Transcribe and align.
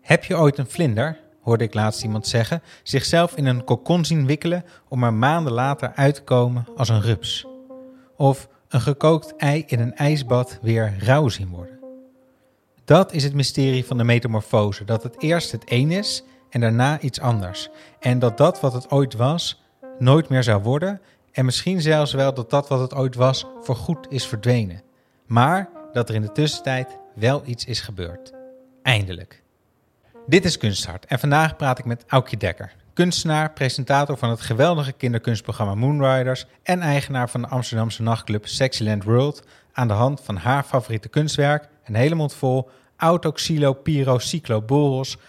Heb 0.00 0.24
je 0.24 0.36
ooit 0.36 0.58
een 0.58 0.66
vlinder, 0.66 1.20
hoorde 1.40 1.64
ik 1.64 1.74
laatst 1.74 2.02
iemand 2.02 2.26
zeggen, 2.26 2.62
zichzelf 2.82 3.36
in 3.36 3.46
een 3.46 3.64
kokon 3.64 4.04
zien 4.04 4.26
wikkelen 4.26 4.64
om 4.88 5.04
er 5.04 5.14
maanden 5.14 5.52
later 5.52 5.92
uit 5.94 6.14
te 6.14 6.22
komen 6.22 6.66
als 6.76 6.88
een 6.88 7.00
rups? 7.00 7.46
Of 8.16 8.48
een 8.68 8.80
gekookt 8.80 9.36
ei 9.36 9.64
in 9.66 9.80
een 9.80 9.94
ijsbad 9.94 10.58
weer 10.62 10.94
rauw 10.98 11.28
zien 11.28 11.48
worden? 11.48 11.78
Dat 12.84 13.12
is 13.12 13.24
het 13.24 13.34
mysterie 13.34 13.84
van 13.84 13.96
de 13.98 14.04
metamorfose, 14.04 14.84
dat 14.84 15.02
het 15.02 15.22
eerst 15.22 15.52
het 15.52 15.62
een 15.66 15.90
is 15.90 16.24
en 16.50 16.60
daarna 16.60 17.00
iets 17.00 17.20
anders. 17.20 17.68
En 18.00 18.18
dat 18.18 18.36
dat 18.36 18.60
wat 18.60 18.72
het 18.72 18.90
ooit 18.90 19.14
was, 19.14 19.62
nooit 19.98 20.28
meer 20.28 20.42
zou 20.42 20.62
worden 20.62 21.00
en 21.32 21.44
misschien 21.44 21.80
zelfs 21.80 22.12
wel 22.12 22.34
dat 22.34 22.50
dat 22.50 22.68
wat 22.68 22.80
het 22.80 22.94
ooit 22.94 23.14
was 23.14 23.46
voorgoed 23.60 24.06
is 24.08 24.26
verdwenen. 24.26 24.82
Maar 25.26 25.68
dat 25.92 26.08
er 26.08 26.14
in 26.14 26.22
de 26.22 26.32
tussentijd 26.32 26.98
wel 27.14 27.42
iets 27.44 27.64
is 27.64 27.80
gebeurd. 27.80 28.37
Eindelijk. 28.88 29.42
Dit 30.26 30.44
is 30.44 30.58
Kunsthart 30.58 31.06
en 31.06 31.18
vandaag 31.18 31.56
praat 31.56 31.78
ik 31.78 31.84
met 31.84 32.04
Aukje 32.06 32.36
Dekker. 32.36 32.74
Kunstenaar, 32.92 33.52
presentator 33.52 34.16
van 34.16 34.30
het 34.30 34.40
geweldige 34.40 34.92
kinderkunstprogramma 34.92 35.74
Moonriders 35.74 36.46
en 36.62 36.80
eigenaar 36.80 37.30
van 37.30 37.40
de 37.40 37.48
Amsterdamse 37.48 38.02
nachtclub 38.02 38.46
Sexyland 38.46 39.04
World 39.04 39.42
aan 39.72 39.88
de 39.88 39.94
hand 39.94 40.20
van 40.20 40.36
haar 40.36 40.62
favoriete 40.62 41.08
kunstwerk, 41.08 41.68
een 41.84 41.94
hele 41.94 42.14
mond 42.14 42.34
vol 42.34 42.70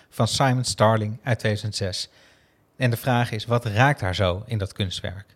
van 0.09 0.27
Simon 0.27 0.63
Starling 0.63 1.19
uit 1.23 1.39
2006. 1.39 2.09
En 2.77 2.89
de 2.89 2.97
vraag 2.97 3.31
is, 3.31 3.45
wat 3.45 3.65
raakt 3.65 4.01
haar 4.01 4.15
zo 4.15 4.43
in 4.45 4.57
dat 4.57 4.73
kunstwerk? 4.73 5.35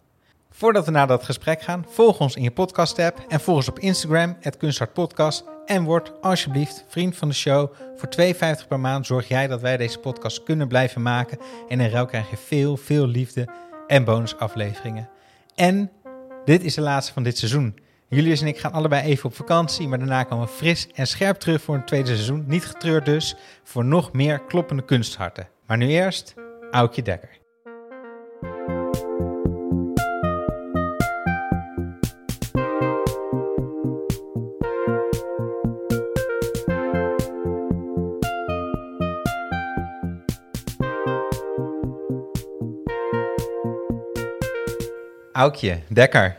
Voordat 0.52 0.86
we 0.86 0.92
naar 0.92 1.08
dat 1.08 1.24
gesprek 1.24 1.62
gaan, 1.62 1.86
volg 1.90 2.20
ons 2.20 2.36
in 2.36 2.44
je 2.44 2.52
podcast-app 2.52 3.26
en 3.28 3.40
volg 3.40 3.58
ons 3.58 3.70
op 3.70 3.80
Instagram, 3.80 4.38
het 4.40 4.58
En 5.66 5.84
word 5.84 6.22
alsjeblieft 6.22 6.86
vriend 6.88 7.16
van 7.16 7.28
de 7.28 7.34
show. 7.34 7.74
Voor 7.96 8.10
2,50 8.20 8.68
per 8.68 8.80
maand 8.80 9.06
zorg 9.06 9.28
jij 9.28 9.48
dat 9.48 9.62
wij 9.62 9.78
deze 9.78 10.00
podcast 10.00 10.44
kunnen 10.44 10.68
blijven 10.68 11.02
maken. 11.02 11.38
En 11.70 11.80
in 11.80 11.90
ruil 11.90 12.06
krijg 12.06 12.30
je 12.30 12.38
veel, 12.38 12.78
veel 12.78 13.08
liefde 13.08 13.48
en 13.88 14.04
bonusafleveringen. 14.04 15.10
En 15.56 15.92
dit 16.46 16.64
is 16.64 16.74
de 16.74 16.82
laatste 16.82 17.14
van 17.14 17.24
dit 17.24 17.38
seizoen. 17.38 17.80
Julius 18.08 18.42
en 18.42 18.48
ik 18.48 18.58
gaan 18.58 18.72
allebei 18.72 19.04
even 19.04 19.26
op 19.26 19.36
vakantie, 19.36 19.88
maar 19.88 19.98
daarna 19.98 20.24
komen 20.24 20.46
we 20.46 20.52
fris 20.52 20.88
en 20.94 21.08
scherp 21.08 21.38
terug 21.38 21.62
voor 21.62 21.76
een 21.76 21.86
tweede 21.86 22.08
seizoen. 22.08 22.44
Niet 22.48 22.66
getreurd 22.66 23.06
dus, 23.06 23.36
voor 23.64 23.86
nog 23.86 24.12
meer 24.12 24.40
kloppende 24.40 24.86
kunstharten. 24.86 25.48
Maar 25.66 25.78
nu 25.78 25.88
eerst, 25.88 26.34
Aukje 26.72 27.02
Dekker. 27.02 27.43
Aukje, 45.34 45.80
Dekker. 45.88 46.36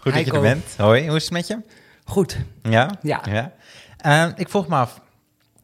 Goed 0.00 0.14
dat 0.14 0.24
je 0.24 0.32
er 0.32 0.40
bent. 0.40 0.74
Hoi, 0.76 1.06
hoe 1.06 1.16
is 1.16 1.22
het 1.22 1.32
met 1.32 1.46
je? 1.46 1.58
Goed. 2.04 2.36
Ja? 2.62 2.90
Ja. 3.02 3.22
ja. 3.24 3.52
Uh, 4.06 4.32
ik 4.36 4.48
vroeg 4.48 4.68
me 4.68 4.76
af, 4.76 5.00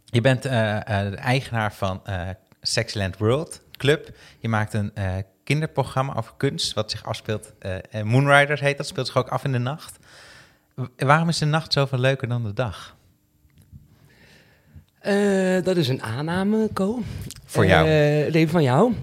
je 0.04 0.20
bent 0.20 0.46
uh, 0.46 0.52
uh, 0.52 0.80
de 1.10 1.16
eigenaar 1.16 1.74
van 1.74 2.02
Sexyland 2.60 3.16
World 3.16 3.60
Club. 3.76 4.10
Je 4.38 4.48
maakt 4.48 4.74
een 4.74 4.92
kinderprogramma 5.44 6.14
over 6.16 6.32
kunst, 6.36 6.72
wat 6.72 6.90
zich 6.90 7.04
afspeelt. 7.04 7.52
Moonriders 8.04 8.60
heet 8.60 8.76
dat, 8.76 8.86
speelt 8.86 9.06
zich 9.06 9.16
ook 9.16 9.28
af 9.28 9.44
in 9.44 9.52
de 9.52 9.58
nacht. 9.58 9.98
waarom 10.96 11.28
is 11.28 11.38
de 11.38 11.46
nacht 11.46 11.72
zoveel 11.72 11.98
leuker 11.98 12.28
dan 12.28 12.42
de 12.42 12.52
dag? 12.52 12.96
dat 15.64 15.76
is 15.76 15.88
een 15.88 16.02
aanname, 16.02 16.68
Co. 16.72 17.02
Voor 17.44 17.66
jou? 17.66 17.86
nee, 18.30 18.48
van 18.48 18.62
jou. 18.62 18.94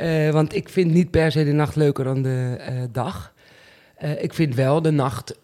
Uh, 0.00 0.30
want 0.30 0.54
ik 0.54 0.68
vind 0.68 0.92
niet 0.92 1.10
per 1.10 1.32
se 1.32 1.44
de 1.44 1.52
nacht 1.52 1.76
leuker 1.76 2.04
dan 2.04 2.22
de 2.22 2.56
uh, 2.70 2.82
dag. 2.92 3.32
Uh, 4.02 4.22
ik 4.22 4.34
vind 4.34 4.54
wel 4.54 4.82
de 4.82 4.90
nacht 4.90 5.38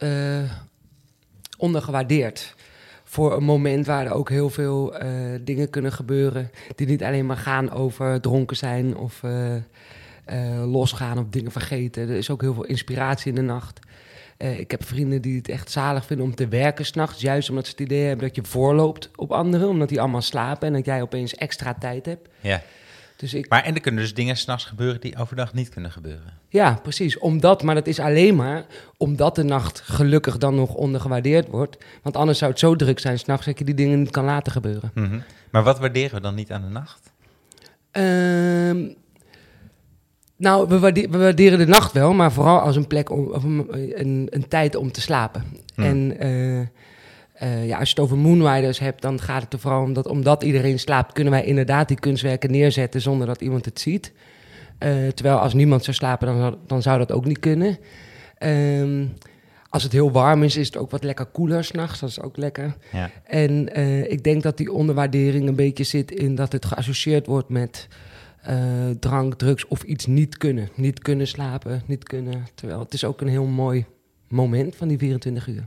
ondergewaardeerd. 1.58 2.54
Voor 3.04 3.36
een 3.36 3.44
moment 3.44 3.86
waar 3.86 4.06
er 4.06 4.12
ook 4.12 4.28
heel 4.28 4.50
veel 4.50 4.94
dingen 5.40 5.70
kunnen 5.70 5.92
gebeuren. 5.92 6.50
Die 6.74 6.86
niet 6.86 7.04
alleen 7.04 7.26
maar 7.26 7.36
gaan 7.36 7.70
over 7.70 8.20
dronken 8.20 8.56
zijn 8.56 8.96
of 8.96 9.22
losgaan 10.64 11.18
of 11.18 11.24
dingen 11.30 11.50
vergeten. 11.50 12.02
Er 12.02 12.16
is 12.16 12.30
ook 12.30 12.40
heel 12.40 12.54
veel 12.54 12.64
inspiratie 12.64 13.28
in 13.28 13.34
de 13.34 13.40
nacht. 13.40 13.78
ik 14.36 14.70
heb 14.70 14.84
vrienden 14.84 15.22
die 15.22 15.36
het 15.36 15.48
echt 15.48 15.70
zalig 15.70 16.06
vinden 16.06 16.26
om 16.26 16.34
te 16.34 16.48
werken 16.48 16.86
s'nachts. 16.86 17.20
Juist 17.20 17.48
omdat 17.50 17.64
ze 17.64 17.70
het 17.70 17.80
idee 17.80 18.06
hebben 18.06 18.26
dat 18.26 18.36
je 18.36 18.44
voorloopt 18.44 19.10
op 19.16 19.32
anderen. 19.32 19.68
Omdat 19.68 19.88
die 19.88 20.00
allemaal 20.00 20.22
slapen 20.22 20.66
en 20.66 20.72
dat 20.72 20.84
jij 20.84 21.02
opeens 21.02 21.34
extra 21.34 21.74
tijd 21.74 22.06
hebt. 22.06 22.28
Ja. 22.40 22.62
Dus 23.20 23.34
ik... 23.34 23.48
Maar 23.48 23.62
en 23.62 23.74
er 23.74 23.80
kunnen 23.80 24.00
dus 24.00 24.14
dingen 24.14 24.36
s'nachts 24.36 24.64
gebeuren 24.64 25.00
die 25.00 25.16
overdag 25.16 25.54
niet 25.54 25.68
kunnen 25.68 25.90
gebeuren. 25.90 26.32
Ja, 26.48 26.78
precies. 26.82 27.18
Omdat, 27.18 27.62
maar 27.62 27.74
dat 27.74 27.86
is 27.86 27.98
alleen 27.98 28.36
maar 28.36 28.66
omdat 28.96 29.34
de 29.34 29.42
nacht 29.42 29.80
gelukkig 29.80 30.38
dan 30.38 30.54
nog 30.54 30.74
ondergewaardeerd 30.74 31.48
wordt. 31.48 31.76
Want 32.02 32.16
anders 32.16 32.38
zou 32.38 32.50
het 32.50 32.60
zo 32.60 32.76
druk 32.76 32.98
zijn 32.98 33.18
s'nachts 33.18 33.46
dat 33.46 33.58
je 33.58 33.64
die 33.64 33.74
dingen 33.74 33.98
niet 33.98 34.10
kan 34.10 34.24
laten 34.24 34.52
gebeuren. 34.52 34.90
Mm 34.94 35.04
-hmm. 35.04 35.22
Maar 35.50 35.62
wat 35.62 35.78
waarderen 35.78 36.14
we 36.14 36.20
dan 36.20 36.34
niet 36.34 36.52
aan 36.52 36.62
de 36.62 36.68
nacht? 36.68 37.12
Um, 37.92 38.94
nou, 40.36 40.68
we, 40.68 40.78
waarderen, 40.78 41.10
we 41.10 41.18
waarderen 41.18 41.58
de 41.58 41.66
nacht 41.66 41.92
wel, 41.92 42.12
maar 42.12 42.32
vooral 42.32 42.60
als 42.60 42.76
een 42.76 42.86
plek 42.86 43.10
om, 43.10 43.26
of 43.26 43.44
een, 43.44 43.66
een, 44.00 44.26
een 44.30 44.48
tijd 44.48 44.74
om 44.74 44.92
te 44.92 45.00
slapen. 45.00 45.44
Mm. 45.74 45.84
En 45.84 46.26
uh, 46.26 46.66
uh, 47.42 47.66
ja, 47.66 47.78
als 47.78 47.88
je 47.88 47.94
het 47.94 48.04
over 48.04 48.18
Moonriders 48.18 48.78
hebt, 48.78 49.02
dan 49.02 49.20
gaat 49.20 49.42
het 49.42 49.52
er 49.52 49.58
vooral 49.58 49.82
om 49.82 49.92
dat 49.92 50.06
omdat 50.06 50.42
iedereen 50.42 50.78
slaapt, 50.78 51.12
kunnen 51.12 51.32
wij 51.32 51.44
inderdaad 51.44 51.88
die 51.88 52.00
kunstwerken 52.00 52.50
neerzetten 52.50 53.00
zonder 53.00 53.26
dat 53.26 53.40
iemand 53.40 53.64
het 53.64 53.80
ziet. 53.80 54.12
Uh, 54.78 55.08
terwijl 55.08 55.38
als 55.38 55.54
niemand 55.54 55.84
zou 55.84 55.96
slapen, 55.96 56.26
dan, 56.26 56.58
dan 56.66 56.82
zou 56.82 56.98
dat 56.98 57.12
ook 57.12 57.24
niet 57.24 57.38
kunnen. 57.38 57.78
Um, 58.38 59.12
als 59.68 59.82
het 59.82 59.92
heel 59.92 60.10
warm 60.10 60.42
is, 60.42 60.56
is 60.56 60.66
het 60.66 60.76
ook 60.76 60.90
wat 60.90 61.04
lekker 61.04 61.26
koeler 61.26 61.64
s'nachts. 61.64 62.00
Dat 62.00 62.08
is 62.08 62.20
ook 62.20 62.36
lekker. 62.36 62.76
Ja. 62.92 63.10
En 63.24 63.78
uh, 63.78 64.10
ik 64.10 64.24
denk 64.24 64.42
dat 64.42 64.56
die 64.56 64.72
onderwaardering 64.72 65.48
een 65.48 65.56
beetje 65.56 65.84
zit 65.84 66.10
in 66.10 66.34
dat 66.34 66.52
het 66.52 66.64
geassocieerd 66.64 67.26
wordt 67.26 67.48
met 67.48 67.88
drank, 68.98 69.34
drugs 69.34 69.66
of 69.66 69.82
iets 69.82 70.06
niet 70.06 70.36
kunnen. 70.36 70.68
Niet 70.74 70.98
kunnen 70.98 71.26
slapen, 71.26 71.82
niet 71.86 72.04
kunnen. 72.04 72.46
Terwijl 72.54 72.80
het 72.80 72.94
is 72.94 73.04
ook 73.04 73.20
een 73.20 73.28
heel 73.28 73.46
mooi 73.46 73.84
moment 74.28 74.76
van 74.76 74.88
die 74.88 74.98
24 74.98 75.46
uur. 75.46 75.66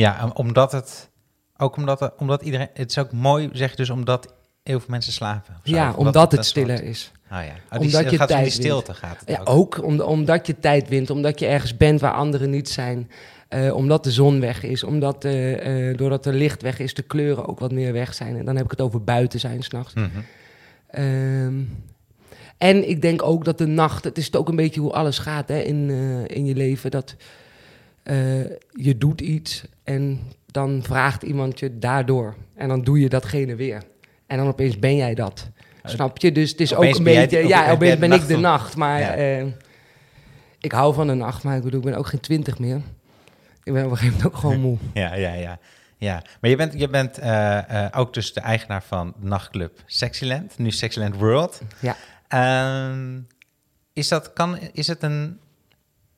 Ja, 0.00 0.30
omdat 0.34 0.72
het 0.72 1.10
ook 1.56 1.76
omdat, 1.76 2.12
omdat 2.18 2.42
iedereen. 2.42 2.68
Het 2.74 2.90
is 2.90 2.98
ook 2.98 3.12
mooi, 3.12 3.48
zeg 3.52 3.70
je 3.70 3.76
dus, 3.76 3.90
omdat 3.90 4.34
heel 4.62 4.78
veel 4.80 4.90
mensen 4.90 5.12
slapen. 5.12 5.60
Ja, 5.62 5.92
omdat, 5.92 6.32
het, 6.32 6.44
stiller 6.44 6.82
is. 6.82 7.12
Oh 7.30 7.30
ja. 7.30 7.54
Oh, 7.70 7.80
omdat 7.80 8.10
je 8.10 8.16
gaat 8.16 8.28
tijd 8.28 8.42
die 8.42 8.52
stilte 8.52 8.94
gaat. 8.94 9.22
ja, 9.26 9.40
ook, 9.44 9.84
om, 9.84 10.00
omdat 10.00 10.46
je 10.46 10.58
tijd 10.58 10.88
wint, 10.88 11.10
omdat 11.10 11.38
je 11.38 11.46
ergens 11.46 11.76
bent 11.76 12.00
waar 12.00 12.12
anderen 12.12 12.50
niet 12.50 12.68
zijn. 12.68 13.10
Uh, 13.50 13.74
omdat 13.74 14.04
de 14.04 14.10
zon 14.10 14.40
weg 14.40 14.62
is, 14.62 14.82
omdat 14.82 15.24
uh, 15.24 15.88
uh, 15.88 15.96
doordat 15.96 16.26
er 16.26 16.34
licht 16.34 16.62
weg 16.62 16.78
is, 16.78 16.94
de 16.94 17.02
kleuren 17.02 17.48
ook 17.48 17.58
wat 17.58 17.72
meer 17.72 17.92
weg 17.92 18.14
zijn. 18.14 18.36
En 18.36 18.44
dan 18.44 18.56
heb 18.56 18.64
ik 18.64 18.70
het 18.70 18.80
over 18.80 19.04
buiten 19.04 19.40
zijn 19.40 19.62
s'nachts. 19.62 19.94
Mm 19.94 20.10
-hmm. 20.12 21.04
um, 21.04 21.84
en 22.58 22.88
ik 22.88 23.02
denk 23.02 23.22
ook 23.22 23.44
dat 23.44 23.58
de 23.58 23.66
nacht, 23.66 24.04
het 24.04 24.18
is 24.18 24.34
ook 24.34 24.48
een 24.48 24.56
beetje 24.56 24.80
hoe 24.80 24.92
alles 24.92 25.18
gaat 25.18 25.48
hè, 25.48 25.58
in, 25.58 25.90
in 26.26 26.44
je 26.44 26.54
leven. 26.54 26.90
Dat 26.90 27.16
je 28.72 28.98
doet 28.98 29.20
iets 29.20 29.64
en 29.86 30.20
dan 30.46 30.82
vraagt 30.82 31.22
iemand 31.22 31.58
je 31.58 31.78
daardoor. 31.78 32.34
En 32.54 32.68
dan 32.68 32.82
doe 32.82 33.00
je 33.00 33.08
datgene 33.08 33.54
weer. 33.54 33.82
En 34.26 34.36
dan 34.36 34.46
opeens 34.46 34.78
ben 34.78 34.96
jij 34.96 35.14
dat. 35.14 35.50
Snap 35.84 36.18
je? 36.18 36.32
Dus 36.32 36.50
het 36.50 36.60
is 36.60 36.74
ook 36.74 36.84
een 36.84 37.04
beetje... 37.04 37.46
ja, 37.46 37.70
opeens 37.70 37.98
ben 37.98 38.12
ik 38.12 38.26
de 38.26 38.36
nacht. 38.36 38.76
Maar 38.76 39.00
ja. 39.00 39.40
uh, 39.40 39.46
ik 40.58 40.72
hou 40.72 40.94
van 40.94 41.06
de 41.06 41.14
nacht. 41.14 41.42
Maar 41.42 41.56
ik 41.56 41.62
bedoel, 41.62 41.80
ik 41.80 41.86
ben 41.86 41.96
ook 41.96 42.06
geen 42.06 42.20
twintig 42.20 42.58
meer. 42.58 42.80
Ik 43.62 43.72
ben 43.72 43.84
op 43.84 43.90
een 43.90 43.96
gegeven 43.96 44.16
moment 44.16 44.34
ook 44.34 44.40
gewoon 44.40 44.60
moe. 44.60 44.78
Ja, 44.94 45.14
ja, 45.14 45.32
ja. 45.32 45.58
Ja, 45.98 46.22
maar 46.40 46.50
je 46.50 46.56
bent, 46.56 46.72
je 46.72 46.88
bent 46.88 47.18
uh, 47.18 47.58
uh, 47.70 47.86
ook 47.92 48.14
dus 48.14 48.32
de 48.32 48.40
eigenaar 48.40 48.82
van 48.82 49.14
de 49.20 49.26
nachtclub 49.26 49.82
Sexyland, 49.86 50.58
nu 50.58 50.70
Sexyland 50.70 51.16
World. 51.16 51.62
Ja. 51.80 51.96
Uh, 52.90 53.18
is, 53.92 54.08
dat, 54.08 54.32
kan, 54.32 54.58
is 54.72 54.86
het 54.86 55.02
een 55.02 55.38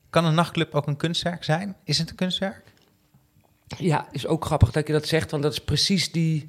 kan 0.09 0.25
een 0.25 0.33
nachtclub 0.33 0.75
ook 0.75 0.87
een 0.87 0.97
kunstwerk 0.97 1.43
zijn? 1.43 1.75
Is 1.83 1.97
het 1.97 2.09
een 2.09 2.15
kunstwerk? 2.15 2.63
Ja, 3.77 4.07
is 4.11 4.27
ook 4.27 4.45
grappig 4.45 4.71
dat 4.71 4.87
je 4.87 4.93
dat 4.93 5.07
zegt, 5.07 5.31
want 5.31 5.43
dat 5.43 5.51
is 5.51 5.59
precies 5.59 6.11
die, 6.11 6.47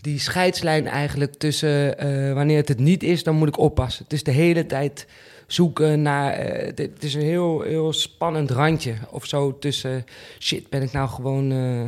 die 0.00 0.18
scheidslijn 0.18 0.86
eigenlijk 0.86 1.34
tussen 1.34 2.06
uh, 2.06 2.32
wanneer 2.34 2.56
het 2.56 2.68
het 2.68 2.78
niet 2.78 3.02
is, 3.02 3.22
dan 3.22 3.34
moet 3.34 3.48
ik 3.48 3.58
oppassen. 3.58 4.04
Het 4.04 4.12
is 4.12 4.22
de 4.22 4.30
hele 4.30 4.66
tijd 4.66 5.06
zoeken 5.46 6.02
naar. 6.02 6.52
Uh, 6.52 6.66
het 6.74 7.04
is 7.04 7.14
een 7.14 7.22
heel, 7.22 7.60
heel 7.60 7.92
spannend 7.92 8.50
randje 8.50 8.94
of 9.10 9.26
zo 9.26 9.58
tussen 9.58 10.04
shit, 10.38 10.70
ben 10.70 10.82
ik 10.82 10.92
nou 10.92 11.08
gewoon 11.08 11.52
uh, 11.52 11.82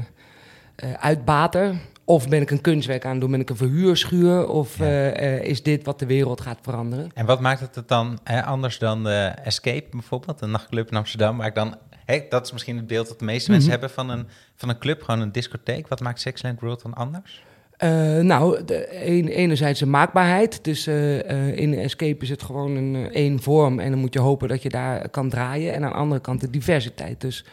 uitbater? 0.99 1.75
Of 2.05 2.29
ben 2.29 2.41
ik 2.41 2.51
een 2.51 2.61
kunstwerk 2.61 3.05
aan 3.05 3.11
het 3.11 3.21
doen? 3.21 3.31
Ben 3.31 3.41
ik 3.41 3.51
een 3.51 3.57
verhuurschuur? 3.57 4.49
Of 4.49 4.79
ja. 4.79 5.11
is 5.41 5.63
dit 5.63 5.85
wat 5.85 5.99
de 5.99 6.07
wereld 6.07 6.41
gaat 6.41 6.59
veranderen? 6.63 7.11
En 7.15 7.27
wat 7.27 7.41
maakt 7.41 7.75
het 7.75 7.89
dan 7.89 8.19
hè, 8.25 8.45
anders 8.45 8.79
dan 8.79 9.05
de 9.05 9.33
Escape 9.45 9.87
bijvoorbeeld, 9.91 10.41
een 10.41 10.51
nachtclub 10.51 10.91
in 10.91 10.97
Amsterdam, 10.97 11.37
waar 11.37 11.47
ik 11.47 11.55
dan 11.55 11.77
Hey, 12.09 12.27
dat 12.29 12.45
is 12.45 12.53
misschien 12.53 12.77
het 12.77 12.87
beeld 12.87 13.09
dat 13.09 13.19
de 13.19 13.25
meeste 13.25 13.51
mensen 13.51 13.71
mm 13.71 13.79
-hmm. 13.79 13.85
hebben 13.85 14.05
van 14.05 14.19
een, 14.19 14.27
van 14.57 14.69
een 14.69 14.79
club, 14.79 15.03
gewoon 15.03 15.21
een 15.21 15.33
discotheek. 15.33 15.89
Wat 15.89 16.01
maakt 16.01 16.21
Sexland 16.21 16.61
World 16.61 16.83
dan 16.83 16.95
anders? 16.95 17.43
Uh, 17.79 18.19
nou, 18.19 18.65
de, 18.65 19.07
een, 19.07 19.29
enerzijds 19.29 19.81
de 19.81 19.87
maakbaarheid. 19.87 20.65
Dus 20.65 20.87
uh, 20.87 21.57
in 21.57 21.75
Escape 21.75 22.23
is 22.23 22.29
het 22.29 22.43
gewoon 22.43 22.77
een 22.77 23.13
één 23.13 23.43
vorm 23.43 23.81
en 23.81 23.91
dan 23.91 24.01
moet 24.01 24.15
je 24.15 24.21
hopen 24.21 24.49
dat 24.49 24.63
je 24.63 24.69
daar 24.69 25.09
kan 25.09 25.29
draaien. 25.29 25.75
En 25.75 25.85
aan 25.85 25.91
de 25.91 25.97
andere 25.97 26.21
kant 26.21 26.41
de 26.41 26.51
diversiteit. 26.51 27.21
Dus 27.21 27.45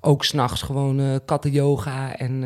ook 0.00 0.24
s'nachts 0.24 0.62
gewoon 0.62 1.20
kattenyoga 1.24 2.16
en... 2.16 2.44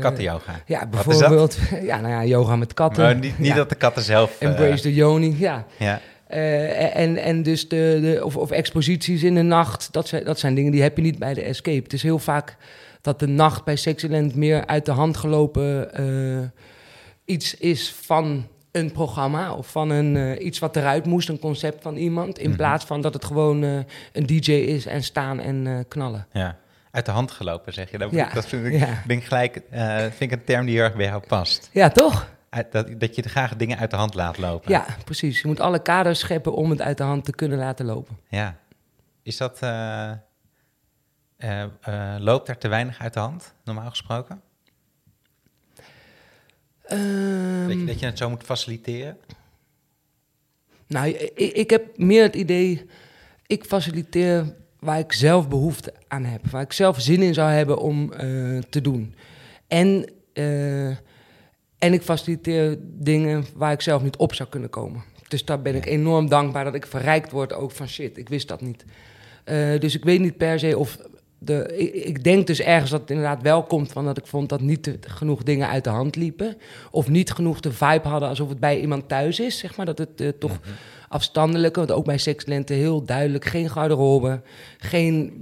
Kattenyoga? 0.00 0.60
Ja, 0.66 0.86
bijvoorbeeld. 0.86 1.58
ja, 1.90 2.00
nou 2.00 2.12
ja, 2.12 2.24
yoga 2.24 2.56
met 2.56 2.74
katten. 2.74 3.02
Maar 3.02 3.16
niet, 3.16 3.38
niet 3.38 3.54
dat 3.54 3.68
de 3.68 3.74
katten 3.74 4.02
zelf... 4.02 4.40
Embrace 4.40 4.82
the 4.82 4.94
yoni, 4.94 5.36
ja. 5.38 5.64
ja. 5.78 6.00
En, 6.26 7.16
en 7.16 7.42
dus 7.42 7.68
de, 7.68 7.98
de, 8.02 8.24
of, 8.24 8.36
of 8.36 8.50
exposities 8.50 9.22
in 9.22 9.34
de 9.34 9.42
nacht, 9.42 9.92
dat 9.92 10.08
zijn, 10.08 10.24
dat 10.24 10.38
zijn 10.38 10.54
dingen 10.54 10.72
die 10.72 10.82
heb 10.82 10.96
je 10.96 11.02
niet 11.02 11.18
bij 11.18 11.34
de 11.34 11.42
Escape. 11.42 11.82
Het 11.82 11.92
is 11.92 12.02
heel 12.02 12.18
vaak 12.18 12.56
dat 13.00 13.18
de 13.18 13.28
nacht 13.28 13.64
bij 13.64 13.76
Sexyland 13.76 14.34
meer 14.34 14.66
uit 14.66 14.86
de 14.86 14.92
hand 14.92 15.16
gelopen 15.16 15.90
iets 17.24 17.54
is 17.54 17.94
van 18.02 18.46
een 18.72 18.92
programma 18.92 19.54
of 19.54 19.70
van 19.70 19.90
een, 19.90 20.46
iets 20.46 20.58
wat 20.58 20.76
eruit 20.76 21.06
moest, 21.06 21.28
een 21.28 21.38
concept 21.38 21.82
van 21.82 21.96
iemand, 21.96 22.38
in 22.38 22.48
mhm. 22.48 22.56
plaats 22.56 22.84
van 22.84 23.00
dat 23.00 23.14
het 23.14 23.24
gewoon 23.24 23.62
een 24.12 24.26
DJ 24.26 24.52
is 24.52 24.86
en 24.86 25.02
staan 25.02 25.40
en 25.40 25.84
knallen. 25.88 26.26
Ja 26.32 26.56
uit 26.96 27.06
de 27.06 27.12
hand 27.12 27.30
gelopen, 27.30 27.72
zeg 27.72 27.90
je. 27.90 27.98
Dat, 27.98 28.10
ja. 28.10 28.30
dat 28.32 28.46
vind 28.46 28.66
ik, 28.66 28.88
denk 29.06 29.24
gelijk, 29.24 29.60
uh, 29.72 29.98
vind 29.98 30.20
ik 30.20 30.32
een 30.32 30.44
term 30.44 30.66
die 30.66 30.74
heel 30.74 30.84
erg 30.84 30.94
bij 30.94 31.06
jou 31.06 31.22
past. 31.26 31.70
Ja, 31.72 31.90
toch? 31.90 32.28
Dat, 32.70 33.00
dat 33.00 33.14
je 33.14 33.22
graag 33.22 33.56
dingen 33.56 33.78
uit 33.78 33.90
de 33.90 33.96
hand 33.96 34.14
laat 34.14 34.38
lopen. 34.38 34.70
Ja, 34.70 34.86
precies. 35.04 35.40
Je 35.40 35.48
moet 35.48 35.60
alle 35.60 35.82
kaders 35.82 36.18
scheppen 36.18 36.54
om 36.54 36.70
het 36.70 36.80
uit 36.80 36.98
de 36.98 37.04
hand 37.04 37.24
te 37.24 37.32
kunnen 37.32 37.58
laten 37.58 37.86
lopen. 37.86 38.18
Ja. 38.28 38.58
Is 39.22 39.36
dat, 39.36 39.60
uh, 39.62 40.12
loopt 42.18 42.48
er 42.48 42.58
te 42.58 42.68
weinig 42.68 43.00
uit 43.00 43.14
de 43.14 43.20
hand, 43.20 43.54
normaal 43.64 43.90
gesproken? 43.90 44.40
Um, 46.92 47.68
dat, 47.68 47.78
je, 47.78 47.84
dat 47.84 48.00
je 48.00 48.06
het 48.06 48.18
zo 48.18 48.30
moet 48.30 48.42
faciliteren? 48.42 49.16
Nou, 50.86 51.08
ik, 51.08 51.52
ik 51.52 51.70
heb 51.70 51.98
meer 51.98 52.22
het 52.22 52.34
idee, 52.34 52.86
ik 53.46 53.64
faciliteer 53.64 54.54
waar 54.78 54.98
ik 54.98 55.12
zelf 55.12 55.48
behoefte 55.48 55.94
aan 56.08 56.24
heb. 56.24 56.46
Waar 56.46 56.62
ik 56.62 56.72
zelf 56.72 57.00
zin 57.00 57.22
in 57.22 57.34
zou 57.34 57.50
hebben 57.50 57.78
om 57.78 58.12
uh, 58.12 58.62
te 58.62 58.80
doen. 58.80 59.14
En, 59.66 60.12
uh, 60.34 60.96
en 61.78 61.92
ik 61.92 62.02
faciliteer 62.02 62.78
dingen 62.80 63.44
waar 63.54 63.72
ik 63.72 63.80
zelf 63.80 64.02
niet 64.02 64.16
op 64.16 64.34
zou 64.34 64.48
kunnen 64.48 64.70
komen. 64.70 65.02
Dus 65.28 65.44
daar 65.44 65.62
ben 65.62 65.74
ik 65.74 65.86
enorm 65.86 66.28
dankbaar 66.28 66.64
dat 66.64 66.74
ik 66.74 66.86
verrijkt 66.86 67.30
word 67.30 67.52
ook 67.52 67.70
van 67.70 67.88
shit, 67.88 68.18
ik 68.18 68.28
wist 68.28 68.48
dat 68.48 68.60
niet. 68.60 68.84
Uh, 69.44 69.80
dus 69.80 69.94
ik 69.94 70.04
weet 70.04 70.20
niet 70.20 70.36
per 70.36 70.58
se 70.58 70.78
of 70.78 70.98
de, 71.38 71.76
ik, 71.76 72.04
ik, 72.04 72.24
denk 72.24 72.46
dus 72.46 72.60
ergens 72.60 72.90
dat 72.90 73.00
het 73.00 73.10
inderdaad 73.10 73.42
wel 73.42 73.62
komt 73.62 73.92
van 73.92 74.04
dat 74.04 74.18
ik 74.18 74.26
vond 74.26 74.48
dat 74.48 74.60
niet 74.60 74.82
te, 74.82 74.98
genoeg 75.00 75.42
dingen 75.42 75.68
uit 75.68 75.84
de 75.84 75.90
hand 75.90 76.16
liepen. 76.16 76.56
Of 76.90 77.08
niet 77.08 77.32
genoeg 77.32 77.60
de 77.60 77.72
vibe 77.72 78.08
hadden 78.08 78.28
alsof 78.28 78.48
het 78.48 78.60
bij 78.60 78.80
iemand 78.80 79.08
thuis 79.08 79.40
is, 79.40 79.58
zeg 79.58 79.76
maar. 79.76 79.86
Dat 79.86 79.98
het 79.98 80.20
uh, 80.20 80.28
toch 80.28 80.52
mm 80.52 80.74
afstandelijke, 81.08 81.78
want 81.78 81.92
ook 81.92 82.04
bij 82.04 82.18
Sexlente 82.18 82.72
heel 82.72 83.04
duidelijk. 83.04 83.44
Geen 83.44 83.70
garderobe, 83.70 84.40
geen, 84.78 85.32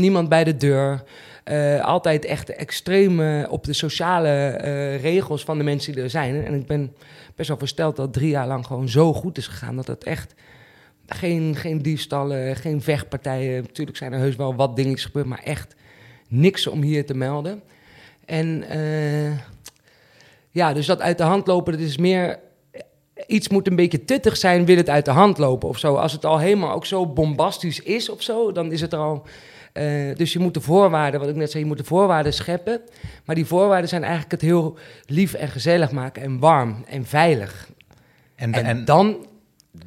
niemand 0.00 0.28
bij 0.28 0.44
de 0.44 0.56
deur. 0.56 1.02
Uh, 1.50 1.84
altijd 1.84 2.24
echt 2.24 2.50
extreem 2.50 3.44
op 3.44 3.64
de 3.64 3.72
sociale 3.72 4.60
uh, 4.64 5.00
regels 5.00 5.44
van 5.44 5.58
de 5.58 5.64
mensen 5.64 5.92
die 5.92 6.02
er 6.02 6.10
zijn. 6.10 6.44
En 6.44 6.54
ik 6.54 6.66
ben 6.66 6.96
best 7.34 7.48
wel 7.48 7.58
versteld 7.58 7.96
dat 7.96 8.12
drie 8.12 8.28
jaar 8.28 8.46
lang 8.46 8.66
gewoon 8.66 8.88
zo 8.88 9.12
goed 9.12 9.38
is 9.38 9.46
gegaan. 9.46 9.76
Dat 9.76 9.86
het 9.86 10.04
echt 10.04 10.34
geen, 11.06 11.56
geen 11.56 11.82
diefstallen, 11.82 12.56
geen 12.56 12.82
vechtpartijen. 12.82 13.62
Natuurlijk 13.62 13.96
zijn 13.96 14.12
er 14.12 14.18
heus 14.18 14.36
wel 14.36 14.54
wat 14.54 14.76
dingetjes 14.76 15.04
gebeurd, 15.04 15.26
maar 15.26 15.42
echt 15.44 15.74
niks 16.28 16.66
om 16.66 16.82
hier 16.82 17.06
te 17.06 17.14
melden. 17.14 17.62
En 18.24 18.64
uh, 18.76 19.38
ja, 20.50 20.72
dus 20.72 20.86
dat 20.86 21.00
uit 21.00 21.18
de 21.18 21.24
hand 21.24 21.46
lopen, 21.46 21.72
dat 21.72 21.82
is 21.82 21.96
meer 21.96 22.38
iets 23.26 23.48
moet 23.48 23.66
een 23.66 23.76
beetje 23.76 24.04
tuttig 24.04 24.36
zijn, 24.36 24.64
wil 24.64 24.76
het 24.76 24.88
uit 24.90 25.04
de 25.04 25.10
hand 25.10 25.38
lopen 25.38 25.68
of 25.68 25.78
zo. 25.78 25.94
Als 25.94 26.12
het 26.12 26.24
al 26.24 26.38
helemaal 26.38 26.72
ook 26.72 26.86
zo 26.86 27.06
bombastisch 27.06 27.80
is 27.80 28.08
of 28.08 28.22
zo, 28.22 28.52
dan 28.52 28.72
is 28.72 28.80
het 28.80 28.92
er 28.92 28.98
al. 28.98 29.26
Uh, 29.78 30.14
dus 30.14 30.32
je 30.32 30.38
moet 30.38 30.54
de 30.54 30.60
voorwaarden, 30.60 31.20
wat 31.20 31.28
ik 31.28 31.34
net 31.34 31.50
zei, 31.50 31.62
je 31.62 31.68
moet 31.68 31.78
de 31.78 31.84
voorwaarden 31.84 32.32
scheppen. 32.32 32.80
Maar 33.24 33.34
die 33.34 33.44
voorwaarden 33.44 33.88
zijn 33.88 34.02
eigenlijk 34.02 34.32
het 34.32 34.40
heel 34.40 34.78
lief 35.06 35.34
en 35.34 35.48
gezellig 35.48 35.90
maken 35.90 36.22
en 36.22 36.38
warm 36.38 36.84
en 36.88 37.06
veilig. 37.06 37.68
En, 38.34 38.52
en, 38.52 38.64
en 38.64 38.84
dan, 38.84 39.26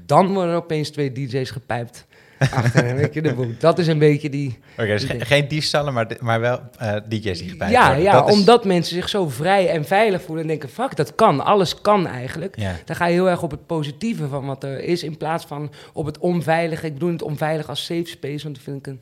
dan 0.06 0.34
worden 0.34 0.52
er 0.52 0.58
opeens 0.58 0.90
twee 0.90 1.12
DJ's 1.12 1.52
gepijpt 1.52 2.08
achter 2.40 2.96
weet 2.96 3.14
je, 3.14 3.22
de 3.22 3.56
Dat 3.60 3.80
is 3.80 3.88
een 3.88 4.00
beetje 4.00 4.30
die... 4.30 4.60
Oké, 4.78 4.88
dus 4.88 5.06
geen 5.18 5.48
diefstallen, 5.48 5.94
maar, 5.94 6.08
maar 6.20 6.40
wel 6.40 6.60
uh, 6.82 6.96
DJ's 7.08 7.40
die 7.40 7.50
gebruikt 7.50 7.76
ja, 7.76 7.86
worden. 7.86 8.04
Ja, 8.04 8.24
omdat 8.24 8.66
mensen 8.66 8.96
zich 8.96 9.10
zo 9.10 9.30
vrij 9.30 9.70
en 9.70 9.86
veilig 9.86 10.22
voelen 10.22 10.44
en 10.44 10.50
denken... 10.50 10.70
fuck, 10.70 10.96
dat 10.96 11.16
kan, 11.16 11.46
alles 11.46 11.82
kan 11.82 12.08
eigenlijk. 12.08 12.58
Dan 12.86 12.96
ga 12.96 13.06
je 13.06 13.14
heel 13.14 13.30
erg 13.30 13.44
op 13.44 13.52
het 13.52 13.66
positieve 13.66 14.28
van 14.28 14.46
wat 14.46 14.64
er 14.64 14.84
is... 14.84 15.04
in 15.04 15.18
plaats 15.18 15.46
van 15.46 15.72
op 15.94 16.06
het 16.06 16.18
onveilige. 16.18 16.86
Ik 16.86 16.94
bedoel 16.94 17.12
het 17.12 17.22
onveilig 17.22 17.70
als 17.70 17.86
safe 17.86 18.06
space, 18.06 18.44
want 18.44 18.56
dat 18.56 18.64
vind 18.64 18.78
ik 18.78 18.88
een, 18.88 19.00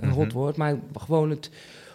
een 0.00 0.08
mm 0.08 0.30
woord. 0.32 0.56
Maar 0.56 0.76
gewoon 0.98 1.30
het 1.30 1.50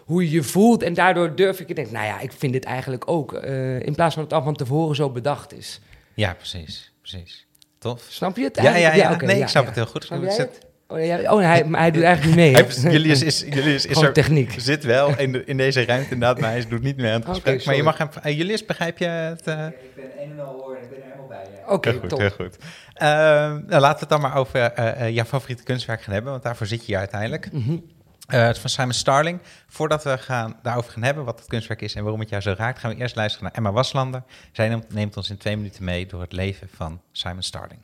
hoe 0.05 0.23
je 0.23 0.31
je 0.31 0.43
voelt. 0.43 0.83
En 0.83 0.93
daardoor 0.93 1.35
durf 1.35 1.59
ik 1.59 1.67
te 1.67 1.73
denken, 1.73 1.93
nou 1.93 2.05
ja, 2.05 2.19
ik 2.19 2.31
vind 2.31 2.53
dit 2.53 2.63
eigenlijk 2.63 3.09
ook. 3.09 3.33
Uh, 3.33 3.79
in 3.79 3.95
plaats 3.95 4.13
van 4.13 4.23
dat 4.23 4.31
het 4.31 4.33
al 4.33 4.45
van 4.45 4.55
tevoren 4.55 4.95
zo 4.95 5.09
bedacht 5.09 5.53
is. 5.53 5.79
Ja, 6.13 6.33
precies. 6.33 6.91
precies. 7.01 7.45
Tof. 7.77 8.05
Snap 8.09 8.37
je 8.37 8.43
het? 8.43 8.59
Ja, 8.61 8.75
ja, 8.75 8.93
ja. 8.93 9.15
nee, 9.15 9.41
ik 9.41 9.47
snap 9.47 9.65
het 9.65 9.75
heel 9.75 9.85
goed. 9.85 10.03
Snap 10.03 10.49
Oh, 10.87 11.05
ja, 11.05 11.33
oh 11.33 11.39
hij, 11.39 11.65
hij 11.71 11.91
doet 11.91 12.03
eigenlijk 12.03 12.35
niet 12.35 12.35
mee. 12.35 12.91
Julius 12.91 13.21
is, 13.21 13.39
Julius 13.39 13.85
is 13.85 14.01
er, 14.01 14.13
techniek. 14.13 14.55
zit 14.57 14.83
wel 14.83 15.19
in, 15.19 15.31
de, 15.31 15.43
in 15.45 15.57
deze 15.57 15.85
ruimte 15.85 16.13
inderdaad, 16.13 16.39
maar 16.39 16.51
hij 16.51 16.65
doet 16.67 16.81
niet 16.81 16.97
meer 16.97 17.11
aan 17.11 17.19
het 17.19 17.29
gesprek. 17.29 17.65
maar 17.65 17.75
je 17.75 17.83
mag 17.83 17.97
hem... 17.97 18.09
Uh, 18.25 18.37
Julius, 18.37 18.65
begrijp 18.65 18.97
je 18.97 19.05
het? 19.05 19.47
Uh... 19.47 19.65
ik 19.65 19.95
ben 19.95 20.05
een 20.23 20.31
en 20.31 20.39
al 20.39 20.53
hoor 20.53 20.75
en 20.75 20.83
ik 20.83 20.89
ben 20.89 20.97
er 20.97 21.03
helemaal 21.03 21.27
bij. 21.27 21.45
Oké, 21.63 21.73
okay, 21.73 21.93
goed, 21.93 22.17
heel 22.17 22.29
goed. 22.29 22.57
Uh, 22.57 22.99
nou, 22.99 23.63
laten 23.67 23.93
we 23.93 23.99
het 23.99 24.09
dan 24.09 24.21
maar 24.21 24.35
over 24.35 24.73
uh, 24.79 25.09
jouw 25.09 25.25
favoriete 25.25 25.63
kunstwerk 25.63 26.01
gaan 26.01 26.13
hebben, 26.13 26.31
want 26.31 26.43
daarvoor 26.43 26.67
zit 26.67 26.79
je 26.79 26.85
hier 26.85 26.97
uiteindelijk. 26.97 27.51
Mm 27.51 27.63
-hmm. 27.63 27.83
Is 28.27 28.59
van 28.59 28.69
Simon 28.69 28.93
Starling. 28.93 29.39
Voordat 29.67 30.03
we 30.03 30.17
gaan, 30.17 30.55
daarover 30.61 30.91
gaan 30.91 31.03
hebben 31.03 31.23
wat 31.25 31.39
het 31.39 31.47
kunstwerk 31.47 31.81
is 31.81 31.95
en 31.95 32.01
waarom 32.01 32.19
het 32.19 32.29
jou 32.29 32.41
zo 32.41 32.53
raakt, 32.57 32.79
gaan 32.79 32.91
we 32.91 32.97
eerst 32.97 33.15
luisteren 33.15 33.43
naar 33.45 33.55
Emma 33.55 33.71
Waslander. 33.71 34.23
Zij 34.51 34.81
neemt 34.89 35.17
ons 35.17 35.29
in 35.29 35.37
twee 35.37 35.55
minuten 35.55 35.83
mee 35.83 36.05
door 36.05 36.21
het 36.21 36.31
leven 36.31 36.67
van 36.71 37.01
Simon 37.11 37.41
Starling. 37.41 37.79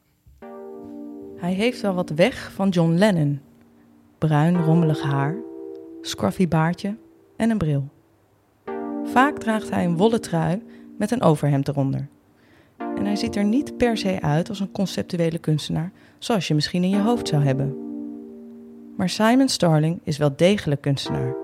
Hij 1.37 1.53
heeft 1.53 1.81
wel 1.81 1.93
wat 1.93 2.09
weg 2.09 2.51
van 2.53 2.69
John 2.69 2.93
Lennon, 2.93 3.41
bruin 4.17 4.61
rommelig 4.61 5.01
haar, 5.01 5.35
scruffy 6.01 6.47
baardje 6.47 6.97
en 7.37 7.49
een 7.49 7.57
bril. 7.57 7.87
Vaak 9.03 9.37
draagt 9.37 9.69
hij 9.69 9.85
een 9.85 9.97
wollen 9.97 10.21
trui 10.21 10.63
met 10.97 11.11
een 11.11 11.21
overhemd 11.21 11.67
eronder. 11.67 12.07
En 12.77 13.05
hij 13.05 13.15
ziet 13.15 13.35
er 13.35 13.43
niet 13.43 13.77
per 13.77 13.97
se 13.97 14.21
uit 14.21 14.49
als 14.49 14.59
een 14.59 14.71
conceptuele 14.71 15.37
kunstenaar, 15.37 15.91
zoals 16.17 16.47
je 16.47 16.53
misschien 16.53 16.83
in 16.83 16.89
je 16.89 17.01
hoofd 17.01 17.27
zou 17.27 17.43
hebben. 17.43 17.88
Maar 18.99 19.09
Simon 19.09 19.47
Starling 19.47 19.99
is 20.03 20.17
wel 20.17 20.35
degelijk 20.35 20.81
kunstenaar. 20.81 21.35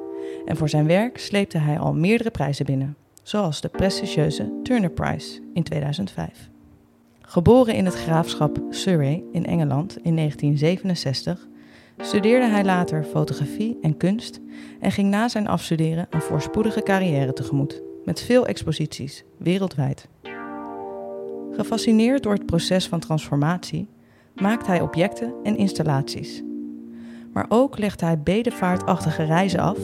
En 0.46 0.58
voor 0.58 0.70
zijn 0.70 0.88
werk 0.88 1.18
sleepte 1.18 1.58
hij 1.58 1.80
al 1.80 1.94
meerdere 1.94 2.32
prijzen 2.32 2.66
binnen, 2.66 2.96
zoals 3.24 3.62
de 3.62 3.68
prestigieuze 3.68 4.60
Turner 4.64 4.90
Prize 4.90 5.42
in 5.54 5.64
2005. 5.64 6.50
Geboren 7.22 7.76
in 7.76 7.86
het 7.86 7.96
graafschap 7.96 8.60
Surrey 8.70 9.24
in 9.32 9.46
Engeland 9.46 9.98
in 10.02 10.16
1967 10.16 11.48
studeerde 11.98 12.46
hij 12.46 12.64
later 12.64 13.04
fotografie 13.04 13.78
en 13.82 13.98
kunst 13.98 14.40
en 14.80 14.92
ging 14.92 15.10
na 15.10 15.28
zijn 15.28 15.48
afstuderen 15.48 16.08
een 16.10 16.22
voorspoedige 16.22 16.84
carrière 16.84 17.34
tegemoet, 17.34 17.82
met 18.06 18.22
veel 18.22 18.46
exposities 18.48 19.24
wereldwijd. 19.38 20.08
Gefascineerd 21.52 22.24
door 22.24 22.34
het 22.34 22.46
proces 22.46 22.88
van 22.88 23.00
transformatie 23.00 23.88
maakt 24.34 24.68
hij 24.68 24.82
objecten 24.82 25.34
en 25.44 25.58
installaties. 25.58 26.44
Maar 27.36 27.46
ook 27.50 27.78
legt 27.78 28.02
hij 28.02 28.20
bedevaartachtige 28.20 29.24
reizen 29.24 29.60
af, 29.60 29.78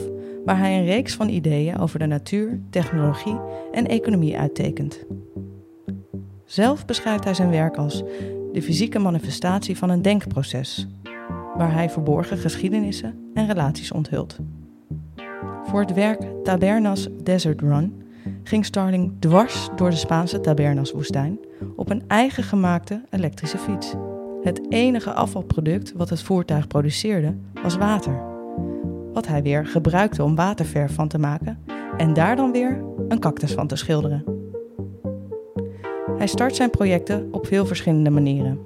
waar 0.44 0.58
hij 0.58 0.78
een 0.78 0.84
reeks 0.84 1.14
van 1.14 1.28
ideeën 1.28 1.78
over 1.78 1.98
de 1.98 2.06
natuur, 2.06 2.60
technologie 2.70 3.40
en 3.72 3.86
economie 3.86 4.38
uittekent. 4.38 5.04
Zelf 6.44 6.86
beschrijft 6.86 7.24
hij 7.24 7.34
zijn 7.34 7.50
werk 7.50 7.76
als 7.76 8.02
de 8.52 8.62
fysieke 8.62 8.98
manifestatie 8.98 9.76
van 9.76 9.90
een 9.90 10.02
denkproces, 10.02 10.88
waar 11.56 11.72
hij 11.72 11.90
verborgen 11.90 12.38
geschiedenissen 12.38 13.30
en 13.34 13.46
relaties 13.46 13.92
onthult. 13.92 14.38
Voor 15.64 15.80
het 15.80 15.92
werk 15.92 16.44
Tabernas 16.44 17.08
Desert 17.22 17.60
Run 17.60 18.02
ging 18.42 18.64
Starling 18.64 19.12
dwars 19.18 19.68
door 19.76 19.90
de 19.90 19.96
Spaanse 19.96 20.40
Tabernas-woestijn 20.40 21.38
op 21.76 21.90
een 21.90 22.02
eigen 22.06 22.42
gemaakte 22.42 23.02
elektrische 23.10 23.58
fiets. 23.58 23.94
Het 24.42 24.60
enige 24.68 25.12
afvalproduct 25.12 25.92
wat 25.92 26.10
het 26.10 26.22
voertuig 26.22 26.66
produceerde 26.66 27.36
was 27.62 27.76
water, 27.76 28.20
wat 29.12 29.26
hij 29.26 29.42
weer 29.42 29.66
gebruikte 29.66 30.22
om 30.22 30.34
waterverf 30.34 30.94
van 30.94 31.08
te 31.08 31.18
maken 31.18 31.58
en 31.96 32.12
daar 32.12 32.36
dan 32.36 32.52
weer 32.52 32.84
een 33.08 33.18
cactus 33.18 33.52
van 33.52 33.66
te 33.66 33.76
schilderen. 33.76 34.24
Hij 36.16 36.26
start 36.26 36.56
zijn 36.56 36.70
projecten 36.70 37.28
op 37.30 37.46
veel 37.46 37.66
verschillende 37.66 38.10
manieren. 38.10 38.58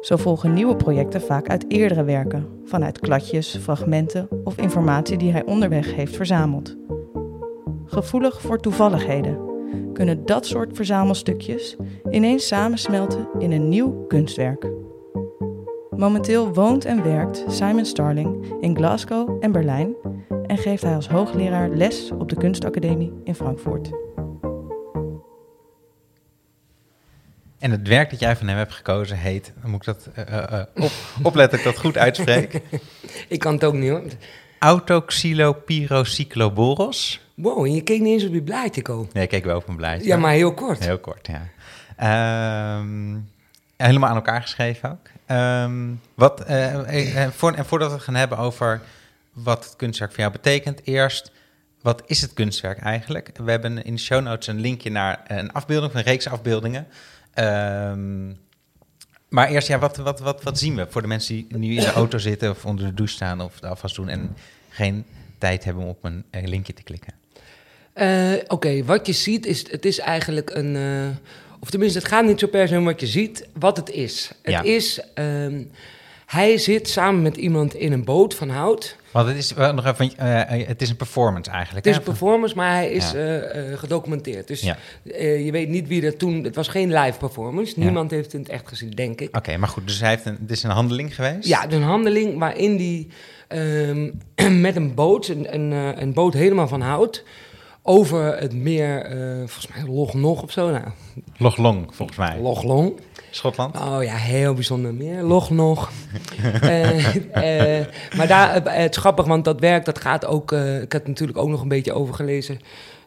Zo 0.00 0.16
volgen 0.16 0.52
nieuwe 0.52 0.76
projecten 0.76 1.20
vaak 1.20 1.48
uit 1.48 1.64
eerdere 1.68 2.04
werken, 2.04 2.48
vanuit 2.64 2.98
kladjes, 2.98 3.56
fragmenten 3.56 4.28
of 4.44 4.56
informatie 4.56 5.16
die 5.16 5.32
hij 5.32 5.44
onderweg 5.44 5.94
heeft 5.94 6.16
verzameld. 6.16 6.76
Gevoelig 7.84 8.40
voor 8.40 8.60
toevalligheden 8.60 9.38
kunnen 9.92 10.26
dat 10.26 10.46
soort 10.46 10.76
verzamelstukjes 10.76 11.76
ineens 12.10 12.46
samensmelten 12.46 13.28
in 13.38 13.52
een 13.52 13.68
nieuw 13.68 14.06
kunstwerk. 14.06 14.81
Momenteel 16.02 16.54
woont 16.54 16.84
en 16.84 17.02
werkt 17.02 17.44
Simon 17.48 17.84
Starling 17.84 18.54
in 18.60 18.76
Glasgow 18.76 19.44
en 19.44 19.52
Berlijn 19.52 19.94
en 20.46 20.58
geeft 20.58 20.82
hij 20.82 20.94
als 20.94 21.08
hoogleraar 21.08 21.68
les 21.68 22.10
op 22.10 22.28
de 22.28 22.36
Kunstacademie 22.36 23.12
in 23.24 23.34
Frankfurt. 23.34 23.90
En 27.58 27.70
het 27.70 27.88
werk 27.88 28.10
dat 28.10 28.20
jij 28.20 28.36
van 28.36 28.48
hem 28.48 28.56
hebt 28.56 28.72
gekozen 28.72 29.16
heet, 29.16 29.52
dan 29.60 29.70
moet 29.70 29.86
ik 29.86 29.86
dat 29.86 30.08
op, 30.74 30.90
opletten 31.22 31.58
dat 31.58 31.66
ik 31.66 31.72
dat 31.74 31.84
goed 31.84 31.98
uitspreek, 31.98 32.60
Ik 33.28 33.38
kan 33.38 33.54
het 33.54 33.64
ook 33.64 33.74
niet 33.74 33.90
hoor. 33.90 34.02
Autoxylopyrocycloboros. 34.58 37.20
Wow, 37.34 37.64
en 37.64 37.74
je 37.74 37.82
keek 37.82 38.00
niet 38.00 38.12
eens 38.12 38.26
op 38.26 38.34
je 38.34 38.42
blaadje, 38.42 38.82
Ko. 38.82 39.08
Nee, 39.12 39.22
ik 39.22 39.28
keek 39.28 39.44
wel 39.44 39.56
op 39.56 39.68
een 39.68 39.76
blaadje. 39.76 40.06
Ja, 40.06 40.16
maar 40.16 40.32
heel 40.32 40.54
kort. 40.54 40.84
Heel 40.84 40.98
kort, 40.98 41.26
ja. 41.26 41.48
Ehm, 41.96 43.16
helemaal 43.76 44.08
aan 44.08 44.16
elkaar 44.16 44.42
geschreven 44.42 44.90
ook. 44.90 45.11
Ehm, 45.32 45.94
wat, 46.14 46.40
eh, 46.40 47.24
eh, 47.24 47.30
voor, 47.30 47.52
en 47.52 47.66
voordat 47.66 47.88
we 47.88 47.94
het 47.94 48.04
gaan 48.04 48.14
hebben 48.14 48.38
over 48.38 48.80
wat 49.32 49.64
het 49.64 49.76
kunstwerk 49.76 50.10
voor 50.10 50.20
jou 50.20 50.32
betekent, 50.32 50.80
eerst, 50.84 51.32
wat 51.82 52.02
is 52.06 52.20
het 52.20 52.32
kunstwerk 52.32 52.78
eigenlijk? 52.78 53.30
We 53.44 53.50
hebben 53.50 53.84
in 53.84 53.94
de 53.94 54.00
show 54.00 54.22
notes 54.22 54.46
een 54.46 54.60
linkje 54.60 54.90
naar 54.90 55.20
een 55.26 55.52
afbeelding, 55.52 55.94
een 55.94 56.02
reeks 56.02 56.28
afbeeldingen. 56.28 56.86
Ehm, 57.34 58.28
maar 59.28 59.48
eerst, 59.48 59.68
ja, 59.68 59.78
wat, 59.78 59.96
wat, 59.96 60.20
wat, 60.20 60.42
wat 60.42 60.58
zien 60.58 60.76
we 60.76 60.86
voor 60.88 61.02
de 61.02 61.08
mensen 61.08 61.34
die 61.34 61.58
nu 61.58 61.74
in 61.74 61.80
de 61.80 61.92
auto 62.02 62.18
zitten 62.18 62.50
of 62.50 62.64
onder 62.64 62.86
de 62.86 62.94
douche 62.94 63.14
staan 63.14 63.40
of 63.40 63.60
de 63.60 63.66
afwas 63.66 63.94
doen 63.94 64.08
en 64.08 64.36
geen 64.68 65.04
tijd 65.38 65.64
hebben 65.64 65.82
om 65.82 65.88
op 65.88 66.04
een 66.04 66.24
eh, 66.30 66.46
linkje 66.46 66.72
te 66.72 66.82
klikken? 66.82 67.14
Eh, 67.92 68.32
Oké, 68.46 68.84
wat 68.84 69.06
je 69.06 69.12
ziet 69.12 69.46
is, 69.46 69.70
het 69.70 69.84
is 69.84 69.98
eigenlijk 69.98 70.50
een, 70.50 70.76
eh, 70.76 71.16
of 71.62 71.70
tenminste, 71.70 71.98
het 71.98 72.08
gaat 72.08 72.24
niet 72.24 72.40
zo 72.40 72.46
per 72.46 72.68
se 72.68 72.76
om 72.78 72.84
wat 72.84 73.00
je 73.00 73.06
ziet, 73.06 73.48
wat 73.58 73.76
het 73.76 73.90
is. 73.90 74.30
Het 74.42 74.52
Ja. 74.52 74.62
is, 74.62 75.00
ehm, 75.14 75.62
hij 76.26 76.58
zit 76.58 76.88
samen 76.88 77.22
met 77.22 77.36
iemand 77.36 77.74
in 77.74 77.92
een 77.92 78.04
boot 78.04 78.34
van 78.34 78.48
hout. 78.48 78.96
Want 79.10 79.28
het 79.28 79.36
is 79.36 79.52
wel 79.52 79.74
nog 79.74 79.86
even, 79.86 80.16
eh, 80.16 80.60
eh, 80.60 80.68
het 80.68 80.82
is 80.82 80.90
een 80.90 80.96
performance 80.96 81.50
eigenlijk. 81.50 81.84
Het 81.86 81.94
is 81.94 82.00
hè? 82.00 82.06
een 82.06 82.16
performance, 82.18 82.54
maar 82.54 82.72
hij 82.74 82.90
is 82.90 83.10
Ja. 83.10 83.16
eh, 83.18 83.72
eh, 83.72 83.78
gedocumenteerd. 83.78 84.48
Dus 84.48 84.60
Ja. 84.60 84.76
eh, 85.12 85.44
je 85.44 85.52
weet 85.52 85.68
niet 85.68 85.88
wie 85.88 86.02
er 86.06 86.16
toen, 86.16 86.44
het 86.44 86.54
was 86.54 86.68
geen 86.68 86.92
live 86.92 87.18
performance. 87.18 87.72
Ja. 87.76 87.82
Niemand 87.84 88.10
heeft 88.10 88.24
het 88.24 88.34
in 88.34 88.40
het 88.40 88.48
echt 88.48 88.68
gezien, 88.68 88.90
denk 88.90 89.20
ik. 89.20 89.36
Oké, 89.36 89.56
maar 89.56 89.68
goed, 89.68 89.86
dus 89.86 90.00
hij 90.00 90.08
heeft 90.08 90.24
een, 90.26 90.38
het 90.40 90.50
is 90.50 90.62
een 90.62 90.70
handeling 90.70 91.14
geweest? 91.14 91.48
Ja, 91.48 91.66
dus 91.66 91.74
een 91.78 91.82
handeling 91.84 92.38
waarin 92.38 92.76
die 92.76 93.08
ehm, 93.48 94.10
met 94.66 94.76
een 94.76 94.94
boot, 94.94 95.28
een, 95.28 95.54
een, 95.54 95.72
eh, 95.72 96.02
een 96.02 96.12
boot 96.12 96.34
helemaal 96.34 96.68
van 96.68 96.80
hout, 96.80 97.24
over 97.82 98.38
het 98.38 98.54
meer, 98.54 99.04
eh, 99.04 99.36
volgens 99.36 99.68
mij 99.68 99.94
Loch 99.94 100.14
Nog 100.14 100.42
of 100.42 100.50
zo, 100.52 100.70
nou, 100.70 100.84
Loch 101.36 101.56
Long, 101.56 101.94
volgens 101.94 102.18
mij. 102.18 102.38
Loch 102.40 102.62
Long. 102.62 103.00
Schotland? 103.30 103.76
Oh 103.80 104.02
ja, 104.02 104.14
heel 104.16 104.54
bijzonder 104.54 104.94
meer. 104.94 105.22
Loch 105.22 105.50
nog. 105.50 105.90
Eh, 106.60 107.78
eh, 107.80 107.86
maar 108.16 108.26
daar, 108.26 108.54
het 108.64 108.90
is 108.90 109.00
grappig, 109.00 109.26
want 109.26 109.44
dat 109.44 109.60
werk, 109.60 109.84
dat 109.84 109.98
gaat 110.00 110.26
ook... 110.26 110.52
ik 110.52 110.92
heb 110.92 111.06
natuurlijk 111.06 111.38
ook 111.38 111.48
nog 111.48 111.62
een 111.62 111.68
beetje 111.68 111.92
over 111.92 112.14
gelezen. 112.14 112.58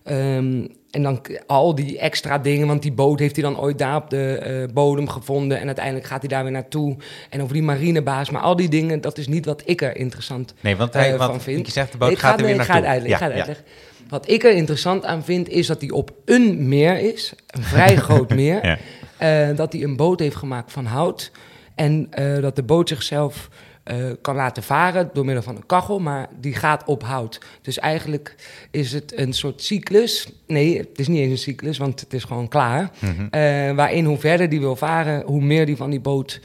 Ehm, 0.03 0.67
en 0.91 1.03
dan 1.03 1.22
al 1.48 1.75
die 1.75 2.00
extra 2.00 2.38
dingen, 2.38 2.67
want 2.67 2.82
die 2.82 2.91
boot 2.91 3.20
heeft 3.20 3.36
hij 3.36 3.44
dan 3.44 3.60
ooit 3.60 3.77
daar 3.77 3.96
op 3.96 4.10
de 4.10 4.70
bodem 4.74 5.10
gevonden. 5.10 5.60
En 5.60 5.65
uiteindelijk 5.65 6.05
gaat 6.05 6.20
hij 6.20 6.29
daar 6.29 6.44
weer 6.44 6.51
naartoe. 6.51 6.96
En 7.29 7.41
over 7.41 7.53
die 7.53 7.63
marinebaas. 7.63 8.29
Maar 8.29 8.41
al 8.41 8.55
die 8.55 8.70
dingen, 8.70 9.01
dat 9.01 9.17
is 9.17 9.27
niet 9.27 9.46
wat 9.46 9.62
ik 9.65 9.82
er 9.82 9.98
interessant 9.98 10.53
Nee, 10.62 10.75
want 10.75 10.94
hij 10.94 11.17
want 11.17 11.32
van 11.32 11.41
vind. 11.41 11.65
je 11.65 11.72
zegt 11.72 11.91
de 11.91 11.98
boot 11.98 12.10
gaat 12.10 12.20
ga- 12.20 12.32
er 12.32 12.36
weer 12.38 12.46
nee, 12.46 12.55
naartoe. 12.55 12.75
Ik 12.75 12.82
ga 12.82 12.88
het 12.89 13.01
uitleggen. 13.01 13.55
Ja, 13.55 13.95
Wat 14.07 14.29
ik 14.29 14.43
er 14.43 14.51
interessant 14.51 15.05
aan 15.05 15.24
vind, 15.24 15.50
is 15.50 15.67
dat 15.67 15.81
hij 15.81 15.89
op 15.89 16.12
een 16.25 16.67
meer 16.67 17.00
is. 17.00 17.33
Een 17.47 17.63
vrij 17.63 17.95
groot 18.05 18.29
meer. 18.29 18.65
Ja. 18.65 18.77
Eh, 19.17 19.55
dat 19.55 19.74
hij 19.74 19.83
een 19.83 19.95
boot 19.95 20.19
heeft 20.19 20.35
gemaakt 20.35 20.71
van 20.71 20.85
hout. 20.85 21.31
En 21.75 22.07
eh, 22.09 22.41
dat 22.41 22.55
de 22.55 22.63
boot 22.63 22.89
zichzelf 22.89 23.50
eh, 23.83 23.97
kan 24.21 24.35
laten 24.35 24.63
varen 24.63 25.09
door 25.13 25.25
middel 25.25 25.43
van 25.43 25.55
een 25.55 25.65
kachel, 25.65 26.00
maar 26.00 26.29
die 26.39 26.53
gaat 26.53 26.83
op 26.85 27.03
hout. 27.03 27.39
Dus 27.62 27.79
eigenlijk 27.79 28.35
is 28.71 28.91
het 28.91 29.17
een 29.17 29.33
soort 29.33 29.62
cyclus. 29.62 30.29
Nee, 30.47 30.77
het 30.77 31.00
is 31.00 31.07
niet 31.07 31.19
eens 31.19 31.31
een 31.31 31.38
cyclus, 31.38 31.77
want 31.77 32.00
het 32.00 32.13
is 32.13 32.24
gewoon 32.24 32.47
klaar. 32.47 32.91
Mhm. 33.00 33.75
Waarin 33.75 34.05
hoe 34.05 34.17
verder 34.17 34.50
die 34.50 34.59
wil 34.59 34.75
varen, 34.75 35.24
hoe 35.25 35.41
meer 35.41 35.65
die 35.65 35.75
van 35.75 35.89
die 35.89 36.00
boot 36.00 36.39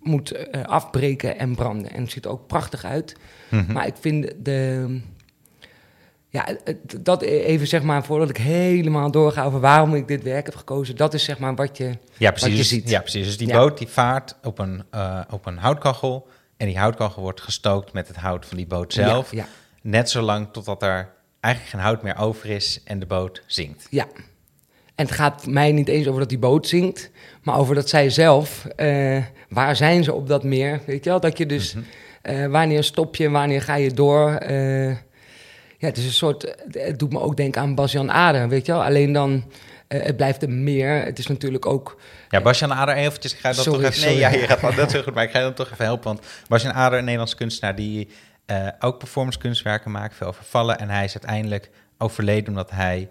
moet 0.00 0.52
afbreken 0.66 1.38
en 1.38 1.54
branden. 1.54 1.92
En 1.92 2.02
het 2.02 2.10
ziet 2.10 2.24
er 2.24 2.30
ook 2.30 2.46
prachtig 2.46 2.84
uit. 2.84 3.16
Mhm. 3.50 3.72
Maar 3.72 3.86
ik 3.86 3.94
vind 4.00 4.32
de. 4.42 4.86
Ja, 6.34 6.46
dat 7.00 7.22
even 7.22 7.66
zeg 7.66 7.82
maar, 7.82 8.04
voordat 8.04 8.28
ik 8.28 8.36
helemaal 8.36 9.10
doorga 9.10 9.44
over 9.44 9.60
waarom 9.60 9.94
ik 9.94 10.08
dit 10.08 10.22
werk 10.22 10.46
heb 10.46 10.56
gekozen. 10.56 10.96
Dat 10.96 11.14
is 11.14 11.24
zeg 11.24 11.38
maar 11.38 11.54
wat 11.54 11.76
je. 11.76 11.84
Ja, 11.84 12.30
wat 12.30 12.32
precies. 12.32 12.50
je 12.50 12.56
Dus- 12.56 12.68
ziet. 12.68 12.88
Ja, 12.88 13.00
precies. 13.00 13.26
Dus 13.26 13.36
die 13.38 13.48
Ja. 13.48 13.58
boot 13.58 13.78
die 13.78 13.88
vaart 13.88 14.36
op 14.42 14.58
een, 14.58 14.84
eh, 14.90 15.20
op 15.30 15.46
een 15.46 15.58
houtkachel. 15.58 16.28
En 16.56 16.66
die 16.66 16.78
houtkachel 16.78 17.22
wordt 17.22 17.40
gestookt 17.40 17.92
met 17.92 18.08
het 18.08 18.16
hout 18.16 18.46
van 18.46 18.56
die 18.56 18.66
boot 18.66 18.92
zelf. 18.92 19.30
Ja, 19.30 19.38
ja, 19.38 19.46
Net 19.82 20.10
zolang 20.10 20.48
totdat 20.52 20.82
er 20.82 21.08
eigenlijk 21.40 21.74
geen 21.74 21.84
hout 21.84 22.02
meer 22.02 22.18
over 22.18 22.50
is 22.50 22.80
en 22.84 22.98
de 22.98 23.06
boot 23.06 23.42
zinkt. 23.46 23.86
ja. 23.90 24.06
En 24.94 25.04
het 25.06 25.14
gaat 25.14 25.46
mij 25.46 25.72
niet 25.72 25.88
eens 25.88 26.06
over 26.06 26.20
dat 26.20 26.28
die 26.28 26.38
boot 26.38 26.66
zinkt, 26.68 27.10
maar 27.42 27.58
over 27.58 27.74
dat 27.74 27.88
zij 27.88 28.10
zelf. 28.10 28.66
eh, 28.76 29.22
waar 29.48 29.76
zijn 29.76 30.04
ze 30.04 30.12
op 30.12 30.28
dat 30.28 30.44
meer? 30.44 30.80
Weet 30.86 31.04
je 31.04 31.10
wel? 31.10 31.20
Dat 31.20 31.38
je 31.38 31.46
dus. 31.46 31.74
Mhm. 31.74 31.84
eh, 32.22 32.46
wanneer 32.46 32.84
stop 32.84 33.16
je, 33.16 33.30
wanneer 33.30 33.62
ga 33.62 33.74
je 33.74 33.90
door? 33.92 34.30
Ja, 35.78 35.86
het 35.88 35.96
is 35.96 36.04
een 36.04 36.12
soort. 36.12 36.54
Het 36.70 36.98
doet 36.98 37.12
me 37.12 37.20
ook 37.20 37.36
denken 37.36 37.60
aan 37.62 37.74
Bas-Jan 37.74 38.10
Ader, 38.12 38.48
weet 38.48 38.66
je 38.66 38.72
wel? 38.72 38.84
Alleen 38.84 39.12
dan. 39.12 39.44
eh, 39.88 40.02
het 40.02 40.16
blijft 40.16 40.42
een 40.42 40.64
meer. 40.64 41.04
Het 41.04 41.18
is 41.18 41.26
natuurlijk 41.26 41.66
ook. 41.66 42.00
Ja, 42.28 42.40
Basjan 42.40 42.72
Ader, 42.72 42.94
eventjes, 42.94 43.32
ik 43.32 43.38
ga 43.38 43.48
je 43.48 43.54
dan 43.54 43.64
Sorry, 43.64 43.82
toch 43.82 43.90
even... 43.90 44.08
Nee, 44.08 44.18
ja, 44.18 44.28
je 44.28 44.38
gaat 44.46 44.76
dat 44.76 44.92
heel 44.92 45.02
goed, 45.02 45.14
maar 45.14 45.24
ik 45.24 45.30
ga 45.30 45.38
je 45.38 45.44
dan 45.44 45.54
toch 45.54 45.70
even 45.72 45.84
helpen. 45.84 46.04
Want 46.04 46.26
Basjan 46.48 46.72
Ader, 46.72 46.98
een 46.98 47.04
Nederlandse 47.04 47.36
kunstenaar 47.36 47.74
die 47.74 48.08
eh, 48.46 48.68
ook 48.80 48.98
performance 48.98 49.38
kunstwerken 49.38 49.90
maakt, 49.90 50.16
veel 50.16 50.32
vervallen. 50.32 50.78
En 50.78 50.90
hij 50.90 51.04
is 51.04 51.12
uiteindelijk 51.12 51.70
overleden 51.98 52.48
omdat 52.48 52.70
hij, 52.70 53.08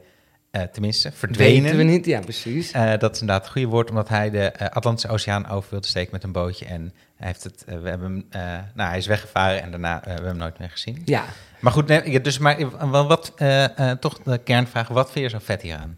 eh, 0.52 0.62
tenminste, 0.62 1.12
verdwenen. 1.12 1.64
Weten 1.64 1.78
we 1.78 1.84
niet? 1.84 2.06
Ja, 2.06 2.20
precies. 2.20 2.72
Dat 2.72 3.14
is 3.14 3.20
inderdaad 3.20 3.44
het 3.44 3.52
goede 3.52 3.68
woord, 3.68 3.90
omdat 3.90 4.10
hij 4.10 4.30
de 4.30 4.72
Atlantische 4.72 5.10
Oceaan 5.12 5.50
over 5.50 5.70
wilde 5.70 5.88
steken 5.88 6.10
met 6.12 6.24
een 6.24 6.32
bootje. 6.32 6.66
En 6.66 6.94
hij, 7.16 7.28
heeft 7.28 7.44
het, 7.44 7.64
we 7.66 7.90
hebben, 7.90 8.26
hem, 8.30 8.66
nou, 8.74 8.90
hij 8.90 8.98
is 8.98 9.08
weggevaren 9.08 9.62
en 9.62 9.72
daarna 9.72 10.02
we 10.04 10.10
hebben 10.10 10.30
hem 10.30 10.38
nooit 10.38 10.60
meer 10.60 10.70
gezien. 10.70 11.02
Ja. 11.06 11.24
Maar 11.64 11.72
goed, 11.72 11.88
nee, 11.88 12.22
dus 12.22 12.38
maar, 12.38 12.58
eh, 12.58 13.08
wat, 13.08 13.32
eh, 13.36 13.64
eh, 13.92 13.98
toch 13.98 14.20
de 14.24 14.38
kernvraag, 14.38 14.88
wat 14.88 15.12
vind 15.12 15.26
je 15.26 15.32
zo 15.32 15.44
vet 15.44 15.62
hieraan? 15.62 15.98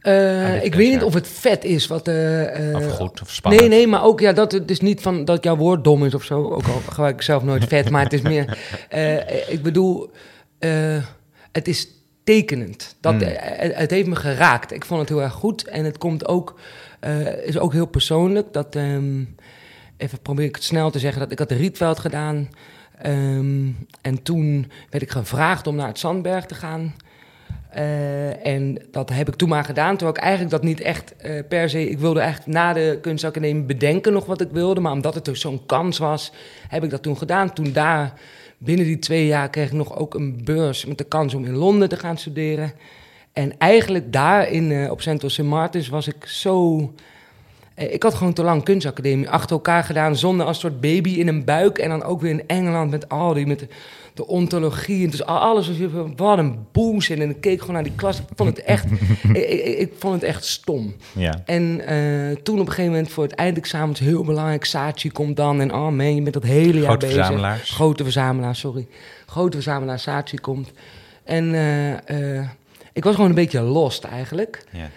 Eh, 0.00 0.52
dit 0.52 0.64
ik 0.64 0.74
weet 0.74 0.92
niet 0.92 1.02
of 1.02 1.14
het 1.14 1.28
vet 1.28 1.64
is. 1.64 1.86
Wat, 1.86 2.08
eh, 2.08 2.70
eh, 2.70 2.76
Of 2.76 2.92
goed, 2.92 3.22
of 3.22 3.30
spannend? 3.30 3.62
Nee, 3.68 3.70
nee, 3.78 3.86
maar 3.86 4.02
ook 4.04 4.20
ja, 4.20 4.32
dat 4.32 4.52
het 4.52 4.70
is 4.70 4.80
niet 4.80 5.00
van 5.00 5.24
dat 5.24 5.44
jouw 5.44 5.56
woord 5.56 5.84
dom 5.84 6.04
is 6.04 6.14
of 6.14 6.24
zo. 6.24 6.42
Ook 6.50 6.66
al 6.66 6.80
gebruik 6.88 7.14
ik 7.14 7.22
zelf 7.22 7.42
nooit 7.42 7.64
vet, 7.64 7.90
maar 7.90 8.02
het 8.02 8.12
is 8.12 8.20
meer. 8.20 8.58
eh, 8.88 9.48
ik 9.52 9.62
bedoel, 9.62 10.10
eh, 10.58 10.96
het 11.52 11.68
is 11.68 11.88
tekenend. 12.24 12.96
Dat, 13.00 13.12
Hmm. 13.12 13.22
eh, 13.22 13.58
het, 13.60 13.74
het 13.74 13.90
heeft 13.90 14.08
me 14.08 14.16
geraakt. 14.16 14.72
Ik 14.72 14.84
vond 14.84 15.00
het 15.00 15.08
heel 15.08 15.22
erg 15.22 15.32
goed. 15.32 15.64
En 15.68 15.84
het 15.84 15.98
komt 15.98 16.28
ook, 16.28 16.58
eh, 17.00 17.46
is 17.46 17.58
ook 17.58 17.72
heel 17.72 17.86
persoonlijk. 17.86 18.52
Dat, 18.52 18.76
ehm, 18.76 19.22
even 19.96 20.20
probeer 20.22 20.44
ik 20.46 20.54
het 20.54 20.64
snel 20.64 20.90
te 20.90 20.98
zeggen, 20.98 21.20
dat 21.20 21.32
ik 21.32 21.38
had 21.38 21.48
de 21.48 21.54
Rietveld 21.54 21.98
gedaan. 21.98 22.48
Ehm, 22.98 23.68
en 24.00 24.22
toen 24.22 24.70
werd 24.90 25.02
ik 25.02 25.10
gevraagd 25.10 25.66
om 25.66 25.76
naar 25.76 25.88
het 25.88 25.98
Zandberg 25.98 26.46
te 26.46 26.54
gaan. 26.54 26.94
Eh, 27.70 28.46
en 28.46 28.78
dat 28.90 29.10
heb 29.10 29.28
ik 29.28 29.34
toen 29.34 29.48
maar 29.48 29.64
gedaan, 29.64 29.96
terwijl 29.96 30.16
ik 30.16 30.22
eigenlijk 30.22 30.50
dat 30.50 30.62
niet 30.62 30.80
echt 30.80 31.16
eh, 31.16 31.42
per 31.48 31.70
se... 31.70 31.90
Ik 31.90 31.98
wilde 31.98 32.20
eigenlijk 32.20 32.52
na 32.52 32.72
de 32.72 32.98
kunstacademie 33.02 33.62
bedenken 33.62 34.12
nog 34.12 34.26
wat 34.26 34.40
ik 34.40 34.48
wilde... 34.50 34.80
maar 34.80 34.92
omdat 34.92 35.14
het 35.14 35.24
dus 35.24 35.40
zo'n 35.40 35.66
kans 35.66 35.98
was, 35.98 36.32
heb 36.68 36.84
ik 36.84 36.90
dat 36.90 37.02
toen 37.02 37.16
gedaan. 37.16 37.52
Toen 37.52 37.72
daar, 37.72 38.12
binnen 38.58 38.86
die 38.86 38.98
twee 38.98 39.26
jaar, 39.26 39.50
kreeg 39.50 39.66
ik 39.66 39.72
nog 39.72 39.96
ook 39.96 40.14
een 40.14 40.44
beurs... 40.44 40.84
met 40.84 40.98
de 40.98 41.04
kans 41.04 41.34
om 41.34 41.44
in 41.44 41.54
Londen 41.54 41.88
te 41.88 41.96
gaan 41.96 42.18
studeren. 42.18 42.72
En 43.32 43.58
eigenlijk 43.58 44.12
daar 44.12 44.50
in, 44.50 44.72
eh, 44.72 44.90
op 44.90 45.00
Central 45.00 45.30
St. 45.30 45.42
Martins 45.42 45.88
was 45.88 46.06
ik 46.06 46.26
zo... 46.26 46.92
eh, 47.76 47.92
Ik 47.92 48.02
had 48.02 48.14
gewoon 48.14 48.32
te 48.32 48.42
lang 48.42 48.62
kunstacademie 48.62 49.30
achter 49.30 49.50
elkaar 49.56 49.84
gedaan, 49.84 50.16
zonder 50.16 50.46
als 50.46 50.60
soort 50.60 50.80
baby 50.80 51.10
in 51.10 51.28
een 51.28 51.44
buik. 51.44 51.78
En 51.78 51.88
dan 51.88 52.02
ook 52.02 52.20
weer 52.20 52.30
in 52.30 52.46
Engeland 52.46 52.90
met 52.90 53.08
al 53.08 53.34
die, 53.34 53.46
met 53.46 53.58
de, 53.58 53.68
de 54.14 54.26
ontologie. 54.26 55.04
En 55.04 55.10
dus 55.10 55.24
al- 55.24 55.38
alles 55.38 55.68
was 55.68 55.76
wat 56.16 56.38
een 56.38 56.58
bullshit. 56.72 57.20
En 57.20 57.30
ik 57.30 57.40
keek 57.40 57.60
gewoon 57.60 57.74
naar 57.74 57.82
die 57.84 57.92
klas. 57.96 58.18
Ik 58.18 58.24
vond 58.36 58.56
het 58.56 58.66
echt, 58.66 58.84
ik, 59.32 59.36
ik, 59.48 59.78
ik 59.78 59.92
vond 59.98 60.14
het 60.14 60.22
echt 60.22 60.44
stom. 60.44 60.94
Ja. 61.12 61.42
En 61.44 61.80
eh, 61.86 62.36
toen 62.42 62.54
op 62.60 62.66
een 62.66 62.72
gegeven 62.72 62.90
moment 62.90 63.10
voor 63.10 63.24
het 63.24 63.34
eindexamen, 63.34 63.88
het 63.88 63.98
heel 63.98 64.24
belangrijk, 64.24 64.64
Saatchi 64.64 65.10
komt 65.10 65.36
dan. 65.36 65.60
En 65.60 65.74
oh 65.74 65.88
man, 65.88 66.14
je 66.14 66.22
bent 66.22 66.34
dat 66.34 66.42
hele 66.42 66.78
jaar 66.78 66.84
Grote 66.84 67.06
bezig. 67.06 67.14
verzamelaars. 67.24 67.70
Grote 67.70 68.02
verzamelaar, 68.02 68.56
sorry. 68.56 68.86
Grote 69.26 69.56
verzamelaar, 69.56 69.98
Saatchi 69.98 70.36
komt. 70.38 70.70
En 71.24 71.54
eh, 72.06 72.40
ik 72.92 73.04
was 73.04 73.14
gewoon 73.14 73.28
een 73.30 73.36
beetje 73.36 73.60
lost 73.60 74.04
eigenlijk. 74.04 74.64
Ja. 74.72 74.88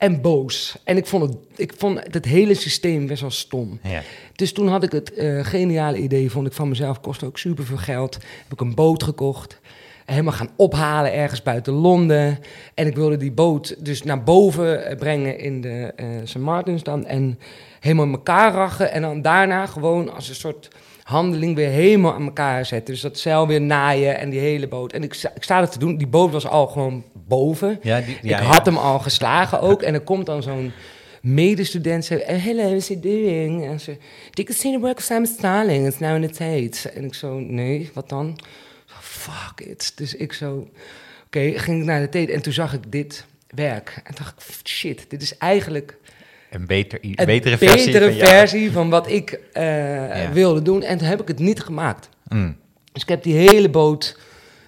En 0.00 0.20
boos. 0.20 0.76
En 0.84 0.96
ik 0.96 1.06
vond, 1.06 1.22
het, 1.22 1.36
ik 1.56 1.72
vond 1.76 2.00
het 2.12 2.24
hele 2.24 2.54
systeem 2.54 3.06
best 3.06 3.20
wel 3.20 3.30
stom. 3.30 3.78
Ja. 3.82 4.02
Dus 4.34 4.52
toen 4.52 4.68
had 4.68 4.82
ik 4.82 4.92
het 4.92 5.14
eh, 5.14 5.44
geniale 5.44 5.98
idee, 5.98 6.30
vond 6.30 6.46
ik 6.46 6.52
van 6.52 6.68
mezelf, 6.68 7.00
kostte 7.00 7.26
ook 7.26 7.38
super 7.38 7.64
veel 7.64 7.76
geld. 7.76 8.14
Heb 8.14 8.52
ik 8.52 8.60
een 8.60 8.74
boot 8.74 9.02
gekocht. 9.02 9.60
helemaal 10.04 10.32
gaan 10.32 10.50
ophalen 10.56 11.12
ergens 11.12 11.42
buiten 11.42 11.72
Londen. 11.72 12.38
En 12.74 12.86
ik 12.86 12.94
wilde 12.94 13.16
die 13.16 13.32
boot 13.32 13.84
dus 13.84 14.02
naar 14.02 14.22
boven 14.22 14.84
eh, 14.84 14.96
brengen 14.96 15.38
in 15.38 15.60
de 15.60 15.92
eh 15.96 16.06
St. 16.24 16.38
Martins 16.38 16.82
dan. 16.82 17.06
En 17.06 17.38
helemaal 17.80 18.06
in 18.06 18.12
elkaar 18.12 18.52
rachen. 18.52 18.92
En 18.92 19.02
dan 19.02 19.22
daarna 19.22 19.66
gewoon 19.66 20.14
als 20.14 20.28
een 20.28 20.34
soort 20.34 20.68
handeling 21.10 21.54
weer 21.56 21.68
helemaal 21.68 22.14
aan 22.14 22.24
elkaar 22.24 22.66
zetten. 22.66 22.94
Dus 22.94 23.02
dat 23.02 23.18
zeil 23.18 23.46
weer 23.46 23.60
naaien 23.60 24.18
en 24.18 24.30
die 24.30 24.40
hele 24.40 24.68
boot. 24.68 24.92
En 24.92 25.02
ik, 25.02 25.14
sta- 25.14 25.32
ik 25.34 25.42
sta 25.42 25.60
dat 25.60 25.72
te 25.72 25.78
doen. 25.78 25.96
Die 25.96 26.06
boot 26.06 26.32
was 26.32 26.46
al 26.46 26.66
gewoon 26.66 27.04
boven. 27.26 27.78
Ja, 27.82 28.00
die, 28.00 28.18
ja, 28.22 28.36
ik 28.38 28.42
ja. 28.42 28.50
had 28.52 28.66
hem 28.66 28.76
al 28.76 28.98
geslagen 28.98 29.60
ook. 29.60 29.82
En 29.82 29.94
er 29.94 30.00
komt 30.00 30.26
dan 30.26 30.42
zo'n 30.42 30.72
medestudent. 31.22 32.10
"Eh, 32.10 32.42
hello, 32.44 32.68
what's 32.70 32.88
you 32.88 33.00
doing? 33.00 33.64
En 33.66 33.80
ze... 33.80 33.96
You 34.30 34.52
see 34.52 34.72
the 34.72 34.78
work 34.78 34.96
of 34.96 35.02
Sam 35.02 35.24
Starling? 35.26 35.86
It's 35.86 35.98
now 35.98 36.14
in 36.22 36.30
the 36.30 36.34
Tate. 36.36 36.90
En 36.90 37.04
ik 37.04 37.14
zo, 37.14 37.38
nee, 37.38 37.90
wat 37.94 38.08
dan? 38.08 38.38
Fuck 39.00 39.66
it. 39.66 39.92
Dus 39.96 40.14
ik 40.14 40.32
zo... 40.32 40.68
Oké, 41.26 41.58
ging 41.58 41.78
ik 41.80 41.84
naar 41.84 42.00
de 42.00 42.08
Tate 42.08 42.32
en 42.32 42.42
toen 42.42 42.52
zag 42.52 42.72
ik 42.74 42.92
dit 42.92 43.24
werk. 43.54 44.00
En 44.04 44.14
dacht 44.18 44.34
ik, 44.60 44.68
shit, 44.68 45.04
dit 45.08 45.22
is 45.22 45.38
eigenlijk 45.38 45.96
Een 46.50 46.66
beter, 46.66 46.98
een 47.02 47.14
betere 47.24 47.58
versie 47.58 47.92
betere 47.92 48.12
van 48.12 48.26
versie 48.28 48.72
van 48.72 48.90
wat 48.90 49.10
ik 49.10 49.40
eh, 49.52 49.64
Ja. 50.22 50.32
wilde 50.32 50.62
doen. 50.62 50.82
En 50.82 50.98
toen 50.98 51.06
heb 51.08 51.20
ik 51.20 51.28
het 51.28 51.38
niet 51.38 51.60
gemaakt. 51.60 52.08
Mm. 52.28 52.56
Dus 52.92 53.02
ik 53.02 53.08
heb 53.08 53.22
die 53.22 53.34
hele 53.34 53.68
boot, 53.68 54.18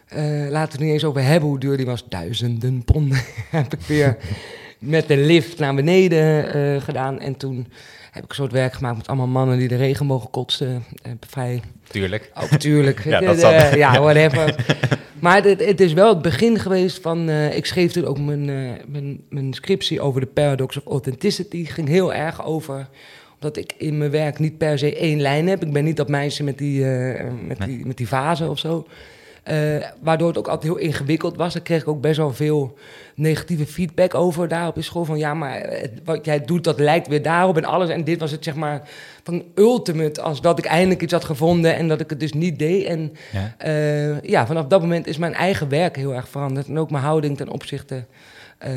eh, 0.09 0.23
laten 0.25 0.51
we 0.51 0.59
het 0.59 0.81
niet 0.81 0.93
eens 0.93 1.05
over 1.05 1.23
hebben 1.23 1.49
hoe 1.49 1.59
duur 1.59 1.77
die 1.77 1.87
was, 1.87 2.05
duizenden 2.09 2.85
ponden, 2.85 3.19
heb 3.51 3.73
ik 3.73 3.81
weer 3.81 4.17
met 4.79 5.09
de 5.09 5.17
lift 5.17 5.59
naar 5.59 5.75
beneden 5.75 6.53
eh, 6.55 6.83
gedaan. 6.83 7.21
En 7.21 7.37
toen 7.37 7.67
heb 8.12 8.25
ik 8.25 8.28
een 8.28 8.35
soort 8.37 8.52
werk 8.52 8.73
gemaakt 8.73 8.97
met 8.97 9.07
allemaal 9.07 9.26
mannen 9.26 9.59
die 9.59 9.69
de 9.69 9.76
regenbogen 9.76 10.31
kotsten. 10.31 10.85
Eh, 11.02 11.12
vrij, 11.28 11.61
Tuurlijk. 11.88 12.31
ook 12.42 12.50
natuurlijk. 12.50 13.04
Ja, 13.04 13.21
Eh, 13.21 13.26
dat 13.26 13.35
eh, 13.37 13.40
zal- 13.40 13.78
ja, 13.78 14.00
whatever. 14.02 14.66
maar 15.21 15.42
het, 15.45 15.64
het 15.64 15.81
is 15.81 15.92
wel 15.92 16.09
het 16.09 16.23
begin 16.23 16.59
geweest 16.59 17.00
van... 17.02 17.31
ik 17.31 17.66
schreef 17.66 17.92
toen 17.92 18.04
ook 18.04 18.19
mijn, 18.19 18.45
mijn, 18.88 19.21
mijn 19.28 19.52
scriptie 19.54 20.00
over 20.00 20.21
de 20.21 20.26
paradox 20.26 20.76
of 20.76 20.92
authenticity. 20.92 21.64
ging 21.64 21.88
heel 21.88 22.14
erg 22.14 22.45
over 22.45 22.88
omdat 23.35 23.57
ik 23.57 23.73
in 23.78 23.99
mijn 23.99 24.11
werk 24.11 24.38
niet 24.38 24.59
per 24.59 24.78
se 24.78 24.97
één 24.97 25.21
lijn 25.21 25.49
heb. 25.49 25.64
Ik 25.64 25.73
ben 25.73 25.85
niet 25.85 25.97
dat 25.97 26.09
meisje 26.09 26.45
met 26.45 26.59
die, 26.59 26.85
eh, 26.90 27.25
met 27.47 27.59
Nee. 27.59 27.69
die, 27.69 27.87
met 27.87 27.97
die 27.97 28.09
vazen 28.09 28.50
of 28.50 28.59
zo. 28.59 28.87
Eh, 29.43 29.57
waardoor 30.01 30.29
het 30.29 30.39
ook 30.39 30.49
altijd 30.49 30.73
heel 30.73 30.83
ingewikkeld 30.83 31.37
was. 31.37 31.53
Daar 31.53 31.63
kreeg 31.63 31.81
ik 31.83 31.89
ook 31.89 32.01
best 32.01 32.17
wel 32.17 32.33
veel 32.33 32.79
negatieve 33.15 33.67
feedback 33.67 34.15
over 34.15 34.49
daar 34.49 34.69
op 34.69 34.75
de 34.75 34.83
school. 34.83 35.05
Van 35.05 35.19
ja, 35.19 35.35
maar 35.35 35.61
het- 35.61 35.93
wat 36.05 36.25
jij 36.25 36.41
doet, 36.45 36.65
dat 36.65 36.79
lijkt 36.81 37.07
weer 37.09 37.23
daarop 37.23 37.57
en 37.57 37.65
alles. 37.65 37.89
En 37.89 38.05
dit 38.05 38.21
was 38.21 38.31
het 38.31 38.45
zeg 38.45 38.55
maar 38.55 38.89
van 39.23 39.45
ultimate. 39.55 40.21
Als 40.23 40.41
dat 40.41 40.59
ik 40.59 40.65
eindelijk 40.65 41.03
iets 41.03 41.13
had 41.13 41.25
gevonden 41.25 41.75
en 41.77 41.89
dat 41.89 42.01
ik 42.01 42.11
het 42.11 42.21
dus 42.21 42.33
niet 42.33 42.59
deed. 42.59 42.85
En 42.87 43.13
Ja. 43.33 43.55
eh, 43.59 44.21
ja, 44.23 44.47
vanaf 44.47 44.67
dat 44.67 44.81
moment 44.81 45.07
is 45.07 45.17
mijn 45.17 45.35
eigen 45.35 45.69
werk 45.69 45.97
heel 45.97 46.15
erg 46.15 46.29
veranderd. 46.29 46.67
En 46.69 46.79
ook 46.79 46.91
mijn 46.91 47.05
houding 47.05 47.37
ten 47.37 47.49
opzichte 47.49 48.05
eh, 48.59 48.71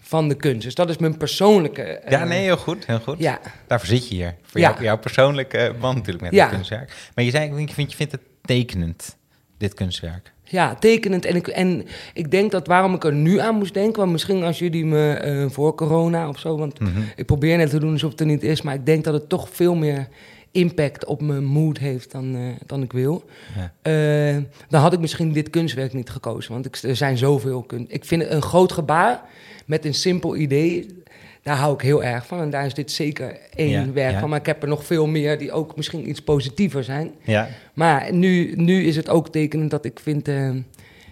van 0.00 0.28
de 0.28 0.34
kunst. 0.34 0.62
Dus 0.62 0.74
dat 0.74 0.88
is 0.90 0.96
mijn 0.98 1.16
persoonlijke... 1.16 2.00
ja, 2.08 2.24
nee, 2.24 2.42
heel 2.42 2.56
goed. 2.56 2.86
Heel 2.86 3.00
goed. 3.00 3.18
Ja, 3.18 3.38
Daarvoor 3.66 3.88
zit 3.88 4.08
je 4.08 4.14
hier. 4.14 4.34
Voor 4.42 4.60
Ja. 4.60 4.70
jou, 4.70 4.82
jouw 4.82 4.98
persoonlijke 4.98 5.74
band 5.80 5.94
natuurlijk 5.96 6.24
met 6.24 6.32
Ja. 6.34 6.44
het 6.46 6.54
kunstwerk. 6.54 6.92
Maar 7.14 7.24
je 7.24 7.30
zei, 7.30 7.58
ik 7.60 7.72
vind, 7.72 7.90
je 7.90 7.96
vindt 7.96 8.12
het 8.12 8.20
tekenend, 8.42 9.16
dit 9.58 9.74
kunstwerk. 9.74 10.32
Ja, 10.44 10.74
tekenend. 10.74 11.24
En 11.24 11.36
ik, 11.36 11.48
en 11.48 11.84
ik 12.14 12.30
denk 12.30 12.50
dat 12.50 12.66
waarom 12.66 12.94
ik 12.94 13.04
er 13.04 13.12
nu 13.12 13.38
aan 13.38 13.54
moest 13.54 13.74
denken, 13.74 13.98
want 14.00 14.12
misschien 14.12 14.42
als 14.42 14.58
jullie 14.58 14.84
me 14.84 15.12
eh, 15.12 15.46
voor 15.50 15.74
corona 15.74 16.28
of 16.28 16.38
zo, 16.38 16.56
want 16.56 16.80
Mhm. 16.80 17.00
ik 17.16 17.26
probeer 17.26 17.56
net 17.56 17.70
te 17.70 17.78
doen 17.78 17.92
alsof 17.92 18.10
het 18.10 18.20
er 18.20 18.26
niet 18.26 18.42
is, 18.42 18.62
maar 18.62 18.74
ik 18.74 18.86
denk 18.86 19.04
dat 19.04 19.14
het 19.14 19.28
toch 19.28 19.48
veel 19.52 19.74
meer 19.74 20.08
impact 20.50 21.04
op 21.04 21.22
mijn 21.22 21.44
mood 21.44 21.78
heeft 21.78 22.10
dan, 22.12 22.34
eh, 22.36 22.42
dan 22.66 22.82
ik 22.82 22.92
wil. 22.92 23.24
Ja. 23.56 23.72
Eh, 23.82 24.42
dan 24.68 24.80
had 24.80 24.92
ik 24.92 25.00
misschien 25.00 25.32
dit 25.32 25.50
kunstwerk 25.50 25.92
niet 25.92 26.10
gekozen, 26.10 26.52
want 26.52 26.66
ik, 26.66 26.76
er 26.76 26.96
zijn 26.96 27.18
zoveel 27.18 27.62
kun. 27.62 27.84
Ik 27.88 28.04
vind 28.04 28.22
een 28.30 28.42
groot 28.42 28.72
gebaar 28.72 29.20
met 29.66 29.84
een 29.84 29.94
simpel 29.94 30.36
idee. 30.36 31.02
Daar 31.44 31.56
hou 31.56 31.74
ik 31.74 31.80
heel 31.80 32.04
erg 32.04 32.26
van. 32.26 32.40
En 32.40 32.50
daar 32.50 32.66
is 32.66 32.74
dit 32.74 32.90
zeker 32.90 33.36
één 33.54 33.70
Ja, 33.70 33.92
werk 33.92 34.12
ja. 34.12 34.20
van. 34.20 34.28
Maar 34.28 34.38
ik 34.38 34.46
heb 34.46 34.62
er 34.62 34.68
nog 34.68 34.84
veel 34.84 35.06
meer 35.06 35.38
die 35.38 35.52
ook 35.52 35.76
misschien 35.76 36.08
iets 36.08 36.20
positiever 36.22 36.84
zijn. 36.84 37.10
Ja. 37.22 37.48
Maar 37.74 38.12
nu, 38.12 38.52
nu 38.56 38.84
is 38.84 38.96
het 38.96 39.08
ook 39.08 39.28
tekenend 39.28 39.70
dat 39.70 39.84
ik 39.84 40.00
vind... 40.00 40.28
eh, 40.28 40.50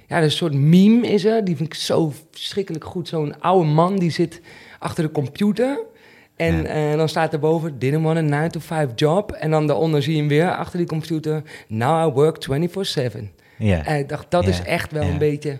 ja, 0.08 0.16
er 0.18 0.22
een 0.22 0.30
soort 0.30 0.54
meme 0.54 1.06
is 1.06 1.24
er. 1.24 1.44
Die 1.44 1.56
vind 1.56 1.68
ik 1.68 1.80
zo 1.80 2.12
verschrikkelijk 2.30 2.84
goed. 2.84 3.08
Zo'n 3.08 3.40
oude 3.40 3.68
man 3.68 3.96
die 3.98 4.10
zit 4.10 4.40
achter 4.78 5.04
de 5.04 5.10
computer. 5.12 5.80
En 6.36 6.62
Ja. 6.62 6.64
eh, 6.64 6.96
dan 6.96 7.08
staat 7.08 7.32
erboven... 7.32 7.78
Didn't 7.78 8.02
want 8.02 8.18
a 8.18 8.20
9 8.20 8.50
to 8.50 8.60
5 8.60 8.88
job. 8.94 9.32
En 9.32 9.50
dan 9.50 9.66
daaronder 9.66 10.02
zie 10.02 10.12
je 10.12 10.18
hem 10.18 10.28
weer 10.28 10.54
achter 10.56 10.78
die 10.78 10.86
computer... 10.86 11.42
Now 11.68 12.08
I 12.10 12.12
work 12.12 12.46
24-7. 13.18 13.18
Ja. 13.58 13.84
En 13.86 13.98
ik 13.98 14.08
dacht, 14.08 14.26
dat 14.30 14.44
Ja, 14.44 14.50
is 14.50 14.62
echt 14.62 14.92
wel 14.92 15.02
een 15.02 15.18
beetje 15.18 15.58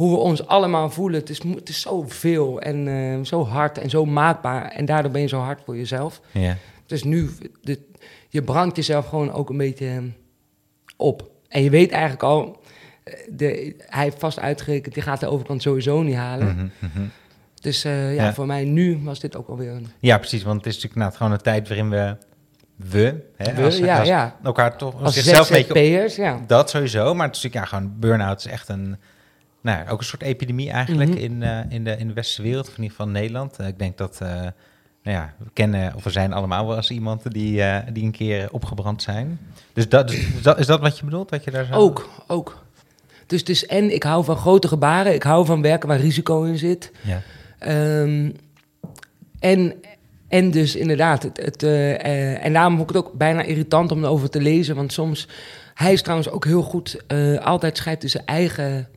hoe 0.00 0.10
we 0.10 0.16
ons 0.16 0.46
allemaal 0.46 0.90
voelen. 0.90 1.20
Het 1.20 1.30
is, 1.30 1.42
het 1.42 1.68
is 1.68 1.80
zoveel 1.80 2.60
en 2.60 2.88
eh, 2.88 3.24
zo 3.24 3.44
hard 3.44 3.78
en 3.78 3.90
zo 3.90 4.04
maakbaar. 4.04 4.70
En 4.70 4.84
daardoor 4.84 5.10
ben 5.10 5.20
je 5.20 5.26
zo 5.26 5.38
hard 5.38 5.60
voor 5.64 5.76
jezelf. 5.76 6.20
ja. 6.32 6.56
Dus 6.86 7.04
nu, 7.04 7.30
de, 7.62 7.80
je 8.28 8.42
brandt 8.42 8.76
jezelf 8.76 9.06
gewoon 9.06 9.32
ook 9.32 9.50
een 9.50 9.56
beetje 9.56 9.86
eh, 9.86 10.02
op. 10.96 11.30
En 11.48 11.62
je 11.62 11.70
weet 11.70 11.90
eigenlijk 11.90 12.22
al, 12.22 12.62
eh, 13.04 13.14
de, 13.30 13.74
hij 13.78 14.02
heeft 14.04 14.18
vast 14.18 14.38
uitgerekend, 14.38 14.94
die 14.94 15.02
gaat 15.02 15.20
de 15.20 15.26
overkant 15.26 15.62
sowieso 15.62 16.02
niet 16.02 16.14
halen. 16.14 16.46
Mhm, 16.46 16.92
mhm. 16.92 17.06
Dus 17.54 17.82
ja, 17.82 18.08
Ja. 18.08 18.34
voor 18.34 18.46
mij 18.46 18.64
nu 18.64 19.00
was 19.02 19.20
dit 19.20 19.36
ook 19.36 19.48
alweer 19.48 19.72
een... 19.72 19.86
Ja, 19.98 20.18
precies. 20.18 20.42
Want 20.42 20.56
het 20.56 20.66
is 20.66 20.74
natuurlijk 20.74 21.00
nou, 21.00 21.12
gewoon 21.12 21.32
een 21.32 21.42
tijd 21.42 21.68
waarin 21.68 21.90
we... 21.90 22.16
We, 22.76 23.24
hè, 23.36 23.54
We, 23.54 23.62
als, 23.62 23.78
ja, 23.78 23.98
als 23.98 24.08
ja. 24.08 24.36
elkaar 24.42 24.76
toch 24.76 25.02
Als 25.02 25.14
zichzelf 25.14 25.50
een 25.50 25.66
beetje... 25.72 26.22
Ja. 26.22 26.40
Dat 26.46 26.70
sowieso, 26.70 27.14
maar 27.14 27.26
het 27.26 27.36
is 27.36 27.42
natuurlijk 27.42 27.70
ja, 27.72 27.76
gewoon 27.78 27.94
burn-out 27.98 28.38
is 28.38 28.46
echt 28.46 28.68
een... 28.68 28.96
Nou, 29.60 29.78
ja, 29.84 29.90
ook 29.90 29.98
een 29.98 30.04
soort 30.04 30.22
epidemie 30.22 30.70
eigenlijk 30.70 31.10
Mhm. 31.10 31.18
in, 31.18 31.42
eh, 31.42 31.58
in, 31.68 31.84
de, 31.84 31.96
in 31.96 32.08
de 32.08 32.12
westerse 32.14 32.42
wereld, 32.42 32.68
of 32.68 32.76
in 32.76 32.82
ieder 32.82 32.96
geval 32.96 33.12
Nederland. 33.12 33.56
Eh, 33.58 33.66
ik 33.66 33.78
denk 33.78 33.98
dat, 33.98 34.18
eh, 34.22 34.28
nou 35.02 35.16
ja, 35.16 35.34
we 35.38 35.50
kennen, 35.52 35.94
of 35.94 36.04
we 36.04 36.10
zijn 36.10 36.32
allemaal 36.32 36.66
wel 36.66 36.76
eens 36.76 36.90
iemand 36.90 37.32
die, 37.32 37.62
die 37.92 38.04
een 38.04 38.10
keer 38.10 38.48
opgebrand 38.50 39.02
zijn. 39.02 39.38
Dus 39.72 39.88
dat, 39.88 40.08
dus 40.08 40.42
dat, 40.42 40.58
is 40.58 40.66
dat 40.66 40.80
wat 40.80 40.98
je 40.98 41.04
bedoelt? 41.04 41.28
Dat 41.28 41.44
je 41.44 41.50
daar 41.50 41.64
zo... 41.64 41.72
Ook, 41.72 42.08
ook. 42.26 42.64
Dus 43.26 43.40
het 43.40 43.48
is 43.48 43.66
en 43.66 43.94
ik 43.94 44.02
hou 44.02 44.24
van 44.24 44.36
grote 44.36 44.68
gebaren, 44.68 45.14
ik 45.14 45.22
hou 45.22 45.46
van 45.46 45.62
werken 45.62 45.88
waar 45.88 46.00
risico 46.00 46.42
in 46.42 46.58
zit. 46.58 46.92
Ja. 47.00 47.22
Ehm, 47.58 48.30
en, 49.38 49.74
en 50.28 50.50
dus 50.50 50.76
inderdaad, 50.76 51.22
het, 51.22 51.36
het, 51.36 51.62
en 52.42 52.52
daarom 52.52 52.76
vond 52.76 52.90
ik 52.90 52.96
het 52.96 53.04
ook 53.04 53.12
bijna 53.12 53.42
irritant 53.42 53.92
om 53.92 54.04
erover 54.04 54.30
te 54.30 54.40
lezen. 54.40 54.76
Want 54.76 54.92
soms, 54.92 55.28
hij 55.74 55.92
is 55.92 56.02
trouwens 56.02 56.30
ook 56.30 56.44
heel 56.44 56.62
goed, 56.62 57.02
altijd 57.42 57.76
schrijft 57.76 58.00
hij 58.00 58.10
zijn 58.10 58.26
eigen 58.26 58.88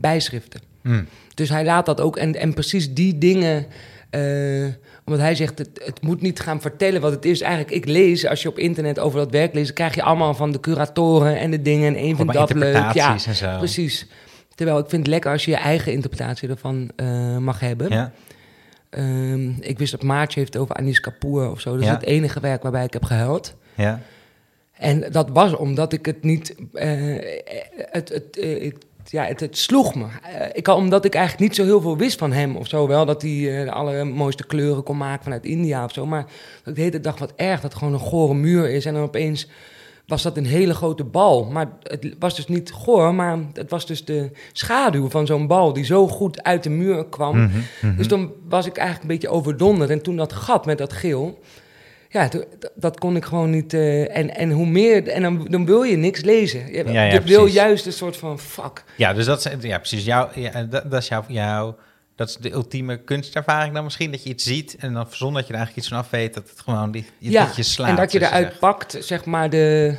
bijschriften. 0.00 0.60
Hm. 0.82 1.02
Dus 1.34 1.48
hij 1.48 1.64
laat 1.64 1.86
dat 1.86 2.00
ook, 2.00 2.16
en, 2.16 2.34
en 2.34 2.54
precies 2.54 2.94
die 2.94 3.18
dingen, 3.18 3.66
eh, 4.10 4.64
omdat 5.04 5.20
hij 5.22 5.34
zegt, 5.34 5.58
het, 5.58 5.70
het 5.84 6.02
moet 6.02 6.20
niet 6.20 6.40
gaan 6.40 6.60
vertellen 6.60 7.00
wat 7.00 7.12
het 7.12 7.24
is. 7.24 7.40
Eigenlijk, 7.40 7.74
ik 7.74 7.84
lees, 7.86 8.26
als 8.26 8.42
je 8.42 8.48
op 8.48 8.58
internet 8.58 8.98
over 8.98 9.18
dat 9.18 9.30
werk 9.30 9.54
leest, 9.54 9.72
krijg 9.72 9.94
je 9.94 10.02
allemaal 10.02 10.34
van 10.34 10.52
de 10.52 10.60
curatoren 10.60 11.38
en 11.38 11.50
de 11.50 11.62
dingen. 11.62 11.94
En 11.94 12.02
vindt 12.02 12.16
Gewoon 12.20 12.34
dat 12.46 12.52
leuk. 12.54 12.92
Ja, 12.92 13.12
en 13.26 13.34
zo. 13.34 13.56
precies. 13.58 14.06
Terwijl 14.54 14.78
ik 14.78 14.88
vind 14.88 15.02
het 15.02 15.10
lekker 15.10 15.30
als 15.30 15.44
je 15.44 15.50
je 15.50 15.56
eigen 15.56 15.92
interpretatie 15.92 16.48
ervan 16.48 16.90
eh, 16.96 17.36
mag 17.36 17.60
hebben. 17.60 17.90
Ja. 17.90 18.12
Ehm, 18.90 19.48
ik 19.60 19.78
wist 19.78 19.90
dat 19.90 20.02
Maartje 20.02 20.40
heeft 20.40 20.56
over 20.56 20.74
Anis 20.74 21.00
Kapoor 21.00 21.50
of 21.50 21.60
zo. 21.60 21.74
Dat 21.74 21.84
Ja. 21.84 21.88
is 21.90 21.94
het 21.96 22.04
enige 22.06 22.40
werk 22.40 22.62
waarbij 22.62 22.84
ik 22.84 22.92
heb 22.92 23.04
gehuild. 23.04 23.54
Ja. 23.74 24.00
En 24.72 25.04
dat 25.10 25.28
was 25.32 25.56
omdat 25.56 25.92
ik 25.92 26.06
het 26.06 26.22
niet... 26.22 26.54
eh, 26.72 26.90
het, 27.76 28.08
het, 28.08 28.38
eh, 28.38 28.72
ja, 29.10 29.24
het, 29.24 29.40
het 29.40 29.58
sloeg 29.58 29.94
me. 29.94 30.04
Eh, 30.22 30.46
ik, 30.52 30.68
omdat 30.68 31.04
ik 31.04 31.14
eigenlijk 31.14 31.48
niet 31.48 31.58
zo 31.58 31.64
heel 31.64 31.80
veel 31.80 31.96
wist 31.96 32.18
van 32.18 32.32
hem 32.32 32.56
of 32.56 32.68
zo. 32.68 32.86
Wel 32.86 33.06
dat 33.06 33.22
hij 33.22 33.58
eh, 33.58 33.64
de 33.64 33.72
allermooiste 33.72 34.46
kleuren 34.46 34.82
kon 34.82 34.96
maken 34.96 35.22
vanuit 35.22 35.44
India 35.44 35.84
of 35.84 35.92
zo. 35.92 36.06
Maar 36.06 36.24
dat 36.58 36.66
ik 36.66 36.74
de 36.74 36.80
hele 36.80 37.00
dag 37.00 37.18
wat 37.18 37.32
erg 37.36 37.60
dat 37.60 37.70
het 37.70 37.78
gewoon 37.78 37.94
een 37.94 38.00
gore 38.00 38.34
muur 38.34 38.70
is. 38.70 38.84
En 38.84 38.94
dan 38.94 39.02
opeens 39.02 39.48
was 40.06 40.22
dat 40.22 40.36
een 40.36 40.46
hele 40.46 40.74
grote 40.74 41.04
bal. 41.04 41.44
Maar 41.44 41.68
het 41.82 42.16
was 42.18 42.36
dus 42.36 42.46
niet 42.46 42.72
goor, 42.72 43.14
maar 43.14 43.38
het 43.52 43.70
was 43.70 43.86
dus 43.86 44.04
de 44.04 44.30
schaduw 44.52 45.10
van 45.10 45.26
zo'n 45.26 45.46
bal... 45.46 45.72
die 45.72 45.84
zo 45.84 46.08
goed 46.08 46.42
uit 46.42 46.62
de 46.62 46.70
muur 46.70 47.06
kwam. 47.06 47.36
Mhm, 47.36 47.58
mhm. 47.82 47.96
Dus 47.96 48.08
dan 48.08 48.32
was 48.48 48.66
ik 48.66 48.76
eigenlijk 48.76 49.08
een 49.08 49.18
beetje 49.18 49.36
overdonderd. 49.36 49.90
En 49.90 50.02
toen 50.02 50.16
dat 50.16 50.32
gat 50.32 50.66
met 50.66 50.78
dat 50.78 50.92
geel, 50.92 51.38
ja, 52.08 52.28
dat 52.74 52.98
kon 52.98 53.16
ik 53.16 53.24
gewoon 53.24 53.50
niet. 53.50 53.74
eh, 53.74 54.16
en, 54.16 54.36
en 54.36 54.50
hoe 54.50 54.66
meer, 54.66 55.08
en 55.08 55.22
dan, 55.22 55.46
dan 55.50 55.66
wil 55.66 55.82
je 55.82 55.96
niks 55.96 56.20
lezen. 56.20 56.66
Je, 56.72 56.84
Ja, 56.84 56.90
ja, 57.04 57.12
je 57.12 57.20
wil 57.20 57.46
juist 57.46 57.86
een 57.86 57.92
soort 57.92 58.16
van 58.16 58.38
fuck. 58.38 58.84
Ja, 58.96 59.12
dus 59.12 59.24
dat 59.26 59.46
is, 59.46 59.62
ja, 59.62 59.78
precies. 59.78 60.04
Jouw, 60.04 60.28
ja, 60.34 60.62
dat, 60.62 60.90
dat 60.90 61.02
is 61.02 61.08
jouw, 61.08 61.24
jouw, 61.28 61.76
dat 62.16 62.28
is 62.28 62.36
de 62.36 62.52
ultieme 62.52 62.96
kunstervaring 63.02 63.74
dan 63.74 63.84
misschien. 63.84 64.10
Dat 64.10 64.22
je 64.22 64.28
iets 64.28 64.44
ziet 64.44 64.76
en 64.78 64.92
dan 64.92 65.06
zonder 65.10 65.36
dat 65.40 65.46
je 65.46 65.52
er 65.52 65.58
eigenlijk 65.58 65.76
iets 65.76 65.88
van 65.88 65.98
af 66.04 66.10
weet, 66.10 66.34
dat 66.34 66.50
het 66.50 66.60
gewoon 66.60 66.90
die, 66.90 67.06
ja, 67.18 67.46
dat 67.46 67.56
je 67.56 67.62
slaat. 67.62 67.88
en 67.88 67.96
dat 67.96 68.12
je 68.12 68.18
eruit 68.22 68.46
zegt. 68.46 68.58
pakt, 68.58 68.96
zeg 69.00 69.24
maar 69.24 69.50
de. 69.50 69.98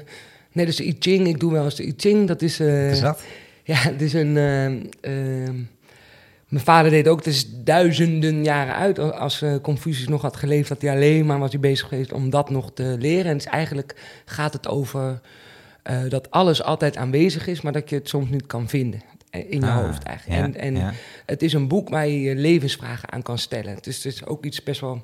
Nee, 0.51 0.65
dus 0.65 0.75
de 0.75 0.85
I 0.87 0.95
Ching. 0.99 1.27
Ik 1.27 1.39
doe 1.39 1.51
wel 1.51 1.63
eens 1.63 1.75
de 1.75 1.85
I 1.87 1.93
Ching. 1.97 2.27
Dat 2.27 2.41
is. 2.41 2.59
eh, 2.59 2.83
Wat 2.83 2.91
is 2.91 2.99
dat? 2.99 3.21
Ja, 3.63 3.75
het 3.75 4.01
is 4.01 4.13
een. 4.13 4.37
ehm, 5.01 5.55
mijn 6.49 6.63
vader 6.63 6.91
deed 6.91 7.07
ook, 7.07 7.17
het 7.17 7.27
is 7.27 7.49
duizenden 7.63 8.43
jaren 8.43 8.75
uit. 8.75 8.99
Als 8.99 9.41
eh, 9.41 9.55
Confucius 9.61 10.07
nog 10.07 10.21
had 10.21 10.35
geleefd, 10.35 10.69
dat 10.69 10.81
hij 10.81 10.91
alleen 10.91 11.25
maar 11.25 11.39
was 11.39 11.51
hij 11.51 11.59
bezig 11.59 11.87
geweest 11.87 12.13
om 12.13 12.29
dat 12.29 12.49
nog 12.49 12.71
te 12.73 12.95
leren. 12.99 13.25
En 13.31 13.37
dus 13.37 13.45
eigenlijk 13.45 13.95
gaat 14.25 14.53
het 14.53 14.67
over 14.67 15.21
eh, 15.83 15.97
dat 16.09 16.31
alles 16.31 16.63
altijd 16.63 16.97
aanwezig 16.97 17.47
is, 17.47 17.61
maar 17.61 17.71
dat 17.73 17.89
je 17.89 17.95
het 17.95 18.09
soms 18.09 18.29
niet 18.29 18.45
kan 18.47 18.69
vinden. 18.69 19.01
eh, 19.29 19.51
in 19.51 19.59
je 19.59 19.65
Ah, 19.65 19.85
hoofd 19.85 20.03
eigenlijk. 20.03 20.39
ja, 20.39 20.45
en 20.45 20.55
en 20.55 20.75
ja. 20.75 20.93
het 21.25 21.41
is 21.41 21.53
een 21.53 21.67
boek 21.67 21.89
waar 21.89 22.07
je 22.07 22.21
je 22.21 22.35
levensvragen 22.35 23.11
aan 23.11 23.21
kan 23.21 23.37
stellen. 23.37 23.77
Dus 23.81 23.95
het 23.95 24.05
is 24.05 24.25
ook 24.25 24.45
iets 24.45 24.63
best 24.63 24.81
wel 24.81 25.03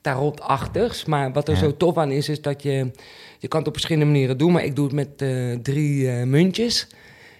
tarotachtigs. 0.00 1.04
Maar 1.04 1.32
wat 1.32 1.48
er 1.48 1.54
Ja. 1.54 1.60
zo 1.60 1.76
tof 1.76 1.96
aan 1.96 2.10
is, 2.10 2.28
is 2.28 2.40
dat 2.42 2.62
je... 2.62 2.90
Je 3.38 3.48
kan 3.48 3.58
het 3.58 3.68
op 3.68 3.74
verschillende 3.74 4.10
manieren 4.10 4.38
doen, 4.38 4.52
maar 4.52 4.64
ik 4.64 4.76
doe 4.76 4.84
het 4.84 4.94
met 4.94 5.18
drie 5.64 6.08
muntjes. 6.08 6.86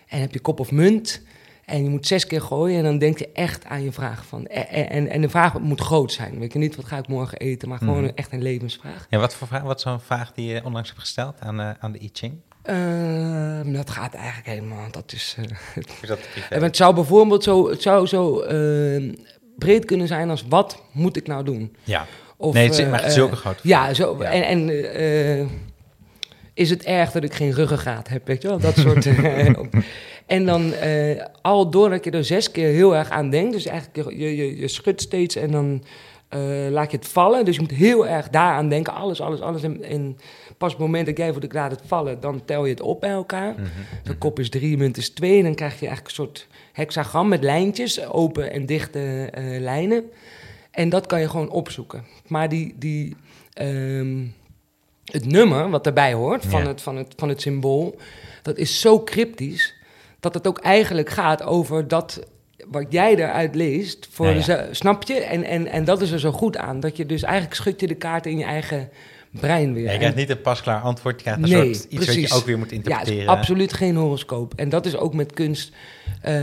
En 0.09 0.21
heb 0.21 0.33
je 0.33 0.41
kop 0.41 0.61
of 0.61 0.71
munt. 0.71 1.23
En 1.67 1.83
je 1.83 1.89
moet 1.91 2.07
zes 2.07 2.27
keer 2.27 2.41
gooien 2.41 2.79
en 2.79 2.85
dan 2.85 2.99
denk 2.99 3.19
je 3.19 3.29
echt 3.33 3.65
aan 3.65 3.83
je 3.83 3.93
vraag. 3.93 4.25
Van, 4.27 4.47
en, 4.47 4.89
en, 4.91 5.09
en 5.09 5.21
de 5.21 5.29
vraag 5.29 5.59
moet 5.61 5.81
groot 5.81 6.13
zijn. 6.13 6.39
Weet 6.39 6.53
je 6.53 6.59
niet, 6.59 6.77
wat 6.77 6.85
ga 6.85 6.99
ik 6.99 7.09
morgen 7.09 7.39
eten? 7.39 7.69
Maar 7.69 7.79
gewoon 7.79 8.03
Mhm. 8.03 8.13
echt 8.15 8.33
een 8.33 8.43
levensvraag. 8.43 9.07
Ja, 9.11 9.19
wat 9.19 9.35
voor 9.35 9.47
vraag, 9.47 9.63
wat 9.63 9.77
is 9.77 9.83
zo'n 9.83 10.01
vraag 10.01 10.33
die 10.33 10.47
je 10.53 10.65
onlangs 10.65 10.89
hebt 10.89 11.01
gesteld 11.01 11.41
aan, 11.41 11.61
eh, 11.61 11.71
aan 11.79 11.93
de 11.93 12.03
I 12.03 12.11
Ching? 12.13 12.35
Ehm, 12.63 13.73
dat 13.73 13.91
gaat 13.91 14.15
eigenlijk 14.15 14.47
helemaal. 14.47 14.91
Dat 14.91 15.13
is. 15.13 15.37
eh, 15.39 15.45
Is 16.03 16.09
dat 16.09 16.19
en 16.51 16.63
het 16.63 16.77
zou 16.77 16.95
bijvoorbeeld 16.95 17.43
zo, 17.43 17.69
het 17.71 17.83
zou 17.83 18.07
zo 18.07 18.41
ehm, 18.41 19.13
breed 19.59 19.85
kunnen 19.85 20.07
zijn 20.07 20.31
als 20.31 20.45
wat 20.49 20.83
moet 20.93 21.17
ik 21.17 21.27
nou 21.27 21.45
doen? 21.45 21.77
Ja. 21.83 22.07
Of, 22.37 22.55
nee, 22.55 22.65
het 22.69 22.79
is 22.79 22.85
maar 22.87 22.93
het 22.93 23.01
is 23.01 23.07
eh, 23.07 23.13
zulke 23.19 23.37
grote 23.37 23.59
Ja, 23.63 23.95
zo. 23.95 24.17
Ja. 24.21 24.31
En, 24.31 24.69
en 24.69 25.49
is 26.55 26.71
het 26.71 26.85
erg 26.85 27.11
dat 27.11 27.25
ik 27.25 27.35
geen 27.35 27.53
ruggengraat 27.53 28.09
heb, 28.09 28.27
weet 28.27 28.43
je 28.43 28.49
wel? 28.49 28.59
Dat 28.59 28.77
soort. 28.77 29.05
eh, 30.27 30.37
en 30.37 30.47
dan 30.47 30.73
eh, 30.73 31.25
al 31.43 31.71
doordat 31.71 32.05
je 32.05 32.11
er 32.11 32.25
zes 32.25 32.51
keer 32.51 32.69
heel 32.69 32.97
erg 32.97 33.11
aan 33.11 33.31
denkt, 33.31 33.53
dus 33.53 33.67
eigenlijk 33.67 34.11
je, 34.11 34.37
je, 34.37 34.57
je, 34.61 34.69
schudt 34.69 35.01
steeds 35.01 35.37
en 35.37 35.51
dan 35.51 35.85
eh, 36.29 36.41
laat 36.71 36.91
je 36.91 36.97
het 36.97 37.09
vallen. 37.09 37.45
Dus 37.45 37.55
je 37.55 37.61
moet 37.61 37.71
heel 37.71 38.07
erg 38.07 38.29
daaraan 38.29 38.69
denken, 38.69 38.95
alles, 38.95 39.21
alles, 39.21 39.41
alles. 39.41 39.63
En, 39.63 39.83
en 39.83 40.17
pas 40.59 40.73
op 40.73 40.79
het 40.79 40.87
moment 40.87 41.07
dat 41.07 41.17
jij 41.17 41.33
voor 41.33 41.41
de 41.41 41.49
laat 41.51 41.71
het 41.71 41.83
vallen, 41.87 42.21
dan 42.21 42.45
tel 42.45 42.65
je 42.65 42.71
het 42.71 42.81
op 42.81 43.01
bij 43.01 43.11
elkaar. 43.11 43.53
Mhm, 43.53 43.65
De 44.03 44.17
kop 44.17 44.39
is 44.39 44.51
drie, 44.51 44.77
munt 44.77 44.97
is 44.97 45.09
twee. 45.11 45.39
En 45.39 45.45
dan 45.45 45.55
krijg 45.55 45.81
je 45.81 45.87
eigenlijk 45.87 46.17
een 46.19 46.25
soort 46.25 46.47
hexagram 46.73 47.29
met 47.29 47.43
lijntjes, 47.43 48.07
open 48.07 48.53
en 48.53 48.67
dichte 48.67 49.29
eh, 49.33 49.61
lijnen. 49.61 50.05
En 50.71 50.89
dat 50.89 51.07
kan 51.07 51.21
je 51.21 51.29
gewoon 51.29 51.51
opzoeken. 51.51 52.05
Maar 52.27 52.49
die, 52.49 52.75
die, 52.79 53.17
ehm, 53.53 54.23
het 55.05 55.27
nummer 55.27 55.71
wat 55.71 55.87
erbij 55.87 56.13
hoort 56.13 56.47
van, 56.47 56.61
Ja. 56.63 56.67
het, 56.69 56.83
van, 56.83 56.97
het, 56.97 57.13
van 57.17 57.29
het 57.29 57.41
symbool, 57.41 57.99
dat 58.43 58.57
is 58.57 58.81
zo 58.81 59.03
cryptisch 59.03 59.75
dat 60.25 60.35
het 60.35 60.47
ook 60.47 60.59
eigenlijk 60.59 61.11
gaat 61.11 61.43
over 61.43 61.89
dat 61.89 62.21
wat 62.71 62.87
jij 62.89 63.15
eruit 63.17 63.55
leest. 63.55 64.09
Voor 64.11 64.27
Ja, 64.27 64.43
ja. 64.47 64.67
snap 64.71 65.03
je? 65.03 65.15
En, 65.15 65.45
en, 65.45 65.67
en 65.67 65.85
dat 65.85 66.01
is 66.01 66.11
er 66.11 66.21
zo 66.21 66.33
goed 66.33 66.57
aan. 66.57 66.81
Dat 66.81 66.97
je 66.97 67.07
dus 67.07 67.23
eigenlijk 67.23 67.55
schud 67.55 67.81
je 67.81 67.87
de 67.87 67.95
kaarten 67.95 68.31
in 68.31 68.39
je 68.39 68.45
eigen 68.45 68.89
brein 69.31 69.75
weer. 69.75 69.85
Ja, 69.85 69.91
je 69.93 69.99
krijgt 69.99 70.17
niet 70.17 70.31
een 70.31 70.41
pasklaar 70.41 70.81
antwoord, 70.81 71.15
je 71.17 71.23
krijgt 71.23 71.43
een 71.43 71.49
Nee, 71.59 71.75
soort 71.75 71.85
iets 71.85 71.97
wat 71.97 72.05
precies. 72.05 72.29
je 72.31 72.35
ook 72.37 72.45
weer 72.47 72.59
moet 72.59 72.71
ja, 72.71 72.77
interpreteren. 72.77 73.23
is 73.23 73.27
absoluut 73.29 73.73
geen 73.73 73.97
horoscoop. 73.97 74.53
En 74.57 74.69
dat 74.69 74.87
is 74.87 74.97
ook 74.97 75.15
met 75.15 75.33
kunst. 75.33 75.73
Eh, 76.21 76.35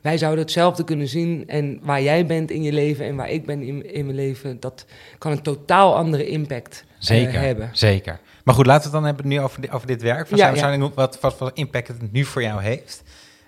wij 0.00 0.18
zouden 0.18 0.40
hetzelfde 0.44 0.84
kunnen 0.84 1.08
zien. 1.08 1.44
En 1.46 1.78
waar 1.82 2.02
jij 2.02 2.26
bent 2.26 2.50
in 2.50 2.62
je 2.62 2.72
leven 2.72 3.04
en 3.06 3.16
waar 3.16 3.30
ik 3.30 3.46
ben 3.46 3.62
in, 3.62 3.92
in 3.94 4.04
mijn 4.04 4.16
leven, 4.16 4.60
dat 4.60 4.84
kan 5.18 5.32
een 5.32 5.42
totaal 5.42 5.96
andere 5.96 6.26
impact 6.28 6.84
eh, 6.88 6.94
Zeker, 6.98 7.40
hebben. 7.40 7.70
zeker. 7.72 8.20
Maar 8.44 8.54
goed, 8.54 8.66
laten 8.66 8.90
we 8.90 8.96
het 8.96 9.04
dan 9.04 9.14
hebben 9.14 9.28
nu 9.28 9.40
over, 9.40 9.60
di- 9.60 9.70
over 9.70 9.86
dit 9.86 10.02
werk. 10.02 10.28
Van 10.28 10.38
Ja, 10.38 10.44
samenstelling, 10.44 10.94
Wat, 10.94 11.20
wat 11.20 11.34
voor 11.34 11.50
impact 11.54 11.88
het 11.88 12.12
nu 12.12 12.24
voor 12.24 12.42
jou 12.42 12.62
heeft. 12.62 13.02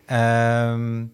Ehm, 0.06 1.04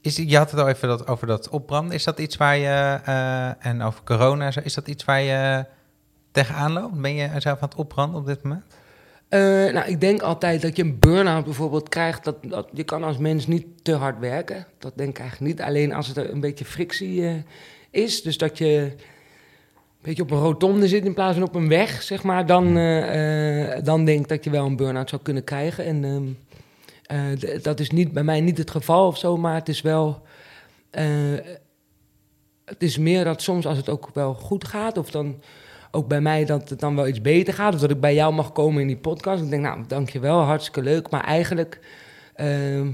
is, 0.00 0.16
je 0.16 0.36
had 0.36 0.50
het 0.50 0.60
al 0.60 0.68
even 0.68 0.88
dat, 0.88 1.06
over 1.06 1.26
dat 1.26 1.48
opbranden. 1.48 1.94
Is 1.94 2.04
dat 2.04 2.18
iets 2.18 2.36
waar 2.36 2.56
je, 2.56 3.00
eh, 3.04 3.66
en 3.66 3.82
over 3.82 4.00
corona, 4.04 4.50
is 4.62 4.74
dat 4.74 4.88
iets 4.88 5.04
waar 5.04 5.20
je 5.20 5.64
tegenaan 6.32 6.72
loopt? 6.72 7.00
Ben 7.00 7.14
je 7.14 7.28
zelf 7.38 7.60
aan 7.60 7.68
het 7.68 7.78
opbranden 7.78 8.20
op 8.20 8.26
dit 8.26 8.42
moment? 8.42 8.64
Eh, 9.28 9.40
nou, 9.72 9.82
ik 9.86 10.00
denk 10.00 10.22
altijd 10.22 10.62
dat 10.62 10.76
je 10.76 10.82
een 10.82 10.98
burn-out 10.98 11.44
bijvoorbeeld 11.44 11.88
krijgt. 11.88 12.24
Dat, 12.24 12.36
dat, 12.42 12.68
je 12.72 12.84
kan 12.84 13.02
als 13.04 13.16
mens 13.18 13.46
niet 13.46 13.66
te 13.84 13.94
hard 13.94 14.18
werken. 14.18 14.66
Dat 14.78 14.92
denk 14.96 15.10
ik 15.10 15.18
eigenlijk 15.18 15.52
niet. 15.56 15.66
Alleen 15.66 15.94
als 15.94 16.06
het 16.08 16.16
er 16.16 16.30
een 16.30 16.40
beetje 16.40 16.64
frictie 16.64 17.26
eh, 17.26 17.34
is. 17.90 18.22
Dus 18.22 18.38
dat 18.38 18.58
je 18.58 18.94
beetje 20.02 20.22
op 20.22 20.30
een 20.30 20.38
rotonde 20.38 20.88
zit 20.88 21.04
in 21.04 21.14
plaats 21.14 21.34
van 21.34 21.46
op 21.46 21.54
een 21.54 21.68
weg, 21.68 22.02
zeg 22.02 22.22
maar. 22.22 22.46
Dan, 22.46 22.76
eh, 22.76 23.76
eh, 23.76 23.84
dan 23.84 24.04
denk 24.04 24.20
ik 24.20 24.28
dat 24.28 24.44
je 24.44 24.50
wel 24.50 24.66
een 24.66 24.76
burn-out 24.76 25.08
zou 25.08 25.22
kunnen 25.22 25.44
krijgen. 25.44 25.84
En 25.84 26.04
ehm, 26.04 26.26
eh, 27.42 27.62
dat 27.62 27.80
is 27.80 27.90
niet, 27.90 28.12
bij 28.12 28.22
mij 28.22 28.40
niet 28.40 28.58
het 28.58 28.70
geval 28.70 29.06
of 29.06 29.18
zo. 29.18 29.36
Maar 29.36 29.54
het 29.54 29.68
is 29.68 29.80
wel... 29.80 30.22
het 32.64 32.82
is 32.82 32.98
meer 32.98 33.24
dat 33.24 33.42
soms 33.42 33.66
als 33.66 33.76
het 33.76 33.88
ook 33.88 34.10
wel 34.14 34.34
goed 34.34 34.64
gaat... 34.64 34.98
of 34.98 35.10
dan 35.10 35.40
ook 35.90 36.08
bij 36.08 36.20
mij 36.20 36.44
dat 36.44 36.68
het 36.68 36.80
dan 36.80 36.96
wel 36.96 37.06
iets 37.06 37.20
beter 37.20 37.54
gaat. 37.54 37.74
Of 37.74 37.80
dat 37.80 37.90
ik 37.90 38.00
bij 38.00 38.14
jou 38.14 38.34
mag 38.34 38.52
komen 38.52 38.80
in 38.80 38.86
die 38.86 38.96
podcast. 38.96 39.42
Ik 39.42 39.50
denk, 39.50 39.62
nou, 39.62 39.84
dankjewel, 39.86 40.40
hartstikke 40.40 40.82
leuk. 40.82 41.10
Maar 41.10 41.24
eigenlijk 41.24 41.80
ehm, 42.34 42.88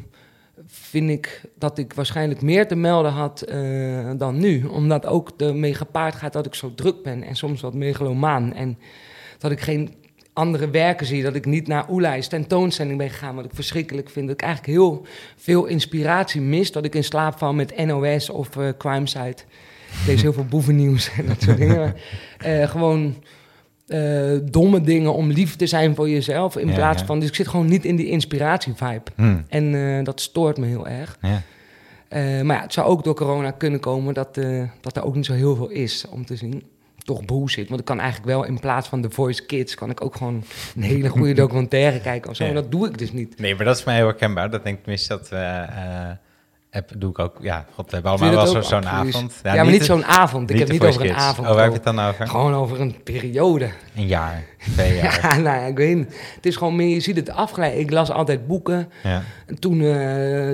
vind 0.67 1.11
ik 1.11 1.43
dat 1.55 1.79
ik 1.79 1.93
waarschijnlijk 1.93 2.43
meer 2.43 2.67
te 2.67 2.75
melden 2.75 3.13
had 3.13 3.43
eh, 3.43 4.11
dan 4.17 4.39
nu. 4.39 4.65
Omdat 4.65 5.07
ook 5.07 5.31
ermee 5.37 5.75
gepaard 5.75 6.15
gaat 6.15 6.33
dat 6.33 6.47
ik 6.47 6.55
zo 6.55 6.75
druk 6.75 7.03
ben. 7.03 7.23
En 7.23 7.37
soms 7.37 7.61
wat 7.61 7.75
megalomaan. 7.75 8.53
En 8.55 8.79
dat 9.39 9.51
ik 9.51 9.61
geen 9.61 9.95
andere 10.33 10.71
werken 10.71 11.07
zie. 11.07 11.23
Dat 11.23 11.35
ik 11.35 11.47
niet 11.47 11.67
naar 11.67 11.91
Oelijs 11.91 12.29
tentoonstelling 12.29 12.99
ben 12.99 13.11
gegaan. 13.11 13.35
Wat 13.35 13.45
ik 13.45 13.55
verschrikkelijk 13.55 14.11
vind. 14.11 14.27
Dat 14.27 14.35
ik 14.35 14.43
eigenlijk 14.43 14.73
heel 14.73 15.07
veel 15.37 15.67
inspiratie 15.67 16.41
mis. 16.41 16.73
Dat 16.73 16.85
ik 16.85 16.95
in 16.95 17.05
slaap 17.05 17.39
val 17.39 17.55
met 17.55 17.85
NOS 17.87 18.31
of 18.31 18.57
eh 18.57 18.69
Crimesite. 18.79 19.43
Ik 20.01 20.07
lees 20.07 20.23
heel 20.23 20.33
veel 20.33 20.45
boevennieuws 20.45 21.11
en 21.11 21.27
dat 21.27 21.43
soort 21.43 21.57
dingen. 21.57 21.95
Eh, 22.39 22.69
gewoon 22.69 23.15
eh, 23.89 24.39
domme 24.51 24.81
dingen 24.81 25.15
om 25.15 25.31
lief 25.31 25.57
te 25.57 25.67
zijn 25.67 25.95
voor 25.95 26.09
jezelf. 26.09 26.57
In 26.57 26.69
Ja, 26.69 26.75
plaats 26.75 27.01
ja. 27.01 27.07
van. 27.07 27.19
Dus 27.21 27.29
ik 27.29 27.35
zit 27.35 27.49
gewoon 27.49 27.67
niet 27.67 27.85
in 27.85 27.97
die 27.97 28.07
inspiratie-vibe. 28.07 29.11
Hmm, 29.17 29.45
En 29.49 29.75
eh, 29.99 30.05
dat 30.05 30.21
stoort 30.21 30.59
me 30.59 30.67
heel 30.67 30.89
erg. 30.89 31.19
ja. 31.23 31.43
Eh, 32.09 32.41
maar 32.43 32.57
ja, 32.57 32.63
het 32.63 32.73
zou 32.73 32.87
ook 32.89 33.05
door 33.05 33.15
corona 33.15 33.51
kunnen 33.51 33.81
komen 33.81 34.15
dat, 34.15 34.35
dat 34.81 34.97
er 34.97 35.05
ook 35.05 35.15
niet 35.15 35.27
zo 35.27 35.33
heel 35.33 35.57
veel 35.57 35.69
is 35.69 36.05
om 36.11 36.25
te 36.27 36.37
zien. 36.37 36.63
Toch 37.05 37.25
bullshit. 37.25 37.69
Want 37.69 37.81
ik 37.81 37.87
kan 37.87 38.01
eigenlijk 38.01 38.31
wel 38.31 38.45
in 38.45 38.61
plaats 38.61 38.89
van 38.89 39.03
The 39.03 39.11
Voice 39.11 39.47
Kids... 39.47 39.75
kan 39.75 39.91
ik 39.91 40.05
ook 40.05 40.17
gewoon 40.17 40.45
een 40.77 40.83
hele 40.83 41.09
goede 41.09 41.33
documentaire 41.43 42.01
kijken 42.01 42.31
of 42.31 42.37
zo. 42.37 42.45
En 42.45 42.55
dat 42.55 42.71
doe 42.71 42.87
ik 42.89 42.99
dus 42.99 43.13
niet. 43.13 43.39
Nee, 43.39 43.55
maar 43.55 43.65
dat 43.65 43.77
is 43.79 43.85
mij 43.85 43.95
heel 43.97 44.05
herkenbaar. 44.07 44.51
Dat 44.51 44.63
denk 44.65 44.77
ik 44.77 44.83
tenminste 44.83 45.09
dat 45.17 45.29
we... 45.29 45.67
heb, 46.79 47.01
doe 47.01 47.11
ik 47.11 47.19
ook. 47.19 47.37
Ja, 47.41 47.67
god, 47.75 47.87
we 47.87 47.93
hebben 47.95 48.11
allemaal 48.11 48.31
wel 48.31 48.47
zo- 48.47 48.61
zo'n 48.61 48.87
avond. 48.87 49.41
Ja, 49.43 49.55
maar 49.55 49.67
niet 49.73 49.85
zo'n 49.85 50.05
avond. 50.05 50.51
Ik 50.51 50.59
heb 50.59 50.69
niet 50.71 50.83
over 50.83 51.01
een 51.01 51.07
Kids. 51.07 51.19
avond. 51.19 51.49
Oh, 51.49 51.55
waar 51.55 51.63
heb 51.63 51.73
je 51.73 51.77
het 51.81 51.97
dan 51.97 52.07
over? 52.09 52.27
Gewoon 52.29 52.55
over 52.55 52.81
een 52.81 53.03
periode. 53.03 53.71
Een 53.97 54.07
jaar, 54.07 54.45
twee 54.75 54.95
jaar. 54.97 55.19
Ja, 55.23 55.37
nou 55.37 55.57
ja, 55.61 55.67
ik 55.67 55.77
weet 55.77 55.97
niet. 55.97 56.17
Het 56.35 56.47
is 56.47 56.57
gewoon 56.57 56.77
meer, 56.77 56.89
je 56.89 57.01
ziet 57.01 57.17
het 57.17 57.31
afgeleid. 57.31 57.79
Ik 57.79 57.91
las 57.91 58.11
altijd 58.11 58.47
boeken. 58.47 58.89
ja. 59.03 59.23
En 59.47 59.59
toen 59.61 59.81
eh, 59.81 59.87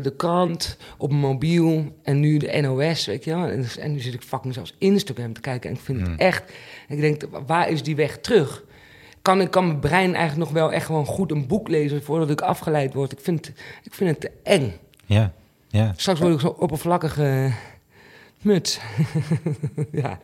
de 0.03 0.13
krant 0.17 0.77
op 0.99 1.09
mijn 1.09 1.21
mobiel. 1.23 1.97
En 2.03 2.21
nu 2.21 2.37
de 2.39 2.61
NOS, 2.61 3.07
weet 3.07 3.25
je 3.25 3.35
wel. 3.35 3.47
En, 3.49 3.67
en 3.81 3.93
nu 3.93 4.01
zit 4.01 4.15
ik 4.15 4.23
fucking 4.23 4.55
zelfs 4.55 4.75
Instagram 4.79 5.33
te 5.33 5.41
kijken. 5.41 5.71
En 5.71 5.77
ik 5.77 5.83
vind 5.83 6.01
Hmm. 6.01 6.11
het 6.11 6.21
echt... 6.21 6.53
Ik 6.89 7.01
denk, 7.01 7.23
waar 7.47 7.69
is 7.69 7.83
die 7.83 7.97
weg 7.97 8.19
terug? 8.19 8.63
Kan, 9.23 9.41
ik 9.41 9.51
kan 9.51 9.67
mijn 9.67 9.79
brein 9.79 10.15
eigenlijk 10.15 10.37
nog 10.51 10.61
wel 10.61 10.73
echt 10.73 10.87
gewoon 10.87 11.07
goed 11.07 11.31
een 11.31 11.47
boek 11.47 11.69
lezen... 11.69 12.03
voordat 12.03 12.31
ik 12.31 12.41
afgeleid 12.41 12.95
word? 12.95 13.13
Ik 13.13 13.19
vind, 13.23 13.53
ik 13.83 13.95
vind 13.95 14.11
het 14.11 14.21
te 14.21 14.31
eng. 14.43 14.73
Ja, 15.07 15.33
ja. 15.75 15.93
Straks 15.97 16.21
word 16.21 16.35
ik 16.35 16.41
zo'n 16.41 16.57
oppervlakkige 16.57 17.53
muts. 18.43 18.81
ja. 20.03 20.19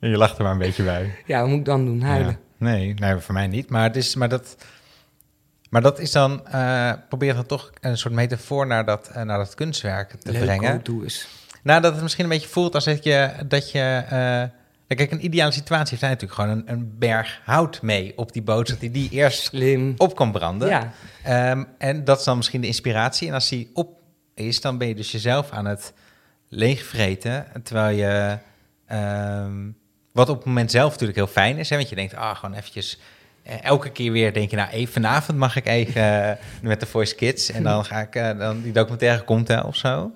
Je 0.00 0.16
lacht 0.16 0.36
er 0.38 0.42
maar 0.42 0.52
een 0.52 0.58
beetje 0.58 0.82
bij. 0.82 1.14
ja, 1.26 1.40
wat 1.40 1.48
moet 1.48 1.58
ik 1.58 1.64
dan 1.64 1.84
doen? 1.84 2.00
Huilen. 2.00 2.30
Ja. 2.30 2.38
Nee, 2.66 2.94
nee, 2.94 3.16
voor 3.16 3.34
mij 3.34 3.46
niet. 3.46 3.70
Maar, 3.70 3.82
het 3.82 3.96
is, 3.96 4.14
maar, 4.14 4.28
dat, 4.28 4.56
maar 5.70 5.82
dat 5.82 5.98
is 5.98 6.12
dan... 6.12 6.46
eh 6.46 6.92
probeer 7.08 7.34
dan 7.34 7.46
toch 7.46 7.70
een 7.80 7.98
soort 7.98 8.14
metafoor 8.14 8.66
naar 8.66 8.84
dat, 8.84 9.08
eh, 9.08 9.22
naar 9.22 9.38
dat 9.38 9.54
kunstwerk 9.54 10.10
te 10.10 10.32
Leuk, 10.32 10.42
brengen. 10.42 10.74
ook, 10.74 10.84
doe 10.84 11.02
eens. 11.02 11.28
Nou, 11.62 11.80
dat 11.80 11.92
het 11.92 12.02
misschien 12.02 12.24
een 12.24 12.30
beetje 12.30 12.48
voelt 12.48 12.74
als 12.74 12.84
dat 12.84 13.04
je... 13.04 13.30
Dat 13.46 13.70
je 13.70 14.02
eh, 14.08 14.96
kijk, 14.96 15.10
een 15.10 15.24
ideale 15.24 15.52
situatie 15.52 15.90
heeft 15.90 16.00
hij 16.00 16.10
natuurlijk 16.10 16.40
gewoon 16.40 16.56
een, 16.58 16.72
een 16.72 16.98
berg 16.98 17.40
hout 17.44 17.82
mee 17.82 18.12
op 18.16 18.32
die 18.32 18.42
boot... 18.42 18.66
zodat 18.66 18.82
hij 18.82 18.90
die 18.90 19.10
eerst 19.10 19.42
Slim. 19.42 19.94
op 19.96 20.16
kan 20.16 20.32
branden. 20.32 20.68
Ja. 20.68 20.92
Ehm, 21.22 21.64
en 21.78 22.04
dat 22.04 22.18
is 22.18 22.24
dan 22.24 22.36
misschien 22.36 22.60
de 22.60 22.66
inspiratie. 22.66 23.28
En 23.28 23.34
als 23.34 23.48
die 23.48 23.70
op 23.74 23.95
is, 24.36 24.60
dan 24.60 24.78
ben 24.78 24.88
je 24.88 24.94
dus 24.94 25.12
jezelf 25.12 25.50
aan 25.50 25.66
het 25.66 25.92
leegvreten. 26.48 27.46
Terwijl 27.62 27.96
je, 27.96 28.38
ehm, 28.86 29.70
wat 30.12 30.28
op 30.28 30.36
het 30.36 30.44
moment 30.46 30.70
zelf 30.70 30.90
natuurlijk 30.90 31.18
heel 31.18 31.26
fijn 31.26 31.56
is. 31.58 31.70
Hè, 31.70 31.76
want 31.76 31.88
je 31.88 31.94
denkt, 31.94 32.14
ah, 32.14 32.36
gewoon 32.36 32.54
eventjes, 32.56 32.98
eh, 33.42 33.64
elke 33.64 33.90
keer 33.90 34.12
weer 34.12 34.32
denk 34.32 34.50
je, 34.50 34.56
nou, 34.56 34.70
even 34.70 34.92
vanavond 34.92 35.38
mag 35.38 35.56
ik 35.56 35.66
even 35.66 36.02
eh, 36.30 36.36
met 36.62 36.80
de 36.80 36.86
Voice 36.86 37.14
Kids. 37.14 37.50
En 37.50 37.62
dan 37.62 37.84
ga 37.84 38.00
ik, 38.00 38.14
eh, 38.14 38.38
dan 38.38 38.62
die 38.62 38.72
documentaire 38.72 39.24
komt 39.24 39.48
hè, 39.48 39.60
of 39.60 39.76
zo. 39.76 40.12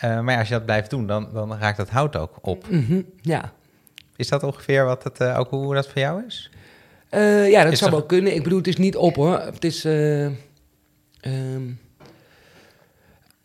Maar 0.00 0.30
ja, 0.32 0.38
als 0.38 0.48
je 0.48 0.54
dat 0.54 0.64
blijft 0.64 0.90
doen, 0.90 1.06
dan, 1.06 1.28
dan 1.32 1.58
raakt 1.58 1.76
dat 1.76 1.88
hout 1.90 2.16
ook 2.16 2.38
op. 2.40 2.70
Mhm, 2.70 3.02
Ja. 3.20 3.52
Is 4.16 4.28
dat 4.28 4.42
ongeveer 4.42 4.84
wat 4.84 5.04
het, 5.04 5.22
ook 5.22 5.50
hoe 5.50 5.74
dat 5.74 5.88
voor 5.88 6.00
jou 6.00 6.22
is? 6.26 6.50
Ja, 7.50 7.62
dat 7.62 7.72
Is 7.72 7.78
zou 7.78 7.90
wel 7.90 8.02
kunnen. 8.06 8.34
Ik 8.34 8.42
bedoel, 8.42 8.58
het 8.58 8.66
is 8.66 8.76
niet 8.76 8.96
op 8.96 9.14
hoor. 9.14 9.38
Het 9.40 9.64
is. 9.64 9.84
ehm, 9.84 10.32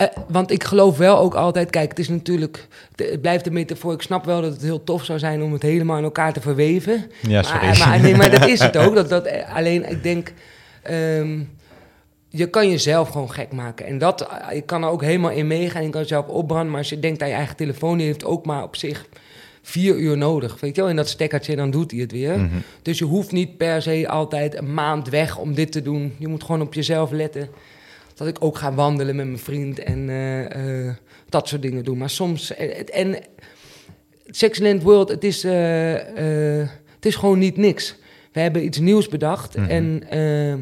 eh, 0.10 0.18
want 0.28 0.52
ik 0.52 0.64
geloof 0.64 0.98
wel 0.98 1.18
ook 1.18 1.34
altijd, 1.34 1.70
kijk, 1.70 1.90
het 1.90 2.00
is 2.00 2.10
natuurlijk, 2.10 2.68
het 2.96 3.22
blijft 3.22 3.48
een 3.48 3.54
metafoor. 3.54 3.94
Ik 3.94 4.02
snap 4.02 4.26
wel 4.26 4.42
dat 4.42 4.52
het 4.52 4.62
heel 4.62 4.84
tof 4.84 5.06
zou 5.06 5.20
zijn 5.20 5.42
om 5.44 5.54
het 5.54 5.62
helemaal 5.62 5.98
in 5.98 6.04
elkaar 6.04 6.34
te 6.34 6.42
verweven. 6.42 7.12
Ja, 7.22 7.42
Maar, 7.42 7.78
maar, 7.78 8.00
nee, 8.00 8.16
maar 8.16 8.32
dat 8.32 8.48
is 8.48 8.60
het 8.60 8.78
ook. 8.84 8.96
Dat, 8.96 9.10
dat, 9.10 9.26
eh, 9.26 9.56
alleen, 9.56 9.90
ik 9.90 10.04
denk, 10.04 10.34
ehm, 10.82 11.40
je 12.30 12.50
kan 12.50 12.70
jezelf 12.70 13.10
gewoon 13.10 13.32
gek 13.32 13.52
maken. 13.52 13.86
En 13.86 13.98
dat, 13.98 14.28
je 14.54 14.62
kan 14.62 14.84
er 14.84 14.90
ook 14.90 15.02
helemaal 15.02 15.32
in 15.32 15.48
meegaan. 15.48 15.84
Je 15.84 15.90
kan 15.90 16.02
jezelf 16.02 16.28
opbranden. 16.28 16.70
Maar 16.70 16.80
als 16.80 16.90
je 16.90 17.00
denkt 17.00 17.22
aan 17.22 17.28
je 17.28 17.34
eigen 17.34 17.56
telefoon, 17.56 17.98
die 17.98 18.06
heeft 18.06 18.26
ook 18.26 18.46
maar 18.46 18.64
op 18.64 18.76
zich 18.76 19.06
vier 19.62 19.96
uur 19.96 20.18
nodig. 20.18 20.60
Weet 20.60 20.76
je 20.76 20.82
wel? 20.82 20.90
En 20.90 20.96
dat 20.96 21.10
stekkertje, 21.10 21.56
dan 21.56 21.72
doet 21.72 21.92
hij 21.92 22.00
het 22.00 22.12
weer. 22.12 22.40
Mhm. 22.40 22.58
Dus 22.82 22.98
je 22.98 23.06
hoeft 23.06 23.32
niet 23.32 23.58
per 23.58 23.82
se 23.82 24.08
altijd 24.08 24.58
een 24.58 24.74
maand 24.74 25.10
weg 25.10 25.38
om 25.38 25.54
dit 25.54 25.72
te 25.72 25.82
doen. 25.82 26.16
Je 26.18 26.28
moet 26.28 26.44
gewoon 26.44 26.62
op 26.62 26.74
jezelf 26.74 27.12
letten. 27.12 27.50
Dat 28.16 28.28
ik 28.28 28.38
ook 28.40 28.58
ga 28.58 28.74
wandelen 28.74 29.16
met 29.16 29.26
mijn 29.26 29.40
vriend 29.40 29.80
en 29.80 30.10
eh, 30.10 30.88
eh, 30.88 30.96
dat 31.30 31.48
soort 31.48 31.62
dingen 31.62 31.84
doen. 31.84 31.98
Maar 31.98 32.10
soms... 32.10 32.56
En, 32.56 32.88
en 32.88 33.24
Sexland 34.36 34.84
World, 34.84 35.10
het 35.10 35.24
is, 35.24 35.44
eh, 35.44 36.60
eh, 36.62 36.68
het 36.96 37.06
is 37.06 37.16
gewoon 37.16 37.40
niet 37.40 37.58
niks. 37.58 37.96
We 38.32 38.40
hebben 38.40 38.66
iets 38.66 38.80
nieuws 38.80 39.08
bedacht. 39.08 39.58
Mhm. 39.58 39.70
En 39.70 40.04
ehm, 40.10 40.60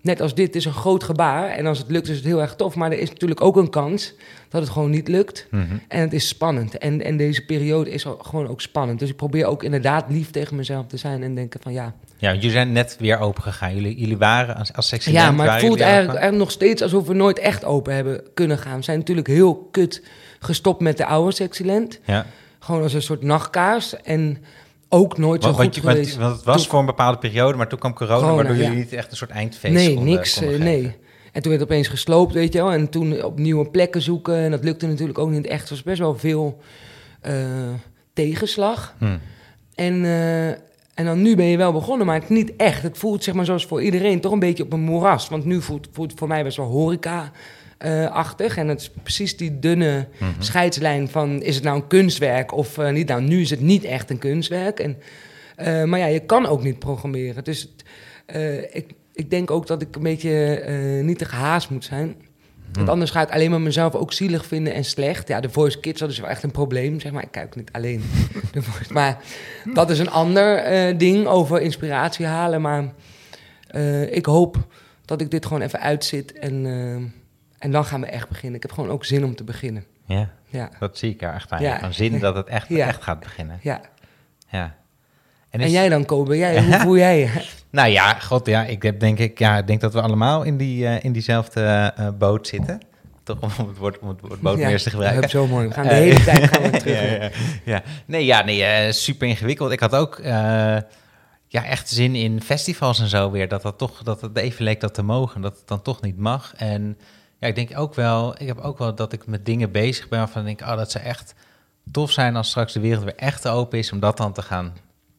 net 0.00 0.20
als 0.20 0.34
dit 0.34 0.56
is 0.56 0.64
een 0.64 0.72
groot 0.72 1.04
gebaar. 1.04 1.48
En 1.48 1.66
als 1.66 1.78
het 1.78 1.90
lukt 1.90 2.08
is 2.08 2.16
het 2.16 2.24
heel 2.24 2.40
erg 2.40 2.54
tof. 2.54 2.74
Maar 2.74 2.92
er 2.92 2.98
is 2.98 3.08
natuurlijk 3.08 3.40
ook 3.40 3.56
een 3.56 3.70
kans 3.70 4.14
dat 4.48 4.60
het 4.62 4.70
gewoon 4.70 4.90
niet 4.90 5.08
lukt. 5.08 5.46
Mhm. 5.50 5.64
En 5.88 6.00
het 6.00 6.12
is 6.12 6.28
spannend. 6.28 6.78
En, 6.78 7.02
en 7.04 7.16
deze 7.16 7.44
periode 7.44 7.90
is 7.90 8.06
gewoon 8.18 8.48
ook 8.48 8.60
spannend. 8.60 8.98
Dus 8.98 9.10
ik 9.10 9.16
probeer 9.16 9.46
ook 9.46 9.62
inderdaad 9.62 10.04
lief 10.08 10.30
tegen 10.30 10.56
mezelf 10.56 10.86
te 10.86 10.96
zijn. 10.96 11.22
En 11.22 11.34
denken 11.34 11.60
van 11.62 11.72
ja. 11.72 11.94
Ja, 12.22 12.34
jullie 12.34 12.50
zijn 12.50 12.72
net 12.72 12.96
weer 12.98 13.18
open 13.18 13.42
gegaan. 13.42 13.74
Jullie, 13.74 13.96
jullie 13.98 14.16
waren 14.18 14.56
als, 14.56 14.72
als 14.72 14.88
sexy 14.88 15.10
Ja, 15.10 15.30
maar 15.30 15.52
het 15.52 15.64
voelt 15.66 15.80
eigenlijk, 15.80 16.30
nog 16.34 16.50
steeds 16.50 16.82
alsof 16.82 17.06
we 17.06 17.14
nooit 17.14 17.38
echt 17.38 17.64
open 17.64 17.94
hebben 17.94 18.22
kunnen 18.34 18.58
gaan. 18.58 18.76
We 18.76 18.84
zijn 18.84 18.98
natuurlijk 18.98 19.26
heel 19.26 19.68
kut 19.70 20.02
gestopt 20.38 20.80
met 20.80 20.96
de 20.96 21.06
oude 21.06 21.34
Sexyland. 21.34 21.98
Ja. 22.04 22.26
Gewoon 22.58 22.82
als 22.82 22.92
een 22.92 23.02
soort 23.02 23.22
nachtkaars. 23.22 23.96
En 24.02 24.38
ook 24.88 25.18
nooit 25.18 25.42
zo 25.42 25.48
goed 25.48 25.58
want, 25.58 25.74
je- 25.74 25.80
want- 25.80 25.96
geweest. 25.96 26.16
want 26.16 26.36
het 26.36 26.44
was 26.44 26.60
Toen- 26.60 26.70
voor 26.70 26.78
een 26.80 26.86
bepaalde 26.86 27.18
periode, 27.18 27.56
maar 27.56 27.68
toen 27.68 27.78
kwam 27.78 27.94
corona, 27.94 28.18
Corona, 28.18 28.34
waardoor 28.36 28.56
jullie 28.56 28.78
niet 28.78 28.92
echt 28.92 29.10
een 29.10 29.16
soort 29.16 29.30
eindfeest 29.30 29.74
Nee, 29.74 29.94
konden, 29.94 30.14
niks. 30.14 30.34
konden 30.38 30.54
eh, 30.54 30.62
nee. 30.64 30.96
En 31.32 31.42
toen 31.42 31.50
werd 31.50 31.60
het 31.62 31.70
opeens 31.70 31.88
gesloopt, 31.88 32.32
weet 32.32 32.52
je 32.52 32.58
wel. 32.58 32.72
En 32.72 32.88
toen 32.88 33.22
op 33.22 33.38
nieuwe 33.38 33.70
plekken 33.70 34.02
zoeken. 34.02 34.36
En 34.36 34.50
dat 34.50 34.64
lukte 34.64 34.86
natuurlijk 34.86 35.18
ook 35.18 35.30
niet 35.30 35.46
echt. 35.46 35.62
Er 35.64 35.70
was 35.70 35.82
best 35.82 35.98
wel 35.98 36.18
veel 36.18 36.60
eh, 37.20 37.34
tegenslag. 38.12 38.94
Hm. 38.98 39.16
En, 39.74 40.04
eh, 40.04 40.58
en 40.94 41.04
dan 41.04 41.22
nu 41.22 41.36
ben 41.36 41.44
je 41.46 41.56
wel 41.56 41.72
begonnen, 41.72 42.06
maar 42.06 42.20
het 42.20 42.28
niet 42.28 42.52
echt. 42.56 42.82
Het 42.82 42.98
voelt 42.98 43.24
zeg 43.24 43.34
maar 43.34 43.44
zoals 43.44 43.66
voor 43.66 43.82
iedereen 43.82 44.20
toch 44.20 44.32
een 44.32 44.38
beetje 44.38 44.62
op 44.62 44.72
een 44.72 44.80
moeras. 44.80 45.28
Want 45.28 45.44
nu 45.44 45.62
voelt, 45.62 45.88
het 45.96 46.12
voor 46.16 46.28
mij 46.28 46.42
best 46.44 46.56
wel 46.56 46.66
horeca-achtig. 46.66 48.56
en 48.56 48.68
het 48.68 48.80
is 48.80 48.90
precies 49.02 49.36
die 49.36 49.58
dunne 49.58 50.08
Mhm. 50.18 50.30
scheidslijn 50.38 51.08
van... 51.08 51.42
is 51.42 51.54
het 51.54 51.64
nou 51.64 51.76
een 51.76 51.86
kunstwerk 51.86 52.52
of 52.56 52.78
eh, 52.78 52.90
niet? 52.92 53.08
Nou, 53.08 53.22
nu 53.22 53.40
is 53.40 53.50
het 53.50 53.60
niet 53.60 53.84
echt 53.84 54.10
een 54.10 54.18
kunstwerk. 54.18 54.80
En, 54.80 54.96
eh, 55.56 55.84
maar 55.84 55.98
ja, 55.98 56.06
je 56.06 56.20
kan 56.20 56.46
ook 56.46 56.62
niet 56.62 56.78
programmeren. 56.78 57.44
Dus 57.44 57.74
eh, 58.26 58.58
ik, 58.58 58.86
ik 59.12 59.30
denk 59.30 59.50
ook 59.50 59.66
dat 59.66 59.82
ik 59.82 59.96
een 59.96 60.02
beetje 60.02 60.64
niet 61.02 61.18
te 61.18 61.24
gehaast 61.24 61.70
moet 61.70 61.84
zijn... 61.84 62.14
Want 62.72 62.88
anders 62.88 63.10
ga 63.10 63.22
ik 63.22 63.30
alleen 63.30 63.50
maar 63.50 63.60
mezelf 63.60 63.94
ook 63.94 64.12
zielig 64.12 64.46
vinden 64.46 64.74
en 64.74 64.84
slecht. 64.84 65.28
Ja, 65.28 65.40
de 65.40 65.50
Voice 65.50 65.80
Kids, 65.80 66.00
dat 66.00 66.10
is 66.10 66.18
wel 66.18 66.28
echt 66.28 66.42
een 66.42 66.50
probleem, 66.50 67.00
zeg 67.00 67.12
maar. 67.12 67.22
Ik 67.22 67.30
kijk 67.30 67.56
niet 67.56 67.72
alleen 67.72 68.02
de 68.52 68.62
Voice. 68.62 68.92
Maar 68.92 69.18
dat 69.74 69.90
is 69.90 69.98
een 69.98 70.10
ander 70.10 70.56
eh, 70.56 70.98
ding 70.98 71.26
over 71.26 71.60
inspiratie 71.60 72.26
halen. 72.26 72.60
Maar 72.60 72.84
eh, 73.66 74.14
ik 74.14 74.26
hoop 74.26 74.56
dat 75.04 75.20
ik 75.20 75.30
dit 75.30 75.46
gewoon 75.46 75.62
even 75.62 75.80
uitzit. 75.80 76.32
En, 76.32 76.66
eh, 76.66 76.94
en 77.58 77.70
dan 77.70 77.84
gaan 77.84 78.00
we 78.00 78.06
echt 78.06 78.28
beginnen. 78.28 78.56
Ik 78.56 78.62
heb 78.62 78.72
gewoon 78.72 78.90
ook 78.90 79.04
zin 79.04 79.24
om 79.24 79.34
te 79.34 79.44
beginnen. 79.44 79.84
Ja, 80.06 80.30
Ja, 80.48 80.70
dat 80.78 80.98
zie 80.98 81.10
ik 81.10 81.22
er 81.22 81.32
echt 81.34 81.50
aan. 81.50 81.62
Ja. 81.62 81.78
Van 81.78 81.92
zin 81.94 82.18
dat 82.18 82.34
het 82.36 82.46
echt, 82.46 82.68
Ja. 82.78 82.86
echt 82.86 83.02
gaat 83.02 83.20
beginnen. 83.20 83.58
ja. 83.62 83.80
Ja. 84.50 84.74
En, 85.52 85.60
is- 85.60 85.70
jij 85.72 85.88
dan, 85.88 86.04
Kobe? 86.04 86.36
Jij, 86.36 86.64
hoe 86.64 86.74
voel 86.78 86.96
jij 86.96 87.18
je? 87.18 87.28
Nou 87.70 87.88
ja, 87.88 88.14
god, 88.14 88.46
ja, 88.46 88.64
ik 88.64 88.82
heb 88.82 89.00
denk 89.00 89.18
ik, 89.18 89.38
ja, 89.38 89.58
ik 89.58 89.66
denk 89.66 89.80
dat 89.80 89.92
we 89.92 90.00
allemaal 90.02 90.42
in, 90.42 90.56
die, 90.56 90.86
eh, 90.86 91.04
in 91.04 91.12
diezelfde 91.12 91.92
eh, 91.96 92.08
boot 92.18 92.46
zitten. 92.46 92.80
Toch 93.22 93.38
om 93.58 93.68
het 93.68 93.76
woord, 93.78 93.98
om 93.98 94.08
het 94.08 94.20
woord 94.20 94.40
boot 94.40 94.56
Ja, 94.58 94.64
meer 94.64 94.72
eens 94.72 94.82
te 94.82 94.90
gebruiken. 94.90 95.20
Dat 95.22 95.30
zo 95.30 95.46
mooi. 95.46 95.68
We 95.68 95.74
gaan 95.74 95.84
de 95.84 95.90
Eh, 95.90 95.96
hele 95.96 96.24
tijd 96.30 96.44
gaan 96.48 96.62
we 96.62 96.70
terug. 96.70 97.00
ja, 97.02 97.22
ja, 97.22 97.30
ja. 97.64 97.82
Nee, 98.06 98.24
ja, 98.24 98.44
nee, 98.44 98.64
eh, 98.64 98.92
super 98.92 99.28
ingewikkeld. 99.28 99.70
Ik 99.72 99.80
had 99.80 99.94
ook 99.94 100.18
eh, 100.18 100.32
ja, 101.48 101.64
echt 101.64 101.88
zin 101.88 102.14
in 102.14 102.40
festivals 102.42 103.00
en 103.00 103.08
zo 103.08 103.30
weer. 103.30 103.48
Dat, 103.48 103.62
dat, 103.62 103.78
toch, 103.78 104.02
dat 104.02 104.20
het 104.20 104.36
even 104.36 104.64
leek 104.64 104.80
dat 104.80 104.94
te 104.94 105.02
mogen, 105.02 105.40
dat 105.40 105.56
het 105.58 105.68
dan 105.68 105.82
toch 105.82 106.00
niet 106.00 106.18
mag. 106.18 106.52
En 106.56 106.98
ja, 107.38 107.46
ik 107.48 107.54
denk 107.54 107.78
ook 107.78 107.94
wel, 107.94 108.34
ik 108.38 108.46
heb 108.46 108.58
ook 108.58 108.78
wel 108.78 108.94
dat 108.94 109.12
ik 109.12 109.26
met 109.26 109.46
dingen 109.46 109.70
bezig 109.70 110.08
ben 110.08 110.18
waarvan 110.18 110.46
ik 110.46 110.58
denk, 110.58 110.70
oh, 110.70 110.76
dat 110.76 110.90
zou 110.90 111.04
echt 111.04 111.34
tof 111.92 112.10
zijn 112.10 112.36
als 112.36 112.48
straks 112.48 112.72
de 112.72 112.80
wereld 112.80 113.04
weer 113.04 113.16
echt 113.16 113.48
open 113.48 113.78
is, 113.78 113.92
om 113.92 114.00
dat 114.00 114.16
dan 114.16 114.32
te 114.32 114.42
gaan 114.42 114.72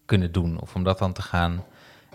kunnen 0.05 0.31
doen. 0.31 0.59
Of 0.59 0.75
om 0.75 0.83
dat 0.83 0.97
dan 0.97 1.13
te 1.13 1.21
gaan. 1.21 1.63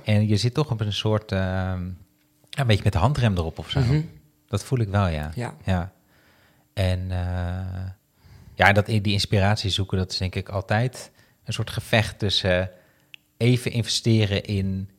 En 0.04 0.28
je 0.28 0.36
zit 0.36 0.54
toch 0.54 0.70
op 0.70 0.80
een 0.80 0.92
soort, 0.92 1.32
eh, 1.32 1.38
ja, 1.38 2.60
een 2.60 2.66
beetje 2.66 2.84
met 2.84 2.92
de 2.92 2.98
handrem 2.98 3.36
erop 3.36 3.58
of 3.58 3.70
zo. 3.70 3.80
Mhm. 3.80 4.00
Dat 4.46 4.64
voel 4.64 4.78
ik 4.78 4.88
wel, 4.88 5.06
ja. 5.06 5.30
Ja. 5.34 5.54
Ja. 5.64 5.92
En 6.72 7.10
eh, 7.10 7.90
ja, 8.54 8.72
dat, 8.72 8.86
die 8.86 9.02
inspiratie 9.02 9.70
zoeken, 9.70 9.98
dat 9.98 10.12
is 10.12 10.18
denk 10.18 10.34
ik 10.34 10.48
altijd 10.48 11.10
een 11.44 11.52
soort 11.52 11.70
gevecht 11.70 12.18
tussen 12.18 12.70
even 13.36 13.70
investeren 13.70 14.44
in... 14.44 14.90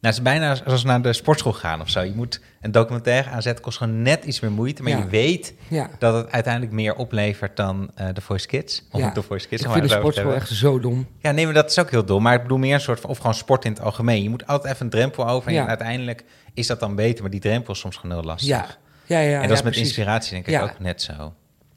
Nou, 0.00 0.14
het 0.14 0.24
is 0.24 0.30
bijna 0.30 0.54
zoals 0.54 0.84
naar 0.84 1.02
de 1.02 1.12
sportschool 1.12 1.52
gaan 1.52 1.80
of 1.80 1.88
zo. 1.88 2.00
Je 2.00 2.12
moet 2.14 2.40
een 2.60 2.72
documentaire 2.72 3.30
aanzetten, 3.30 3.64
kost 3.64 3.78
gewoon 3.78 4.02
net 4.02 4.24
iets 4.24 4.40
meer 4.40 4.50
moeite. 4.52 4.82
Maar 4.82 4.92
Ja. 4.92 4.98
je 4.98 5.06
weet 5.08 5.54
Ja. 5.68 5.90
dat 5.98 6.14
het 6.14 6.30
uiteindelijk 6.32 6.72
meer 6.72 6.94
oplevert 6.94 7.56
dan 7.56 7.90
eh 7.94 8.06
de 8.12 8.20
Voice 8.20 8.46
Kids. 8.46 8.82
Om 8.90 9.00
Ja. 9.00 9.10
de 9.10 9.22
Voice 9.22 9.48
Kids 9.48 9.62
Ik 9.62 9.70
vind 9.70 9.88
de 9.88 9.94
sportschool 9.94 10.34
echt 10.34 10.48
zo 10.48 10.80
dom. 10.80 11.06
Ja, 11.18 11.30
nee, 11.30 11.44
maar 11.44 11.54
dat 11.54 11.70
is 11.70 11.78
ook 11.78 11.90
heel 11.90 12.04
dom. 12.04 12.22
Maar 12.22 12.34
ik 12.34 12.42
bedoel 12.42 12.58
meer 12.58 12.74
een 12.74 12.80
soort 12.80 13.00
van, 13.00 13.10
of 13.10 13.16
gewoon 13.16 13.34
sport 13.34 13.64
in 13.64 13.72
het 13.72 13.80
algemeen. 13.80 14.22
Je 14.22 14.28
moet 14.30 14.46
altijd 14.46 14.72
even 14.74 14.84
een 14.84 14.90
drempel 14.92 15.28
over. 15.28 15.52
En 15.56 15.66
uiteindelijk 15.68 16.24
is 16.54 16.66
dat 16.66 16.80
dan 16.80 16.94
beter. 16.94 17.22
Maar 17.22 17.30
die 17.30 17.40
drempel 17.40 17.72
is 17.72 17.78
soms 17.78 17.96
gewoon 17.96 18.16
heel 18.16 18.24
lastig. 18.26 18.48
Ja. 18.48 18.66
Ja, 19.06 19.18
ja, 19.18 19.34
en 19.42 19.48
dat 19.48 19.56
is 19.56 19.62
met 19.62 19.72
precies. 19.72 19.82
inspiratie 19.82 20.32
denk 20.32 20.46
ik 20.46 20.62
ook 20.62 20.78
net 20.78 21.02
zo. 21.02 21.12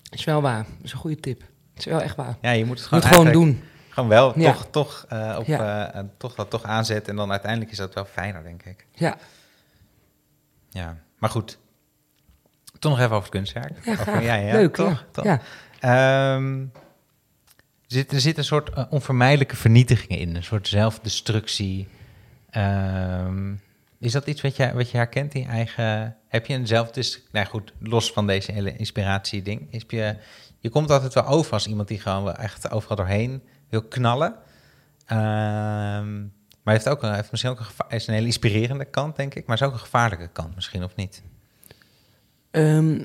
Dat 0.09 0.19
is 0.19 0.23
wel 0.25 0.41
waar. 0.41 0.63
Dat 0.63 0.83
is 0.83 0.91
een 0.91 0.97
goede 0.97 1.19
tip. 1.19 1.39
Het 1.73 1.85
is 1.85 1.85
wel 1.85 2.01
echt 2.01 2.15
waar. 2.15 2.37
Ja, 2.41 2.51
je 2.51 2.65
moet 2.65 2.77
het 2.79 2.87
gewoon, 2.87 3.03
moet 3.03 3.13
gewoon 3.15 3.31
doen. 3.31 3.61
Gewoon 3.93 4.09
wel 4.09 4.39
Ja. 4.39 4.51
toch, 4.51 4.67
toch, 4.69 5.05
eh, 5.09 5.35
op, 5.39 5.45
Ja. 5.45 5.93
eh, 5.93 6.03
toch 6.17 6.35
dat 6.35 6.49
toch 6.49 6.63
aanzetten. 6.63 7.09
En 7.11 7.15
dan 7.15 7.31
uiteindelijk 7.31 7.71
is 7.71 7.77
dat 7.77 7.93
wel 7.93 8.05
fijner, 8.05 8.43
denk 8.43 8.63
ik. 8.63 8.85
Ja, 8.93 9.17
Ja, 10.69 10.97
maar 11.17 11.29
goed. 11.29 11.57
Toch 12.79 12.91
nog 12.91 12.99
even 12.99 13.11
over 13.11 13.21
het 13.23 13.29
kunstwerk. 13.31 13.85
ja 13.85 13.91
Over- 13.91 14.21
ja, 14.21 14.35
ja, 14.35 14.53
Leuk, 14.53 14.75
toch, 14.75 14.89
ja. 14.89 15.05
toch. 15.11 15.25
ja. 15.25 15.39
Ehm, 15.79 16.59
er, 16.61 16.69
zit, 17.87 18.11
er 18.11 18.19
zit 18.19 18.37
een 18.37 18.43
soort 18.43 18.69
eh, 18.69 18.83
onvermijdelijke 18.89 19.55
vernietiging 19.55 20.19
in. 20.19 20.35
Een 20.35 20.43
soort 20.43 20.67
zelfdestructie. 20.67 21.87
Ehm, 22.49 23.53
is 23.99 24.11
dat 24.11 24.27
iets 24.27 24.41
wat 24.41 24.55
je, 24.55 24.73
wat 24.73 24.91
je 24.91 24.97
herkent 24.97 25.33
in 25.33 25.41
je 25.41 25.47
eigen... 25.47 26.17
Heb 26.27 26.45
je 26.45 26.53
een 26.53 26.67
zelfdestructie... 26.67 27.29
Nou 27.33 27.45
goed, 27.47 27.73
los 27.79 28.11
van 28.11 28.27
deze 28.27 28.51
hele 28.51 28.75
inspiratie-ding. 28.75 29.83
Je, 29.87 30.17
je 30.59 30.69
komt 30.69 30.91
altijd 30.91 31.13
wel 31.13 31.25
over 31.25 31.53
als 31.53 31.67
iemand 31.67 31.87
die 31.87 31.99
gewoon 31.99 32.23
wel 32.23 32.35
echt 32.35 32.71
overal 32.71 32.95
doorheen 32.97 33.43
wil 33.73 33.89
knallen. 33.89 34.35
Ehm, 35.05 36.21
maar 36.63 36.73
heeft, 36.73 36.89
ook 36.89 37.03
een, 37.03 37.13
heeft 37.13 37.31
misschien 37.31 37.51
ook 37.51 37.59
een, 37.59 37.95
is 37.97 38.07
een 38.07 38.13
hele 38.13 38.25
inspirerende 38.25 38.85
kant, 38.85 39.15
denk 39.15 39.35
ik. 39.35 39.45
Maar 39.45 39.55
is 39.55 39.63
ook 39.63 39.73
een 39.73 39.79
gevaarlijke 39.79 40.27
kant 40.27 40.55
misschien, 40.55 40.83
of 40.83 40.95
niet? 40.95 41.23
Ehm, 42.51 43.01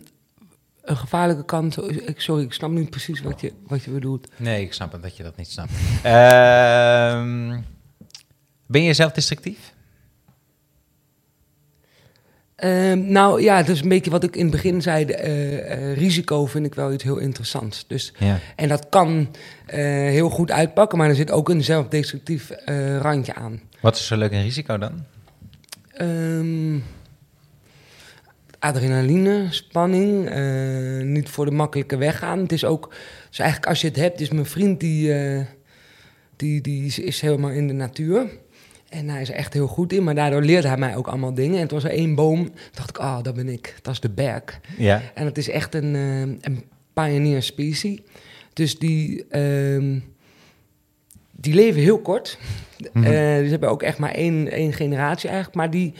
een 0.83 0.97
gevaarlijke 0.97 1.45
kant. 1.45 1.79
Sorry, 2.17 2.45
ik 2.45 2.53
snap 2.53 2.71
niet 2.71 2.91
precies 2.91 3.21
wat 3.21 3.41
je, 3.41 3.53
wat 3.67 3.85
je 3.85 3.91
bedoelt. 3.91 4.29
Nee, 4.37 4.63
ik 4.63 4.73
snap 4.73 4.93
het 4.93 5.03
dat 5.03 5.17
je 5.17 5.23
dat 5.23 5.37
niet 5.37 5.51
snapt. 5.51 5.73
Ehm, 6.03 7.61
ben 8.67 8.83
je 8.83 8.93
zelf 8.93 9.13
destructief? 9.13 9.73
Ehm, 12.59 13.13
nou 13.13 13.43
ja, 13.43 13.59
dat 13.63 13.69
is 13.75 13.81
een 13.83 13.89
beetje 13.89 14.11
wat 14.11 14.25
ik 14.25 14.37
in 14.37 14.43
het 14.43 14.51
begin 14.51 14.83
zei. 14.83 15.05
eh, 15.05 15.73
eh, 15.73 15.97
risico 15.99 16.47
vind 16.47 16.67
ik 16.67 16.75
wel 16.75 16.93
iets 16.93 17.05
heel 17.05 17.19
interessants. 17.19 17.85
Dus, 17.87 18.13
Ja. 18.19 18.39
en 18.57 18.69
dat 18.69 18.89
kan 18.89 19.29
eh, 19.67 19.79
heel 19.85 20.29
goed 20.31 20.51
uitpakken, 20.51 20.99
maar 20.99 21.09
er 21.09 21.15
zit 21.15 21.31
ook 21.31 21.49
een 21.49 21.65
zelfdestructief 21.65 22.51
randje 23.01 23.35
aan. 23.35 23.61
Wat 23.81 23.97
is 23.97 24.07
zo 24.07 24.17
leuk 24.17 24.33
een 24.33 24.43
risico 24.43 24.79
dan? 24.79 25.05
Ehm, 25.93 26.79
adrenaline, 28.59 29.47
spanning, 29.51 30.31
niet 31.05 31.29
voor 31.29 31.45
de 31.45 31.51
makkelijke 31.51 31.97
weg 31.97 32.19
gaan. 32.19 32.39
Het 32.39 32.53
is 32.53 32.65
ook, 32.65 32.95
dus 33.29 33.39
eigenlijk 33.39 33.71
als 33.71 33.81
je 33.81 33.87
het 33.89 33.97
hebt, 33.97 34.21
is 34.21 34.31
mijn 34.31 34.47
vriend 34.47 34.81
die, 34.81 35.13
die, 36.37 36.61
die 36.61 36.87
is, 36.87 36.99
is 36.99 37.21
helemaal 37.21 37.51
in 37.51 37.67
de 37.67 37.73
natuur. 37.75 38.27
En 38.89 39.09
hij 39.09 39.21
is 39.21 39.29
er 39.29 39.35
echt 39.35 39.53
heel 39.53 39.67
goed 39.67 39.93
in, 39.93 40.05
maar 40.05 40.15
daardoor 40.15 40.43
leert 40.43 40.65
hij 40.65 40.77
mij 40.77 40.97
ook 40.97 41.07
allemaal 41.07 41.35
dingen. 41.35 41.57
En 41.57 41.63
het 41.63 41.71
was 41.71 41.85
er 41.85 41.91
één 41.91 42.15
boom, 42.15 42.51
dacht 42.75 42.89
ik, 42.89 42.99
ah, 42.99 43.23
dat 43.23 43.35
ben 43.35 43.49
ik, 43.49 43.75
dat 43.83 43.93
is 43.93 44.01
de 44.01 44.11
berk. 44.11 44.61
Ja. 44.77 45.03
En 45.15 45.25
het 45.25 45.39
is 45.39 45.49
echt 45.49 45.75
een, 45.75 45.95
eh, 45.95 46.21
een 46.21 46.65
pioneer 46.93 47.43
species. 47.43 48.01
Dus 48.53 48.79
die, 48.79 49.27
ehm, 49.29 49.99
die 51.31 51.55
leven 51.55 51.81
heel 51.81 51.99
kort. 52.01 52.39
Ze 52.95 53.49
hebben 53.51 53.69
ook 53.69 53.83
echt 53.83 53.99
maar 53.99 54.13
één, 54.13 54.51
één 54.51 54.73
generatie 54.73 55.29
eigenlijk. 55.29 55.57
Maar 55.59 55.71
die, 55.71 55.95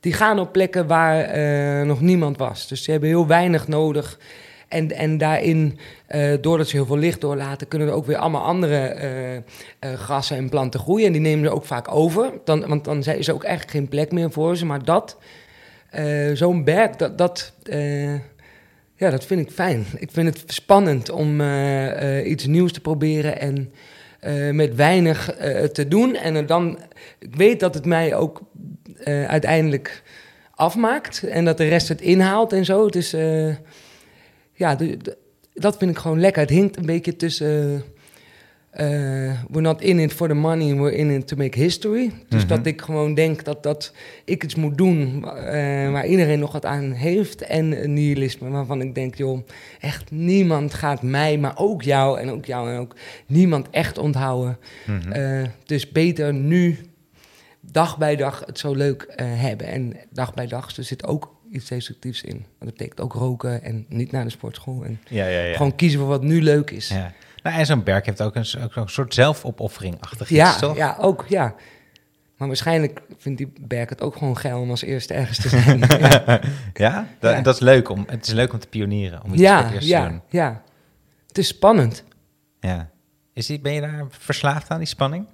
die 0.00 0.12
gaan 0.12 0.38
op 0.38 0.52
plekken 0.52 0.86
waar 0.86 1.20
eh, 1.20 1.86
nog 1.86 2.00
niemand 2.00 2.38
was. 2.38 2.68
Dus 2.68 2.82
ze 2.82 2.90
hebben 2.90 3.08
heel 3.08 3.26
weinig 3.26 3.68
nodig. 3.68 4.18
En, 4.68 4.92
en 4.92 5.18
daarin, 5.18 5.78
eh, 6.06 6.32
doordat 6.40 6.68
ze 6.68 6.76
heel 6.76 6.86
veel 6.86 6.98
licht 6.98 7.20
doorlaten, 7.20 7.68
kunnen 7.68 7.88
er 7.88 7.94
ook 7.94 8.06
weer 8.06 8.16
allemaal 8.16 8.44
andere 8.44 8.76
eh, 8.76 9.36
eh, 9.36 9.42
grassen 9.78 10.36
en 10.36 10.48
planten 10.48 10.80
groeien. 10.80 11.06
En 11.06 11.12
die 11.12 11.20
nemen 11.20 11.44
ze 11.44 11.54
ook 11.54 11.64
vaak 11.64 11.94
over. 11.94 12.32
Dan, 12.44 12.66
want 12.66 12.84
dan 12.84 12.98
is 12.98 13.28
er 13.28 13.34
ook 13.34 13.44
eigenlijk 13.44 13.76
geen 13.76 13.88
plek 13.88 14.12
meer 14.12 14.30
voor 14.30 14.56
ze. 14.56 14.66
Maar 14.66 14.84
dat 14.84 15.16
zo'n 16.32 16.64
berg, 16.64 16.96
dat, 16.96 17.18
dat, 17.18 17.52
ja, 18.96 19.10
dat 19.10 19.24
vind 19.24 19.40
ik 19.40 19.50
fijn. 19.50 19.86
Ik 19.96 20.10
vind 20.10 20.26
het 20.26 20.52
spannend 20.52 21.10
om 21.10 21.40
iets 22.24 22.46
nieuws 22.46 22.72
te 22.72 22.80
proberen 22.80 23.40
en 23.40 23.72
met 24.56 24.74
weinig 24.74 25.36
te 25.72 25.88
doen. 25.88 26.16
En 26.16 26.46
dan, 26.46 26.78
ik 27.18 27.36
weet 27.36 27.60
dat 27.60 27.74
het 27.74 27.84
mij 27.84 28.14
ook 28.14 28.42
uiteindelijk 29.26 30.02
afmaakt 30.54 31.22
en 31.22 31.44
dat 31.44 31.56
de 31.56 31.68
rest 31.68 31.88
het 31.88 32.00
inhaalt 32.00 32.52
en 32.52 32.64
zo. 32.64 32.88
Dus 32.88 33.12
eh, 33.12 33.54
ja, 34.54 34.74
de- 34.74 34.96
de- 34.96 35.16
dat 35.52 35.76
vind 35.76 35.90
ik 35.90 35.98
gewoon 35.98 36.20
lekker. 36.20 36.42
Het 36.42 36.50
hinkt 36.50 36.76
een 36.76 36.86
beetje 36.86 37.16
tussen. 37.16 37.82
eh, 38.70 38.86
we're 39.50 39.60
not 39.60 39.80
in 39.82 39.98
it 39.98 40.12
for 40.12 40.28
the 40.28 40.34
money, 40.34 40.74
we're 40.74 40.96
in 40.96 41.10
it 41.10 41.26
to 41.26 41.36
make 41.36 41.58
history. 41.58 42.10
Dus 42.28 42.40
Mhm. 42.44 42.48
dat 42.56 42.66
ik 42.66 42.80
gewoon 42.82 43.14
denk 43.14 43.44
dat, 43.44 43.62
dat 43.62 43.92
ik 44.24 44.44
iets 44.44 44.54
moet 44.54 44.78
doen 44.78 45.24
eh, 45.24 45.90
waar 45.92 46.06
iedereen 46.06 46.38
nog 46.38 46.52
wat 46.52 46.64
aan 46.64 46.90
heeft. 46.92 47.42
En 47.42 47.92
nihilisme 47.94 48.48
waarvan 48.48 48.80
ik 48.80 48.94
denk, 48.94 49.14
joh, 49.14 49.46
echt 49.80 50.10
niemand 50.10 50.74
gaat 50.74 51.02
mij, 51.02 51.38
maar 51.38 51.52
ook 51.58 51.82
jou 51.82 52.20
en 52.20 52.30
ook 52.30 52.44
jou 52.44 52.70
en 52.70 52.78
ook 52.78 52.94
niemand 53.26 53.70
echt 53.70 53.98
onthouden. 53.98 54.58
Mhm. 54.86 55.12
Eh, 55.12 55.42
dus 55.64 55.90
beter 55.90 56.34
nu, 56.34 56.78
dag 57.60 57.98
bij 57.98 58.16
dag, 58.16 58.42
het 58.46 58.58
zo 58.58 58.74
leuk 58.74 59.02
eh, 59.02 59.26
hebben. 59.28 59.66
En 59.66 59.96
dag 60.10 60.34
bij 60.34 60.46
dag, 60.46 60.76
er 60.76 60.84
zit 60.84 61.06
ook 61.06 61.34
iets 61.54 61.68
destructiefs 61.68 62.22
in. 62.22 62.46
Dat 62.58 62.68
betekent 62.68 63.00
ook 63.00 63.12
roken 63.12 63.62
en 63.62 63.86
niet 63.88 64.12
naar 64.12 64.24
de 64.24 64.30
sportschool. 64.30 64.84
En 64.84 65.00
ja, 65.08 65.26
ja, 65.26 65.40
ja. 65.40 65.56
gewoon 65.56 65.74
kiezen 65.76 65.98
voor 66.00 66.08
wat 66.08 66.22
nu 66.22 66.42
leuk 66.42 66.70
is. 66.70 66.88
ja. 66.88 67.12
Nou, 67.42 67.56
en 67.58 67.66
zo'n 67.66 67.82
berg 67.82 68.06
heeft 68.06 68.22
ook 68.22 68.34
een, 68.34 68.44
s- 68.46 68.56
ook 68.56 68.76
een 68.76 68.88
soort 68.88 69.14
zelfopoffering-achtig 69.14 70.20
iets, 70.30 70.38
ja, 70.38 70.56
toch? 70.56 70.76
ja, 70.76 70.96
ook, 71.00 71.24
ja. 71.28 71.54
Maar 72.36 72.48
waarschijnlijk 72.48 73.00
vindt 73.18 73.38
die 73.38 73.52
berg 73.60 73.88
het 73.88 74.00
ook 74.00 74.16
gewoon 74.16 74.36
geil 74.36 74.60
om 74.60 74.70
als 74.70 74.82
eerste 74.82 75.14
ergens 75.14 75.38
te 75.40 75.48
zijn. 75.58 75.78
ja, 75.78 76.40
Ja? 76.74 77.08
Dat, 77.18 77.32
Ja. 77.32 77.40
dat 77.40 77.54
is 77.54 77.60
leuk 77.60 77.88
om, 77.88 78.04
het 78.08 78.26
is 78.26 78.32
leuk 78.32 78.52
om 78.52 78.58
te 78.58 78.66
pionieren, 78.68 79.22
om 79.22 79.32
iets 79.34 79.42
voor 79.42 79.50
het 79.52 79.64
ja, 79.66 79.72
eerst 79.74 79.88
te 79.88 79.94
doen. 79.94 80.12
ja, 80.28 80.42
ja. 80.44 80.62
Het 81.28 81.38
is 81.38 81.46
spannend. 81.46 82.04
Ja. 82.60 82.90
Is 83.32 83.46
die, 83.46 83.60
ben 83.60 83.72
je 83.72 83.80
daar 83.80 84.06
verslaafd 84.10 84.68
aan, 84.70 84.78
die 84.78 84.86
spanning? 84.86 85.26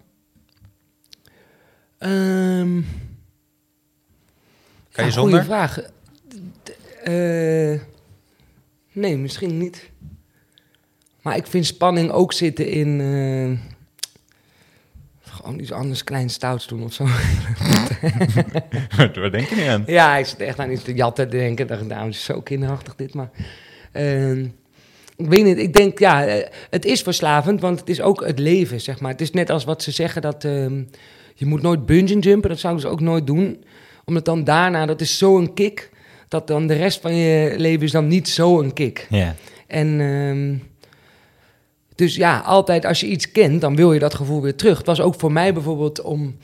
Ehm 1.99 2.81
Kan 4.93 5.05
je 5.05 5.11
ja, 5.11 5.17
zonder? 5.17 5.45
Vraag. 5.45 5.79
Eh, 7.03 7.81
nee, 8.93 9.17
misschien 9.17 9.59
niet. 9.59 9.91
Maar 11.23 11.37
ik 11.37 11.47
vind 11.47 11.67
spanning 11.67 12.11
ook 12.11 12.33
zitten 12.33 12.69
in... 12.69 13.01
eh, 13.01 13.79
gewoon 15.21 15.59
iets 15.59 15.73
anders 15.73 16.05
klein 16.05 16.31
stouts 16.31 16.67
doen 16.67 16.83
of 16.83 16.93
zo. 16.93 17.05
Waar 18.97 19.31
denk 19.31 19.49
je 19.49 19.57
niet 19.57 19.67
aan? 19.67 19.83
ja, 19.87 20.17
ik 20.17 20.27
zit 20.27 20.41
echt 20.41 20.59
aan 20.59 20.71
iets 20.71 20.83
te 20.83 20.95
jatten 20.95 21.31
te 21.31 21.37
denken. 21.37 21.67
Dacht, 21.67 21.87
nou, 21.87 22.09
is 22.09 22.25
zo 22.25 22.41
kinderachtig 22.41 22.95
dit, 22.97 23.15
maar... 23.15 23.31
ehm, 23.93 24.47
ik 25.17 25.27
weet 25.27 25.45
niet, 25.45 25.59
ik 25.59 25.73
denk, 25.73 25.99
ja, 25.99 26.27
eh, 26.27 26.49
het 26.71 26.85
is 26.85 27.03
verslavend, 27.03 27.61
want 27.61 27.81
het 27.81 27.89
is 27.89 28.01
ook 28.01 28.27
het 28.27 28.39
leven, 28.39 28.81
zeg 28.81 29.01
maar. 29.01 29.11
Het 29.11 29.21
is 29.21 29.31
net 29.31 29.51
als 29.51 29.65
wat 29.65 29.83
ze 29.83 29.91
zeggen, 29.91 30.23
dat 30.23 30.45
ehm, 30.45 30.83
je 31.35 31.47
moet 31.47 31.63
nooit 31.63 31.87
bungee 31.87 32.19
jumpen. 32.19 32.51
Dat 32.51 32.59
zou 32.59 32.77
ik 32.77 32.81
dus 32.83 32.91
ook 32.91 33.01
nooit 33.01 33.27
doen. 33.27 33.65
Omdat 34.05 34.25
dan 34.25 34.45
daarna, 34.45 34.87
dat 34.87 35.01
is 35.01 35.19
zo'n 35.19 35.55
kick, 35.55 35.91
dat 36.31 36.47
dan 36.47 36.67
de 36.67 36.75
rest 36.75 37.01
van 37.01 37.15
je 37.15 37.55
leven 37.57 37.83
is 37.83 37.93
dan 37.93 38.07
niet 38.07 38.29
zo'n 38.29 38.73
kick. 38.73 39.07
Ja. 39.11 39.35
En 39.67 40.01
ehm, 40.01 40.55
dus 41.95 42.17
ja, 42.17 42.39
altijd 42.39 42.85
als 42.85 43.01
je 43.01 43.07
iets 43.07 43.33
kent, 43.33 43.61
dan 43.61 43.77
wil 43.77 43.93
je 43.93 43.99
dat 43.99 44.15
gevoel 44.15 44.43
weer 44.43 44.57
terug. 44.57 44.79
Het 44.79 44.87
was 44.87 45.01
ook 45.01 45.21
voor 45.21 45.33
mij 45.33 45.53
bijvoorbeeld 45.53 46.01
om 46.01 46.37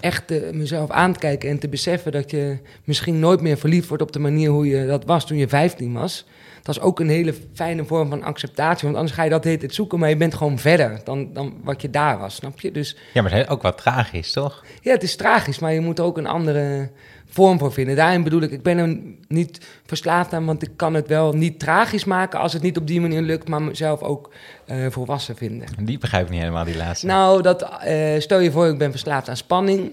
echt 0.00 0.52
mezelf 0.52 0.90
aan 0.90 1.12
te 1.12 1.18
kijken 1.18 1.50
en 1.50 1.58
te 1.58 1.68
beseffen 1.68 2.12
dat 2.12 2.30
je 2.30 2.58
misschien 2.84 3.18
nooit 3.18 3.40
meer 3.40 3.56
verliefd 3.56 3.88
wordt 3.88 4.02
op 4.02 4.12
de 4.12 4.18
manier 4.18 4.50
hoe 4.50 4.66
je 4.66 4.86
dat 4.86 5.04
was 5.04 5.26
toen 5.26 5.36
je 5.36 5.48
15 5.48 5.92
was. 5.92 6.26
Dat 6.62 6.76
is 6.76 6.82
ook 6.82 7.00
een 7.00 7.08
hele 7.08 7.34
fijne 7.52 7.84
vorm 7.84 8.08
van 8.08 8.22
acceptatie, 8.22 8.84
want 8.84 8.96
anders 8.96 9.14
ga 9.14 9.22
je 9.24 9.30
dat 9.30 9.44
hele 9.44 9.58
tijd 9.58 9.74
zoeken, 9.74 9.98
maar 9.98 10.08
je 10.08 10.16
bent 10.16 10.34
gewoon 10.34 10.58
verder 10.58 11.00
dan, 11.04 11.32
dan 11.32 11.54
wat 11.64 11.82
je 11.82 11.90
daar 11.90 12.18
was, 12.18 12.34
snap 12.34 12.60
je? 12.60 12.70
Dus 12.70 12.96
ja, 13.14 13.22
maar 13.22 13.32
het 13.32 13.46
is 13.46 13.48
ook 13.48 13.62
wat 13.62 13.78
tragisch, 13.78 14.32
toch? 14.32 14.64
ja, 14.80 14.92
het 14.92 15.02
is 15.02 15.16
tragisch, 15.16 15.58
maar 15.58 15.72
je 15.72 15.80
moet 15.80 16.00
ook 16.00 16.18
een 16.18 16.26
andere 16.26 16.90
vorm 17.36 17.58
voor 17.58 17.72
vinden. 17.72 17.96
Daarin 17.96 18.22
bedoel 18.22 18.40
ik, 18.40 18.50
ik 18.50 18.62
ben 18.62 18.78
er 18.78 18.98
niet 19.28 19.60
verslaafd 19.86 20.32
aan, 20.32 20.44
want 20.44 20.62
ik 20.62 20.70
kan 20.76 20.94
het 20.94 21.08
wel 21.08 21.32
niet 21.32 21.58
tragisch 21.58 22.04
maken 22.04 22.40
als 22.40 22.52
het 22.52 22.62
niet 22.62 22.76
op 22.76 22.86
die 22.86 23.00
manier 23.00 23.22
lukt, 23.22 23.48
maar 23.48 23.62
mezelf 23.62 24.02
ook 24.02 24.32
eh, 24.64 24.86
volwassen 24.90 25.36
vinden. 25.36 25.68
Die 25.80 25.98
begrijp 25.98 26.24
ik 26.24 26.30
niet 26.30 26.40
helemaal, 26.40 26.64
die 26.64 26.76
laatste. 26.76 27.06
Nou, 27.06 27.42
dat, 27.42 27.62
eh, 27.80 28.18
stel 28.18 28.38
je 28.38 28.50
voor, 28.50 28.66
ik 28.66 28.78
ben 28.78 28.90
verslaafd 28.90 29.28
aan 29.28 29.36
spanning. 29.36 29.92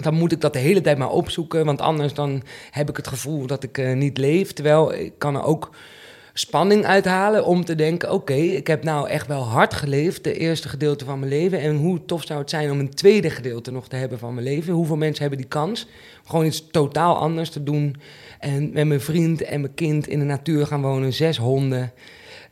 Dan 0.00 0.14
moet 0.14 0.32
ik 0.32 0.40
dat 0.40 0.52
de 0.52 0.58
hele 0.58 0.80
tijd 0.80 0.98
maar 0.98 1.10
opzoeken, 1.10 1.64
want 1.64 1.80
anders 1.80 2.14
dan 2.14 2.42
heb 2.70 2.88
ik 2.88 2.96
het 2.96 3.08
gevoel 3.08 3.46
dat 3.46 3.62
ik 3.62 3.78
eh, 3.78 3.92
niet 3.92 4.18
leef. 4.18 4.52
Terwijl 4.52 4.94
ik 4.94 5.12
kan 5.18 5.34
er 5.34 5.44
ook 5.44 5.70
spanning 6.32 6.84
uithalen 6.84 7.44
om 7.44 7.64
te 7.64 7.74
denken... 7.74 8.12
oké, 8.12 8.34
ik 8.34 8.66
heb 8.66 8.84
nou 8.84 9.08
echt 9.08 9.26
wel 9.26 9.42
hard 9.42 9.74
geleefd, 9.74 10.24
de 10.24 10.38
eerste 10.38 10.68
gedeelte 10.68 11.04
van 11.04 11.18
mijn 11.18 11.32
leven... 11.32 11.60
en 11.60 11.76
hoe 11.76 12.04
tof 12.04 12.24
zou 12.24 12.40
het 12.40 12.50
zijn 12.50 12.70
om 12.70 12.78
een 12.78 12.94
tweede 12.94 13.30
gedeelte 13.30 13.70
nog 13.70 13.88
te 13.88 13.96
hebben 13.96 14.18
van 14.18 14.34
mijn 14.34 14.46
leven? 14.46 14.74
Hoeveel 14.74 14.96
mensen 14.96 15.20
hebben 15.20 15.40
die 15.40 15.48
kans? 15.48 15.88
Gewoon 16.24 16.46
iets 16.46 16.66
totaal 16.70 17.16
anders 17.16 17.50
te 17.50 17.62
doen. 17.62 17.96
En 18.38 18.72
met 18.72 18.86
mijn 18.86 19.00
vriend 19.00 19.42
en 19.42 19.60
mijn 19.60 19.74
kind 19.74 20.08
in 20.08 20.18
de 20.18 20.24
natuur 20.24 20.66
gaan 20.66 20.82
wonen, 20.82 21.12
zes 21.12 21.36
honden... 21.36 21.92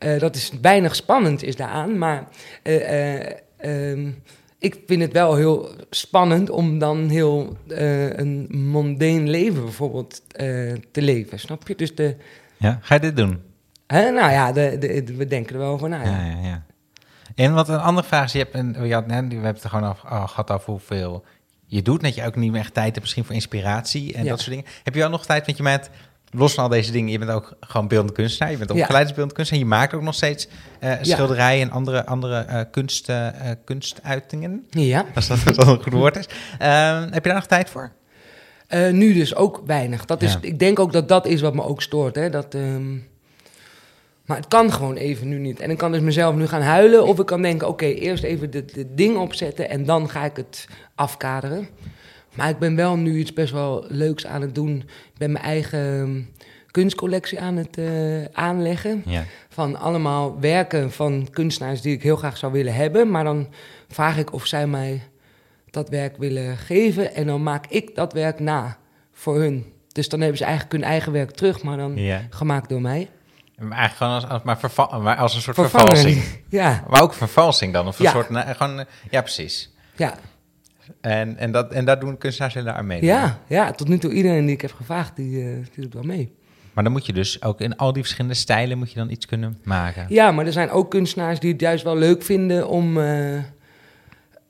Eh, 0.00 0.18
dat 0.18 0.36
is 0.36 0.52
weinig 0.62 0.94
spannend 0.94 1.42
is 1.42 1.56
daaraan, 1.56 1.98
maar 1.98 2.28
eh, 2.62 3.18
eh, 3.18 3.36
ehm, 3.56 4.08
ik 4.58 4.78
vind 4.86 5.02
het 5.02 5.12
wel 5.12 5.34
heel 5.34 5.70
spannend 5.90 6.50
om 6.50 6.78
dan 6.78 7.08
heel 7.08 7.56
een 7.66 8.46
mondeen 8.50 9.30
leven 9.30 9.62
bijvoorbeeld 9.62 10.22
te 10.90 11.02
leven, 11.02 11.38
snap 11.38 11.68
je? 11.68 11.74
Dus 11.74 11.94
de, 11.94 12.16
Ja, 12.56 12.78
ga 12.82 12.94
je 12.94 13.00
dit 13.00 13.16
doen? 13.16 13.49
Hè, 13.90 14.10
nou 14.10 14.30
ja, 14.32 14.52
de, 14.52 14.76
de, 14.78 15.14
we 15.16 15.26
denken 15.26 15.52
er 15.54 15.60
wel 15.60 15.70
over 15.72 15.88
na. 15.88 16.02
Ja, 16.02 16.10
Ja. 16.10 16.24
ja, 16.26 16.48
ja. 16.48 16.62
En 17.34 17.54
wat 17.54 17.68
een 17.68 17.78
andere 17.80 18.06
vraag 18.06 18.24
is, 18.24 18.32
je 18.32 18.38
hebt 18.38 18.54
een, 18.54 18.86
je 18.86 18.94
had, 18.94 19.06
net- 19.06 19.26
we 19.28 19.34
hebben 19.34 19.54
het 19.54 19.62
er 19.62 19.70
gewoon 19.70 19.88
af, 19.88 20.04
al 20.04 20.26
gehad 20.26 20.50
over 20.50 20.70
hoeveel 20.70 21.24
je 21.66 21.82
doet. 21.82 22.00
Dat 22.02 22.14
je 22.14 22.24
ook 22.26 22.36
niet 22.36 22.50
meer 22.52 22.60
echt 22.60 22.74
tijd 22.74 22.86
hebt 22.86 23.00
misschien 23.00 23.24
voor 23.24 23.34
inspiratie 23.34 24.14
en 24.14 24.22
Ja. 24.24 24.28
dat 24.30 24.38
soort 24.40 24.50
dingen. 24.50 24.70
Heb 24.82 24.94
je 24.94 25.00
wel 25.00 25.10
nog 25.10 25.26
tijd, 25.26 25.44
want 25.46 25.56
je 25.56 25.62
bent, 25.62 25.90
los 26.30 26.54
van 26.54 26.64
al 26.64 26.70
deze 26.70 26.92
dingen, 26.92 27.10
je 27.10 27.18
bent 27.18 27.30
ook 27.30 27.56
gewoon 27.60 27.88
beeldend 27.88 28.12
kunstenaar. 28.14 28.52
Je 28.52 28.58
bent 28.58 28.70
opgeleid 28.70 29.02
als 29.04 29.14
beeldend 29.14 29.32
kunstenaar. 29.34 29.64
Je 29.64 29.70
maakt 29.70 29.94
ook 29.94 30.02
nog 30.02 30.14
steeds 30.14 30.48
eh 30.80 30.92
schilderijen 31.00 31.62
en 31.62 31.70
andere, 31.70 32.06
andere 32.06 32.36
eh, 32.40 32.60
kunst, 32.70 33.08
eh, 33.08 33.26
kunstuitingen. 33.64 34.66
Ja. 34.70 35.04
Als 35.14 35.26
dat, 35.28 35.38
als 35.46 35.56
dat 35.56 35.66
een 35.66 35.82
goed 35.82 35.92
woord 35.92 36.16
is. 36.16 36.28
Ehm, 36.58 37.02
heb 37.02 37.14
je 37.14 37.20
daar 37.30 37.34
nog 37.34 37.46
tijd 37.46 37.70
voor? 37.70 37.92
Nu 38.92 39.12
dus 39.14 39.34
ook 39.34 39.62
weinig. 39.66 40.04
Dat 40.04 40.22
is. 40.22 40.38
Ik 40.40 40.58
denk 40.58 40.78
ook 40.78 40.92
dat 40.92 41.08
dat 41.08 41.26
is 41.26 41.40
wat 41.40 41.54
me 41.54 41.62
ook 41.62 41.82
stoort. 41.82 42.14
Hè? 42.14 42.30
Dat, 42.30 42.54
ehm, 42.54 42.96
maar 44.30 44.38
het 44.38 44.48
kan 44.48 44.72
gewoon 44.72 44.96
even 44.96 45.28
nu 45.28 45.38
niet. 45.38 45.60
En 45.60 45.70
ik 45.70 45.78
kan 45.78 45.92
dus 45.92 46.00
mezelf 46.00 46.34
nu 46.34 46.46
gaan 46.46 46.62
huilen. 46.62 47.04
Of 47.04 47.18
ik 47.18 47.26
kan 47.26 47.42
denken, 47.42 47.68
oké, 47.68 47.84
eerst 47.84 48.24
even 48.24 48.50
dit 48.50 48.84
ding 48.88 49.16
opzetten 49.16 49.70
en 49.70 49.84
dan 49.84 50.08
ga 50.08 50.24
ik 50.24 50.36
het 50.36 50.68
afkaderen. 50.94 51.68
Maar 52.34 52.48
ik 52.48 52.58
ben 52.58 52.76
wel 52.76 52.96
nu 52.96 53.18
iets 53.18 53.32
best 53.32 53.52
wel 53.52 53.84
leuks 53.88 54.26
aan 54.26 54.40
het 54.40 54.54
doen. 54.54 54.76
Ik 55.12 55.18
ben 55.18 55.32
mijn 55.32 55.44
eigen 55.44 56.00
ehm, 56.00 56.20
kunstcollectie 56.70 57.40
aan 57.40 57.56
het 57.56 57.78
eh, 57.78 58.24
aanleggen. 58.32 59.02
Ja. 59.06 59.24
Van 59.48 59.76
allemaal 59.76 60.40
werken 60.40 60.92
van 60.92 61.28
kunstenaars 61.30 61.80
die 61.80 61.94
ik 61.94 62.02
heel 62.02 62.16
graag 62.16 62.36
zou 62.36 62.52
willen 62.52 62.74
hebben. 62.74 63.10
Maar 63.10 63.24
dan 63.24 63.48
vraag 63.88 64.18
ik 64.18 64.32
of 64.32 64.46
zij 64.46 64.66
mij 64.66 65.00
dat 65.70 65.88
werk 65.88 66.16
willen 66.16 66.56
geven. 66.56 67.14
En 67.14 67.26
dan 67.26 67.42
maak 67.42 67.66
ik 67.66 67.94
dat 67.94 68.12
werk 68.12 68.40
na 68.40 68.76
voor 69.12 69.38
hun. 69.38 69.64
Dus 69.92 70.08
dan 70.08 70.20
hebben 70.20 70.38
ze 70.38 70.44
eigenlijk 70.44 70.72
hun 70.72 70.84
eigen 70.84 71.12
werk 71.12 71.30
terug, 71.30 71.62
maar 71.62 71.76
dan 71.76 71.96
ja. 71.96 72.26
gemaakt 72.30 72.68
door 72.68 72.80
mij. 72.80 73.08
Maar 73.60 73.78
eigenlijk 73.78 73.96
gewoon 73.96 74.12
als, 74.12 74.28
als, 74.28 74.42
maar 74.42 74.58
verva- 74.58 74.98
maar 74.98 75.16
als 75.16 75.34
een 75.34 75.40
soort 75.40 75.56
vervalsing. 75.56 76.22
Ja, 76.48 76.84
Maar 76.88 77.02
ook 77.02 77.14
vervalsing 77.14 77.72
dan? 77.72 77.86
Of 77.86 77.98
een 77.98 78.04
Ja. 78.04 78.10
soort, 78.10 78.30
nou, 78.30 78.54
gewoon, 78.54 78.78
eh, 78.78 78.84
ja, 79.10 79.20
precies. 79.20 79.72
ja, 79.96 80.14
En, 81.00 81.36
en, 81.36 81.52
dat, 81.52 81.72
en 81.72 81.84
daar 81.84 82.00
doen 82.00 82.18
kunstenaars 82.18 82.54
heel 82.54 82.68
aan 82.68 82.86
mee. 82.86 83.04
ja, 83.04 83.38
ja. 83.46 83.72
Tot 83.72 83.88
nu 83.88 83.98
toe 83.98 84.12
iedereen 84.12 84.44
die 84.44 84.54
ik 84.54 84.60
heb 84.60 84.72
gevraagd, 84.72 85.16
die, 85.16 85.38
eh, 85.40 85.54
die 85.74 85.82
doet 85.84 85.94
wel 85.94 86.02
mee. 86.02 86.34
Maar 86.72 86.84
dan 86.84 86.92
moet 86.92 87.06
je 87.06 87.12
dus 87.12 87.42
ook 87.42 87.60
in 87.60 87.76
al 87.76 87.92
die 87.92 88.02
verschillende 88.02 88.36
stijlen 88.36 88.78
moet 88.78 88.90
je 88.92 88.98
dan 88.98 89.10
iets 89.10 89.26
kunnen 89.26 89.58
maken. 89.64 90.06
Ja, 90.08 90.30
maar 90.30 90.46
er 90.46 90.52
zijn 90.52 90.70
ook 90.70 90.90
kunstenaars 90.90 91.40
die 91.40 91.52
het 91.52 91.60
juist 91.60 91.84
wel 91.84 91.96
leuk 91.96 92.22
vinden 92.22 92.68
om... 92.68 93.00
eh, 93.00 93.38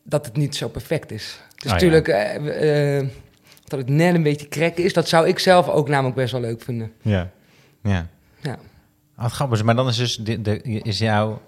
dat 0.05 0.27
het 0.27 0.37
niet 0.37 0.57
zo 0.57 0.69
perfect 0.69 1.11
is. 1.13 1.41
Het 1.55 1.65
is 1.65 1.67
Oh, 1.67 1.73
natuurlijk... 1.73 2.07
dat 3.65 3.79
het 3.79 3.89
net 3.89 4.15
een 4.15 4.23
beetje 4.23 4.49
krek 4.49 4.77
is. 4.77 4.93
Dat 4.93 5.09
zou 5.09 5.29
ik 5.29 5.39
zelf 5.39 5.69
ook 5.69 5.89
namelijk 5.89 6.17
best 6.17 6.33
wel 6.33 6.41
leuk 6.41 6.63
vinden. 6.63 6.93
Ja. 7.03 7.31
Ja. 7.83 8.07
Ja. 8.41 8.59
Oh, 9.21 9.27
wat 9.27 9.33
grappig. 9.33 9.63
Maar 9.63 9.77
dan 9.77 9.89
is 9.89 9.97
dus 9.97 10.17
de, 10.17 10.43
de, 10.43 10.63
is 10.63 10.99
jouw 10.99 11.41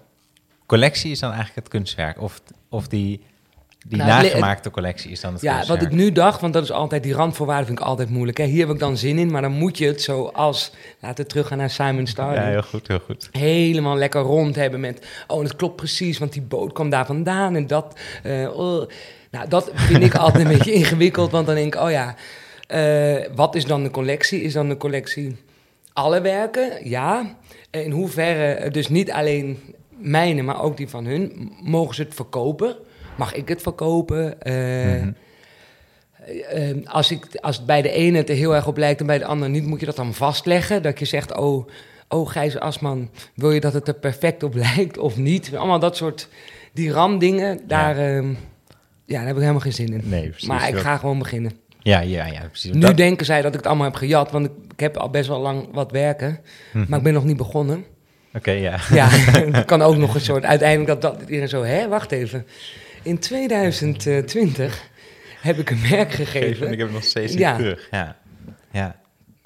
collectie 0.65 1.11
is 1.11 1.19
dan 1.19 1.29
eigenlijk 1.31 1.59
het 1.59 1.67
kunstwerk? 1.67 2.21
Of, 2.21 2.41
of 2.69 2.87
die, 2.87 3.23
die 3.87 3.97
Nou, 3.97 4.11
het 4.11 4.23
nagemaakte 4.23 4.69
collectie 4.69 5.11
is 5.11 5.21
dan 5.21 5.33
het 5.33 5.41
Ja, 5.41 5.49
wat 5.57 5.65
kunstwerk? 5.65 5.91
ik 5.91 5.97
nu 5.97 6.11
dacht, 6.11 6.41
want 6.41 6.53
dat 6.53 6.63
is 6.63 6.71
altijd 6.71 7.03
die 7.03 7.13
randvoorwaarden 7.13 7.65
vind 7.65 7.79
ik 7.79 7.85
altijd 7.85 8.09
moeilijk. 8.09 8.37
Hè. 8.37 8.45
Hier 8.45 8.65
heb 8.65 8.75
ik 8.75 8.79
dan 8.79 8.97
zin 8.97 9.17
in, 9.17 9.31
maar 9.31 9.41
dan 9.41 9.51
moet 9.51 9.77
je 9.77 9.85
het 9.87 10.01
zoals, 10.01 10.71
laten 10.99 11.23
we 11.23 11.29
teruggaan 11.29 11.57
naar 11.57 11.69
Simon 11.69 12.07
Starling. 12.07 12.43
Ja, 12.43 12.49
heel 12.49 12.61
goed, 12.61 12.87
heel 12.87 12.99
goed. 12.99 13.29
Helemaal 13.31 13.97
lekker 13.97 14.21
rond 14.21 14.55
hebben 14.55 14.79
met, 14.79 15.07
oh, 15.27 15.41
het 15.43 15.55
klopt 15.55 15.75
precies, 15.75 16.17
want 16.17 16.33
die 16.33 16.41
boot 16.41 16.73
kwam 16.73 16.89
daar 16.89 17.05
vandaan 17.05 17.55
en 17.55 17.67
dat. 17.67 17.99
eh, 18.23 18.49
oh. 18.59 18.89
Nou, 19.31 19.47
dat 19.47 19.71
vind 19.73 20.03
ik 20.03 20.15
altijd 20.15 20.45
een 20.45 20.51
beetje 20.57 20.73
ingewikkeld, 20.73 21.31
want 21.31 21.45
dan 21.45 21.55
denk 21.55 21.75
ik, 21.75 21.81
oh 21.81 21.91
ja, 21.91 22.15
Eh, 22.67 23.25
wat 23.35 23.55
is 23.55 23.65
dan 23.65 23.83
de 23.83 23.89
collectie? 23.89 24.41
Is 24.41 24.53
dan 24.53 24.69
de 24.69 24.77
collectie 24.77 25.35
alle 25.93 26.21
werken? 26.21 26.89
Ja. 26.89 27.35
In 27.81 27.91
hoeverre, 27.91 28.69
dus 28.69 28.89
niet 28.89 29.11
alleen 29.11 29.59
mijne, 29.97 30.41
maar 30.41 30.61
ook 30.61 30.77
die 30.77 30.89
van 30.89 31.05
hun, 31.05 31.51
mogen 31.63 31.95
ze 31.95 32.01
het 32.03 32.13
verkopen? 32.13 32.75
Mag 33.17 33.33
ik 33.33 33.47
het 33.47 33.61
verkopen? 33.61 34.41
Eh, 34.41 34.53
Mhm. 35.01 35.11
eh, 36.49 36.75
als, 36.85 37.11
ik, 37.11 37.25
als 37.41 37.57
het 37.57 37.65
bij 37.65 37.81
de 37.81 37.89
ene 37.91 38.17
het 38.17 38.29
er 38.29 38.35
heel 38.35 38.55
erg 38.55 38.67
op 38.67 38.77
lijkt 38.77 38.99
en 38.99 39.05
bij 39.05 39.17
de 39.17 39.25
ander 39.25 39.49
niet, 39.49 39.65
moet 39.65 39.79
je 39.79 39.85
dat 39.85 39.95
dan 39.95 40.13
vastleggen? 40.13 40.81
Dat 40.81 40.99
je 40.99 41.05
zegt, 41.05 41.37
oh, 41.37 41.67
oh 42.09 42.29
Gijs 42.29 42.59
Asman, 42.59 43.09
wil 43.35 43.51
je 43.51 43.59
dat 43.59 43.73
het 43.73 43.87
er 43.87 43.93
perfect 43.93 44.43
op 44.43 44.55
lijkt 44.75 44.97
of 44.97 45.17
niet? 45.17 45.55
Allemaal 45.55 45.79
dat 45.79 45.97
soort, 45.97 46.27
die 46.73 46.91
ramdingen, 46.91 47.59
daar, 47.67 47.97
ehm, 47.97 48.29
ja, 49.05 49.17
daar 49.17 49.25
heb 49.25 49.35
ik 49.35 49.41
helemaal 49.41 49.59
geen 49.61 49.73
zin 49.73 49.93
in. 49.93 50.01
Nee, 50.03 50.29
precies. 50.29 50.47
Maar 50.47 50.67
ik 50.69 50.75
ga 50.77 50.97
gewoon 50.97 51.19
beginnen. 51.19 51.51
Ja, 51.83 51.99
ja, 51.99 52.25
ja, 52.25 52.39
precies. 52.49 52.71
Nu 52.73 52.79
Dat- 52.79 52.97
denken 52.97 53.25
zij 53.25 53.41
dat 53.41 53.51
ik 53.51 53.57
het 53.57 53.67
allemaal 53.67 53.85
heb 53.87 53.95
gejat, 53.95 54.31
want 54.31 54.45
ik, 54.45 54.51
ik 54.73 54.79
heb 54.79 54.97
al 54.97 55.09
best 55.09 55.27
wel 55.27 55.39
lang 55.39 55.67
wat 55.71 55.91
werken, 55.91 56.39
Mhm. 56.73 56.85
maar 56.89 56.97
ik 56.97 57.03
ben 57.03 57.13
nog 57.13 57.23
niet 57.23 57.37
begonnen. 57.37 57.85
Oké, 58.33 58.51
ja. 58.51 58.77
Ja, 58.91 59.07
het 59.57 59.65
kan 59.65 59.81
ook 59.81 59.97
nog 59.97 60.15
een 60.15 60.21
soort, 60.21 60.43
uiteindelijk 60.43 61.01
dat, 61.01 61.01
dat 61.01 61.21
iedereen 61.21 61.49
zo, 61.49 61.63
hè, 61.63 61.87
wacht 61.87 62.11
even. 62.11 62.45
In 63.01 63.19
2020 63.19 64.81
heb 65.41 65.57
ik 65.57 65.69
een 65.69 65.81
merk 65.89 66.11
gegeven. 66.11 66.71
Ik 66.71 66.77
heb 66.77 66.87
het 66.87 66.95
nog 66.95 67.03
steeds 67.03 67.33
Ja. 67.33 67.55
terug. 67.55 67.87
Ja. 67.91 68.15
Ja. 68.71 68.95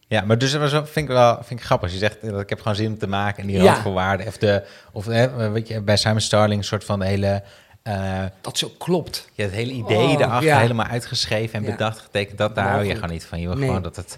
Ja, 0.09 0.21
maar 0.21 0.37
dus 0.37 0.51
dat 0.51 0.71
vind 0.71 0.95
ik 0.95 1.07
wel 1.07 1.35
vind 1.43 1.59
ik 1.59 1.65
grappig. 1.65 1.91
Je 1.91 1.97
zegt 1.97 2.17
dat 2.21 2.41
ik 2.41 2.49
heb 2.49 2.59
gewoon 2.61 2.75
zin 2.75 2.87
om 2.91 2.97
te 2.97 3.07
maken 3.07 3.41
en 3.41 3.47
die 3.47 3.57
Ja. 3.61 3.63
randvoorwaarden. 3.63 4.27
Of, 4.27 4.37
de, 4.37 4.63
of 4.91 5.05
hè, 5.05 5.49
weet 5.49 5.67
je, 5.67 5.81
bij 5.81 5.97
Simon 5.97 6.21
Starling 6.21 6.59
een 6.59 6.65
soort 6.67 6.83
van 6.83 6.99
de 6.99 7.05
hele, 7.05 7.43
eh, 7.87 8.25
Dat 8.41 8.57
zo 8.57 8.71
klopt. 8.77 9.29
ja, 9.33 9.43
het 9.43 9.53
hele 9.53 9.71
idee 9.71 9.97
Oh, 9.97 10.11
erachter 10.11 10.43
ja. 10.49 10.59
helemaal 10.59 10.85
uitgeschreven 10.85 11.59
en 11.59 11.65
Ja. 11.65 11.71
bedacht, 11.71 11.99
getekend. 11.99 12.37
Dat 12.37 12.55
daar 12.55 12.69
hou 12.69 12.83
je 12.85 12.95
gewoon 12.95 13.09
niet 13.09 13.25
van. 13.25 13.39
Je 13.39 13.47
wil 13.47 13.55
Nee. 13.57 13.67
gewoon 13.67 13.81
dat 13.83 13.95
het 13.95 14.17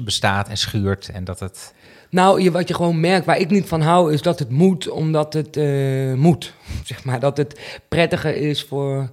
bestaat 0.00 0.48
en 0.48 0.56
schuurt 0.56 1.08
en 1.08 1.24
dat 1.24 1.40
het... 1.40 1.74
Nou, 2.10 2.40
je, 2.42 2.50
wat 2.50 2.68
je 2.68 2.74
gewoon 2.74 3.00
merkt, 3.00 3.26
waar 3.26 3.38
ik 3.38 3.50
niet 3.50 3.66
van 3.66 3.80
hou, 3.80 4.12
is 4.12 4.22
dat 4.22 4.38
het 4.38 4.50
moet 4.50 4.88
omdat 4.88 5.32
het 5.32 5.56
eh, 5.56 6.14
moet. 6.14 6.52
Zeg 6.84 7.04
maar, 7.04 7.20
dat 7.20 7.36
het 7.36 7.60
prettiger 7.88 8.36
is 8.36 8.62
voor 8.64 9.10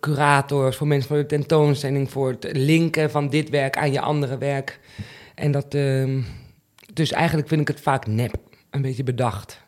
curators, 0.00 0.76
voor 0.76 0.86
mensen 0.86 1.08
voor 1.08 1.16
de 1.18 1.26
tentoonstelling, 1.26 2.10
voor 2.10 2.28
het 2.30 2.48
linken 2.52 3.10
van 3.10 3.28
dit 3.28 3.50
werk 3.50 3.76
aan 3.76 3.92
je 3.92 4.00
andere 4.00 4.38
werk. 4.38 4.80
En 5.34 5.52
dat, 5.52 5.74
ehm, 5.74 6.20
dus 6.92 7.12
eigenlijk 7.12 7.48
vind 7.48 7.60
ik 7.60 7.68
het 7.68 7.80
vaak 7.80 8.06
nep, 8.06 8.34
een 8.70 8.82
beetje 8.82 9.02
bedacht. 9.04 9.60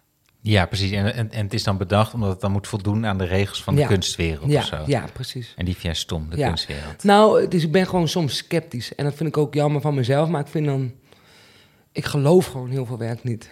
Ja, 0.42 0.66
precies. 0.66 0.90
En, 0.90 1.14
en, 1.14 1.30
en 1.32 1.44
het 1.44 1.54
is 1.54 1.62
dan 1.64 1.76
bedacht 1.76 2.14
omdat 2.14 2.30
het 2.30 2.40
dan 2.40 2.52
moet 2.52 2.66
voldoen 2.66 3.06
aan 3.06 3.18
de 3.18 3.24
regels 3.24 3.62
van 3.62 3.74
de 3.74 3.80
Ja. 3.80 3.86
kunstwereld 3.86 4.50
Ja, 4.50 4.58
of 4.60 4.64
zo. 4.66 4.82
ja, 4.86 5.04
precies. 5.12 5.54
En 5.56 5.64
die 5.64 5.72
vind 5.74 5.84
jij 5.86 5.94
stom, 5.94 6.30
de 6.30 6.36
Ja. 6.36 6.46
kunstwereld. 6.46 7.04
Nou, 7.04 7.48
dus 7.48 7.62
ik 7.64 7.72
ben 7.72 7.86
gewoon 7.86 8.08
soms 8.08 8.36
sceptisch. 8.36 8.94
En 8.94 9.04
dat 9.04 9.14
vind 9.14 9.28
ik 9.28 9.36
ook 9.36 9.54
jammer 9.54 9.80
van 9.80 9.94
mezelf. 9.94 10.28
Maar 10.28 10.40
ik 10.40 10.46
vind 10.46 10.66
dan... 10.66 10.92
Ik 11.92 12.04
geloof 12.04 12.46
gewoon 12.46 12.70
heel 12.70 12.86
veel 12.86 12.98
werk 12.98 13.24
niet. 13.24 13.50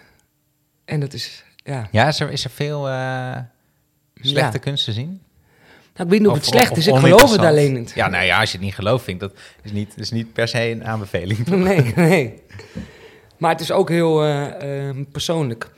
En 0.84 1.01
dat 1.01 1.12
is... 1.12 1.45
Ja. 1.64 1.89
Ja, 1.91 2.09
is 2.09 2.20
er, 2.20 2.30
is 2.30 2.45
er 2.45 2.51
veel 2.51 2.89
eh, 2.89 3.36
slechte 4.14 4.59
kunst 4.59 4.84
te 4.84 4.93
zien? 4.93 5.09
Nou, 5.95 6.05
ik 6.05 6.09
weet 6.11 6.18
niet 6.18 6.28
of, 6.28 6.34
Of- 6.36 6.39
het 6.41 6.47
slecht 6.55 6.70
of- 6.70 6.78
is. 6.78 6.86
Ik 6.86 6.95
geloof 6.97 7.30
het 7.32 7.41
alleen 7.41 7.72
niet. 7.72 7.93
Ja, 7.95 8.09
nou 8.09 8.24
ja, 8.24 8.41
als 8.41 8.51
je 8.51 8.57
het 8.57 8.66
niet 8.66 8.74
gelooft, 8.74 9.05
vind 9.05 9.22
ik 9.22 9.28
dat 9.28 9.39
is 9.62 9.72
niet, 9.72 9.93
is 9.97 10.11
niet 10.11 10.32
per 10.32 10.49
se 10.49 10.70
een 10.70 10.84
aanbeveling. 10.84 11.47
Nee, 11.68 11.93
nee. 11.97 12.43
Maar 13.39 13.51
het 13.51 13.61
is 13.61 13.70
ook 13.70 13.89
heel 13.89 14.22
eh, 14.24 14.89
eh, 14.89 14.97
persoonlijk. 15.12 15.70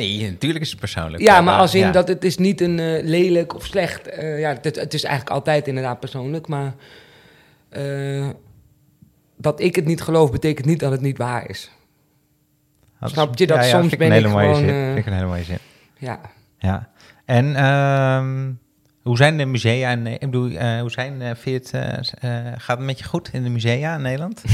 Nee, 0.00 0.30
natuurlijk 0.30 0.64
is 0.64 0.70
het 0.70 0.78
persoonlijk. 0.78 1.22
Ja, 1.22 1.40
maar 1.40 1.58
als 1.58 1.74
in 1.74 1.80
ja. 1.80 1.92
dat 1.92 2.08
het 2.08 2.24
is 2.24 2.38
niet 2.38 2.60
een 2.60 2.78
eh, 2.78 3.04
lelijk 3.04 3.54
of 3.54 3.64
slecht. 3.64 4.08
eh, 4.08 4.40
ja, 4.40 4.58
het, 4.62 4.76
het 4.76 4.94
is 4.94 5.04
eigenlijk 5.04 5.34
altijd 5.34 5.68
inderdaad 5.68 6.00
persoonlijk. 6.00 6.48
Maar 6.48 6.74
eh, 7.68 8.28
dat 9.36 9.60
ik 9.60 9.76
het 9.76 9.84
niet 9.84 10.02
geloof, 10.02 10.30
betekent 10.30 10.66
niet 10.66 10.80
dat 10.80 10.90
het 10.90 11.00
niet 11.00 11.18
waar 11.18 11.48
is. 11.48 11.70
Dat 13.00 13.10
snap 13.10 13.38
je 13.38 13.46
dat 13.46 13.64
soms 13.64 13.96
ben 13.96 14.12
ik 14.12 14.26
gewoon, 14.26 14.56
zin. 14.56 14.66
Vind 14.66 14.98
ik 14.98 15.06
een 15.06 15.12
hele 15.12 15.26
mooie 15.26 15.44
zin. 15.44 15.58
Ja. 15.98 16.20
Ja. 16.58 16.88
En 17.24 17.56
ehm, 17.56 18.52
hoe 19.02 19.16
zijn 19.16 19.36
de 19.36 19.44
musea 19.44 19.90
in, 19.90 20.06
ik 20.06 20.20
bedoel, 20.20 20.50
hoe 20.80 20.90
zijn, 20.90 21.36
vind 21.36 21.70
je 21.70 21.76
het, 21.76 22.10
gaat 22.62 22.76
het 22.76 22.86
met 22.86 22.98
je 22.98 23.04
goed 23.04 23.28
in 23.32 23.42
de 23.42 23.50
musea 23.50 23.94
in 23.94 24.02
Nederland? 24.02 24.42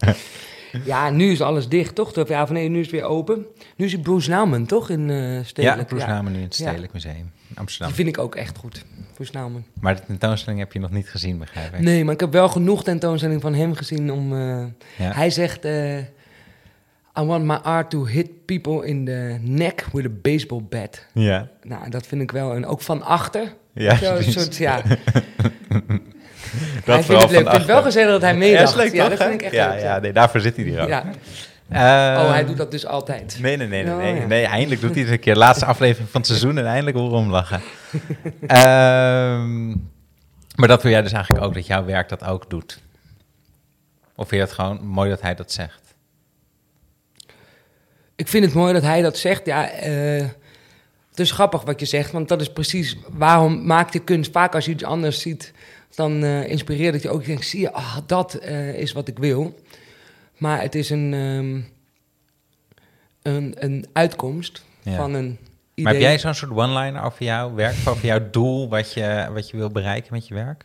ja, 0.84 1.10
nu 1.10 1.30
is 1.30 1.40
alles 1.40 1.68
dicht, 1.68 1.94
toch? 1.94 2.28
Ja, 2.28 2.42
of 2.42 2.50
nee, 2.50 2.68
nu 2.68 2.78
is 2.78 2.86
het 2.86 2.94
weer 2.94 3.04
open. 3.04 3.46
Nu 3.76 3.84
is 3.86 3.92
het 3.92 4.02
Bruce 4.02 4.30
Nauman, 4.30 4.66
toch? 4.66 4.90
In 4.90 5.10
eh 5.10 5.38
Stedelijk. 5.44 5.80
ja, 5.80 5.84
Bruce 5.84 6.06
Nauman 6.06 6.32
nu 6.32 6.38
in 6.38 6.44
het 6.44 6.56
Ja. 6.56 6.64
Stedelijk 6.66 6.92
Museum 6.92 7.32
in 7.48 7.56
Amsterdam. 7.56 7.86
Die 7.86 7.96
vind 8.04 8.08
ik 8.16 8.22
ook 8.22 8.34
echt 8.34 8.58
goed. 8.58 8.84
Bruce 9.14 9.32
Nauman. 9.34 9.64
Maar 9.80 9.94
de 9.96 10.02
tentoonstelling 10.06 10.60
heb 10.60 10.72
je 10.72 10.78
nog 10.78 10.90
niet 10.90 11.08
gezien, 11.10 11.38
begrijp 11.38 11.74
ik. 11.74 11.80
Nee, 11.80 12.04
maar 12.04 12.14
ik 12.14 12.20
heb 12.20 12.32
wel 12.32 12.48
genoeg 12.48 12.84
tentoonstelling 12.84 13.40
van 13.40 13.54
hem 13.54 13.74
gezien 13.74 14.12
om... 14.12 14.34
Ja. 14.36 14.72
Hij 14.96 15.30
zegt... 15.30 15.64
eh, 15.64 15.98
I 17.18 17.22
want 17.24 17.44
my 17.44 17.54
art 17.54 17.90
to 17.90 18.06
hit 18.06 18.44
people 18.44 18.86
in 18.86 19.04
the 19.04 19.38
neck 19.40 19.86
with 19.92 20.04
a 20.06 20.10
baseball 20.22 20.62
bat. 20.68 21.06
Ja. 21.12 21.48
Nou, 21.62 21.90
dat 21.90 22.06
vind 22.06 22.22
ik 22.22 22.30
wel. 22.30 22.54
En 22.54 22.66
ook 22.66 22.80
van 22.80 23.02
achter. 23.02 23.54
Ja, 23.72 23.96
Zo, 23.96 24.20
soort, 24.22 24.56
ja. 24.56 24.82
Dat 26.84 26.94
hij 26.94 27.02
vindt 27.02 27.22
het 27.22 27.30
leuk. 27.30 27.40
Ik 27.40 27.48
vind 27.48 27.52
het 27.52 27.66
wel 27.66 27.82
gezellig 27.82 28.10
dat 28.10 28.20
hij 28.20 28.36
meedacht. 28.36 28.68
is 28.68 28.74
leuk, 28.74 28.92
ja, 28.92 29.08
toch, 29.08 29.18
dat 29.18 29.28
vind 29.28 29.40
ik 29.40 29.46
echt 29.46 29.54
ja, 29.54 29.68
leuk. 29.68 29.80
Ja, 29.80 29.98
nee, 29.98 30.12
daarvoor 30.12 30.40
zit 30.40 30.56
hij 30.56 30.64
hier 30.64 30.80
ook. 30.82 30.88
Ja. 30.88 31.04
Ehm, 31.68 32.24
Oh, 32.24 32.30
hij 32.30 32.44
doet 32.44 32.56
dat 32.56 32.70
dus 32.70 32.86
altijd. 32.86 33.38
Nee, 33.40 33.56
nee, 33.56 33.68
nee, 33.68 33.84
nee. 33.84 33.92
Oh, 33.92 33.98
nee, 33.98 34.26
nee, 34.26 34.44
eindelijk 34.44 34.80
doet 34.80 34.94
hij 34.94 35.02
het 35.02 35.12
een 35.12 35.20
keer. 35.20 35.36
Laatste 35.36 35.66
aflevering 35.74 36.10
van 36.10 36.20
het 36.20 36.30
seizoen 36.30 36.58
en 36.58 36.66
eindelijk 36.66 36.96
horen 36.96 37.12
we 37.12 37.18
hem 37.18 37.30
lachen. 37.30 37.60
Ehm, 38.46 39.68
maar 40.56 40.68
dat 40.68 40.82
wil 40.82 40.92
jij 40.92 41.02
dus 41.02 41.12
eigenlijk 41.12 41.44
ook, 41.44 41.54
dat 41.54 41.66
jouw 41.66 41.84
werk 41.84 42.08
dat 42.08 42.24
ook 42.24 42.50
doet? 42.50 42.82
Of 44.14 44.28
vind 44.28 44.40
je 44.40 44.46
het 44.46 44.56
gewoon 44.56 44.86
mooi 44.86 45.10
dat 45.10 45.20
hij 45.20 45.34
dat 45.34 45.52
zegt? 45.52 45.94
Ik 48.16 48.28
vind 48.28 48.44
het 48.44 48.54
mooi 48.54 48.72
dat 48.72 48.82
hij 48.82 49.02
dat 49.02 49.18
zegt. 49.18 49.46
Ja, 49.46 49.70
eh, 49.70 50.24
het 51.10 51.20
is 51.20 51.30
grappig 51.30 51.62
wat 51.62 51.80
je 51.80 51.86
zegt, 51.86 52.12
want 52.12 52.28
dat 52.28 52.40
is 52.40 52.52
precies 52.52 52.96
waarom 53.08 53.66
maakt 53.66 53.92
je 53.92 53.98
kunst 53.98 54.32
vaak 54.32 54.54
als 54.54 54.64
je 54.64 54.70
iets 54.70 54.84
anders 54.84 55.20
ziet, 55.20 55.52
dan 55.94 56.22
eh, 56.24 56.48
inspireert 56.48 56.94
het 56.94 57.02
je 57.02 57.10
ook. 57.10 57.20
Je 57.20 57.26
denkt, 57.26 57.46
zie 57.46 57.60
je, 57.60 57.72
ah, 57.72 57.96
dat 58.06 58.34
eh, 58.34 58.74
is 58.74 58.92
wat 58.92 59.08
ik 59.08 59.18
wil. 59.18 59.60
Maar 60.36 60.60
het 60.60 60.74
is 60.74 60.90
een, 60.90 61.14
ehm, 61.14 61.60
een, 63.34 63.54
een 63.58 63.86
uitkomst 63.92 64.64
Ja. 64.82 64.96
van 64.96 65.14
een 65.14 65.24
idee. 65.24 65.84
Maar 65.84 65.92
heb 65.92 66.02
jij 66.02 66.18
zo'n 66.18 66.34
soort 66.34 66.50
one-liner 66.50 67.02
over 67.02 67.24
jouw 67.24 67.54
werk, 67.54 67.74
over 67.88 68.06
jouw 68.06 68.30
doel, 68.30 68.68
wat 68.68 68.92
je, 68.92 69.28
wat 69.32 69.50
je 69.50 69.56
wil 69.56 69.70
bereiken 69.70 70.12
met 70.12 70.28
je 70.28 70.34
werk? 70.34 70.64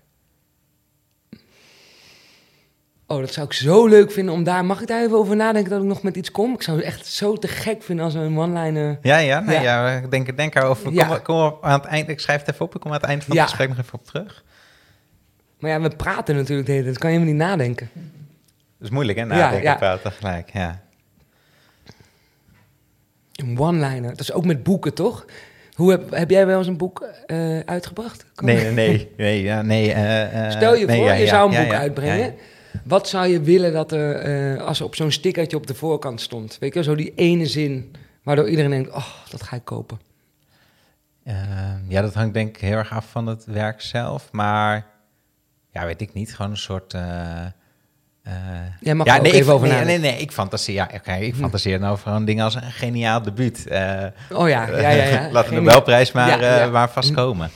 Oh, 3.07 3.19
dat 3.19 3.33
zou 3.33 3.45
ik 3.45 3.53
zo 3.53 3.87
leuk 3.87 4.11
vinden 4.11 4.33
om 4.33 4.43
daar... 4.43 4.65
Mag 4.65 4.81
ik 4.81 4.87
daar 4.87 5.03
even 5.03 5.17
over 5.17 5.35
nadenken 5.35 5.71
dat 5.71 5.81
ik 5.81 5.87
nog 5.87 6.03
met 6.03 6.15
iets 6.15 6.31
kom? 6.31 6.53
Ik 6.53 6.61
zou 6.61 6.77
het 6.77 6.85
echt 6.85 7.05
zo 7.05 7.35
te 7.35 7.47
gek 7.47 7.83
vinden 7.83 8.05
als 8.05 8.13
een 8.13 8.37
one-liner... 8.37 8.99
Ja, 9.01 9.17
ja, 9.17 9.43
Ja. 9.47 9.61
ja. 9.61 9.99
denk, 10.09 10.37
denk 10.37 10.55
erover. 10.55 10.93
Ja. 10.93 11.05
Kom, 11.05 11.21
kom 11.21 11.35
op 11.41 11.63
aan 11.63 11.79
het 11.79 11.85
eind, 11.89 12.09
ik 12.09 12.19
schrijf 12.19 12.39
het 12.39 12.53
even 12.53 12.65
op, 12.65 12.75
ik 12.75 12.81
kom 12.81 12.91
aan 12.91 12.97
het 12.99 13.07
eind 13.07 13.23
van 13.23 13.35
het 13.37 13.45
gesprek 13.45 13.67
nog 13.69 13.77
even 13.77 13.93
op 13.93 14.05
terug. 14.05 14.43
Maar 15.61 15.71
ja, 15.71 15.81
we 15.81 15.95
praten 15.95 16.35
natuurlijk 16.35 16.67
de 16.67 16.73
hele 16.73 16.83
tijd. 16.83 16.93
Dat 16.93 17.03
kan 17.03 17.11
je 17.11 17.17
helemaal 17.17 17.37
niet 17.37 17.47
nadenken. 17.47 17.89
Dat 17.93 18.87
is 18.87 18.89
moeilijk, 18.89 19.17
hè? 19.17 19.23
Ja, 19.23 19.29
Nadenken 19.29 19.61
ja. 19.61 19.71
en 19.71 19.77
praten 19.77 20.11
tegelijk, 20.11 20.49
ja. 20.53 20.81
Een 23.31 23.59
one-liner. 23.59 24.09
Dat 24.09 24.19
is 24.19 24.31
ook 24.31 24.45
met 24.45 24.63
boeken, 24.63 24.93
toch? 24.93 25.25
Hoe 25.73 25.91
heb, 25.91 26.11
heb 26.11 26.29
jij 26.29 26.45
wel 26.45 26.57
eens 26.57 26.67
een 26.67 26.77
boek 26.77 27.01
eh, 27.25 27.59
uitgebracht? 27.59 28.25
Nee, 28.35 28.71
nee, 28.71 29.11
nee. 29.17 29.41
ja, 29.41 29.61
nee 29.61 29.93
eh, 29.93 30.45
eh, 30.45 30.51
Stel 30.51 30.75
je 30.75 30.85
nee, 30.85 30.97
voor, 30.97 31.05
ja, 31.05 31.13
je 31.13 31.23
ja, 31.23 31.29
zou 31.29 31.47
een 31.47 31.55
ja, 31.55 31.63
boek 31.63 31.71
ja, 31.71 31.79
uitbrengen. 31.79 32.17
ja, 32.17 32.25
ja. 32.25 32.33
Wat 32.83 33.07
zou 33.07 33.27
je 33.27 33.41
willen 33.41 33.73
dat 33.73 33.91
er, 33.91 34.61
als 34.61 34.79
er 34.79 34.85
op 34.85 34.95
zo'n 34.95 35.11
stickertje 35.11 35.57
op 35.57 35.67
de 35.67 35.75
voorkant 35.75 36.21
stond? 36.21 36.57
Weet 36.59 36.73
je, 36.73 36.83
zo 36.83 36.95
die 36.95 37.13
ene 37.15 37.45
zin 37.45 37.91
waardoor 38.23 38.49
iedereen 38.49 38.71
denkt, 38.71 38.89
oh, 38.89 39.07
dat 39.29 39.43
ga 39.43 39.55
ik 39.55 39.65
kopen. 39.65 39.99
Eh, 41.23 41.35
ja, 41.87 42.01
dat 42.01 42.13
hangt 42.13 42.33
denk 42.33 42.55
ik 42.55 42.61
heel 42.61 42.77
erg 42.77 42.91
af 42.91 43.09
van 43.09 43.27
het 43.27 43.45
werk 43.45 43.81
zelf. 43.81 44.31
Maar 44.31 44.85
ja, 45.71 45.85
weet 45.85 46.01
ik 46.01 46.13
niet. 46.13 46.35
Gewoon 46.35 46.51
een 46.51 46.57
soort. 46.57 46.93
eh, 46.93 47.45
eh, 48.23 48.93
mag 48.95 49.05
ja, 49.05 49.15
ook 49.15 49.21
nee, 49.21 49.31
even 49.31 49.45
ik, 49.47 49.49
over 49.53 49.67
nee, 49.67 49.77
nadenken. 49.77 50.01
nee, 50.01 50.11
nee, 50.11 50.21
ik 50.21 50.31
fantaseer. 50.31 50.73
Ja, 50.75 50.89
oké, 50.93 51.13
ik 51.13 51.35
fantaseer 51.35 51.79
nou 51.79 51.91
over 51.91 52.03
gewoon 52.07 52.25
dingen 52.25 52.43
als 52.43 52.55
een 52.55 52.71
geniaal 52.71 53.21
debuut. 53.21 53.67
Eh, 53.67 54.03
Oh 54.31 54.49
ja, 54.49 54.67
ja, 54.67 54.89
ja. 54.89 55.03
ja. 55.03 55.29
Laat 55.31 55.43
de 55.45 55.49
Geen- 55.53 55.63
Nobelprijs 55.63 56.11
maar, 56.11 56.41
Ja, 56.43 56.67
maar 56.69 56.89
vastkomen. 56.89 57.49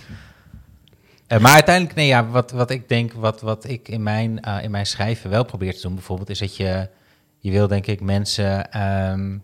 Eh, 1.27 1.39
maar 1.39 1.53
uiteindelijk, 1.53 1.95
nee, 1.95 2.07
ja, 2.07 2.25
wat, 2.27 2.51
wat 2.51 2.69
ik 2.69 2.89
denk, 2.89 3.13
wat, 3.13 3.41
wat 3.41 3.67
ik 3.69 3.87
in 3.87 4.03
mijn, 4.03 4.39
in 4.61 4.71
mijn 4.71 4.85
schrijven 4.85 5.29
wel 5.29 5.45
probeer 5.45 5.75
te 5.75 5.81
doen, 5.81 5.93
bijvoorbeeld, 5.93 6.29
is 6.29 6.39
dat 6.39 6.57
je, 6.57 6.89
je 7.39 7.51
wil 7.51 7.67
denk 7.67 7.85
ik 7.87 8.01
mensen, 8.01 8.71
ehm, 8.71 9.37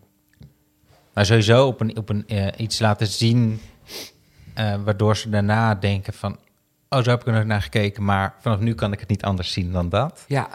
maar 1.13 1.25
sowieso 1.25 1.67
op 1.67 1.81
een, 1.81 1.97
op 1.97 2.09
een 2.09 2.25
iets 2.57 2.79
laten 2.79 3.07
zien, 3.07 3.61
waardoor 4.83 5.17
ze 5.17 5.29
daarna 5.29 5.75
denken 5.75 6.13
van, 6.13 6.37
oh, 6.95 7.03
zo 7.03 7.09
heb 7.09 7.21
ik 7.21 7.27
er 7.27 7.33
nog 7.33 7.43
naar 7.45 7.61
gekeken, 7.61 8.03
maar 8.03 8.33
vanaf 8.39 8.59
nu 8.59 8.73
kan 8.75 8.91
ik 8.93 8.99
het 8.99 9.09
niet 9.09 9.23
anders 9.23 9.51
zien 9.51 9.71
dan 9.71 9.89
dat. 9.89 10.23
Ja, 10.27 10.47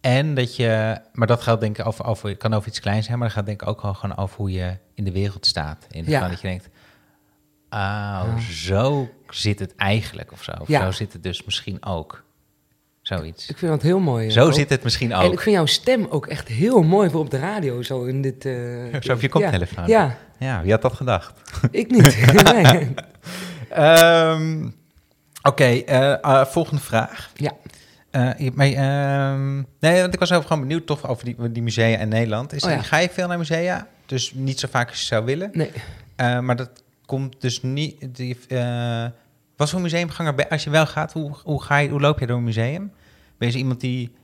En 0.00 0.34
dat 0.34 0.56
je, 0.56 0.98
maar 1.12 1.26
dat 1.26 1.42
gaat 1.42 1.60
denk 1.60 1.78
ik 1.78 1.86
over, 1.86 2.04
over 2.04 2.36
kan 2.36 2.54
over 2.54 2.68
iets 2.68 2.80
kleins 2.80 3.06
zijn, 3.06 3.18
maar 3.18 3.26
dat 3.28 3.36
gaat 3.36 3.46
denk 3.46 3.62
ik 3.62 3.68
ook 3.68 3.80
gewoon 3.80 4.16
over 4.16 4.36
hoe 4.36 4.52
je 4.52 4.76
in 4.94 5.04
de 5.04 5.12
wereld 5.12 5.46
staat. 5.46 5.86
In 5.90 6.04
Ja. 6.06 6.28
dat 6.28 6.40
je 6.40 6.46
denkt, 6.48 6.68
oh, 7.70 8.36
zo 8.38 9.08
zit 9.28 9.58
het 9.58 9.74
eigenlijk 9.76 10.32
of 10.32 10.42
zo. 10.42 10.52
Of 10.60 10.68
Ja. 10.68 10.84
zo 10.84 10.90
zit 10.90 11.12
het 11.12 11.22
dus 11.22 11.44
misschien 11.44 11.84
ook. 11.84 12.22
Zoiets. 13.02 13.48
Ik 13.48 13.58
vind 13.58 13.70
dat 13.70 13.82
heel 13.82 13.98
mooi. 14.00 14.30
Zo 14.30 14.50
zit 14.50 14.70
het 14.70 14.82
misschien 14.84 15.12
En 15.12 15.20
ik 15.20 15.32
ook. 15.32 15.40
vind 15.40 15.54
jouw 15.56 15.66
stem 15.66 16.06
ook 16.10 16.26
echt 16.26 16.48
heel 16.48 16.82
mooi 16.82 17.10
voor 17.10 17.20
op 17.20 17.30
de 17.30 17.38
radio. 17.38 17.82
Zo 17.82 18.04
in 18.04 18.22
dit... 18.22 18.44
eh, 18.44 18.54
Zo 19.00 19.12
op 19.12 19.20
je 19.20 19.28
koptelefoon. 19.28 19.86
Ja, 19.86 20.16
Ja, 20.38 20.62
wie 20.62 20.70
had 20.72 20.82
dat 20.82 20.92
gedacht? 20.92 21.32
ik 21.70 21.90
niet. 21.90 22.32
nee. 22.52 22.94
Ehm, 23.68 24.68
Oké, 25.46 25.64
eh, 25.64 26.12
eh, 26.12 26.46
volgende 26.46 26.82
vraag. 26.82 27.30
Ja. 27.34 27.52
Eh, 28.10 28.50
maar, 28.54 28.66
ehm, 28.66 29.54
nee, 29.80 30.00
want 30.00 30.14
ik 30.14 30.20
was 30.20 30.30
gewoon 30.30 30.60
benieuwd 30.60 30.86
toch 30.86 31.08
over 31.08 31.24
die, 31.24 31.50
die 31.52 31.62
musea 31.62 31.98
in 31.98 32.08
Nederland. 32.08 32.52
Is, 32.52 32.64
Oh 32.64 32.70
ja. 32.70 32.82
Ga 32.82 32.98
je 32.98 33.08
veel 33.10 33.28
naar 33.28 33.38
musea? 33.38 33.86
Dus 34.06 34.32
niet 34.34 34.60
zo 34.60 34.68
vaak 34.70 34.88
als 34.88 35.00
je 35.00 35.06
zou 35.06 35.24
willen. 35.24 35.50
Nee. 35.52 35.70
Maar 36.40 36.56
dat 36.56 36.70
komt 37.06 37.40
dus 37.40 37.62
niet. 37.62 38.16
Die, 38.16 38.38
eh, 38.48 39.06
wat 39.56 39.70
voor 39.70 39.80
museumganger 39.80 40.48
als 40.48 40.64
je 40.64 40.70
wel 40.70 40.86
gaat? 40.86 41.12
Hoe, 41.12 41.32
hoe, 41.42 41.62
ga 41.62 41.76
je, 41.76 41.88
hoe 41.88 42.00
loop 42.00 42.18
je 42.18 42.26
door 42.26 42.36
een 42.36 42.44
museum? 42.44 42.92
Ben 43.38 43.50
je 43.50 43.58
iemand 43.58 43.80
die 43.80 44.14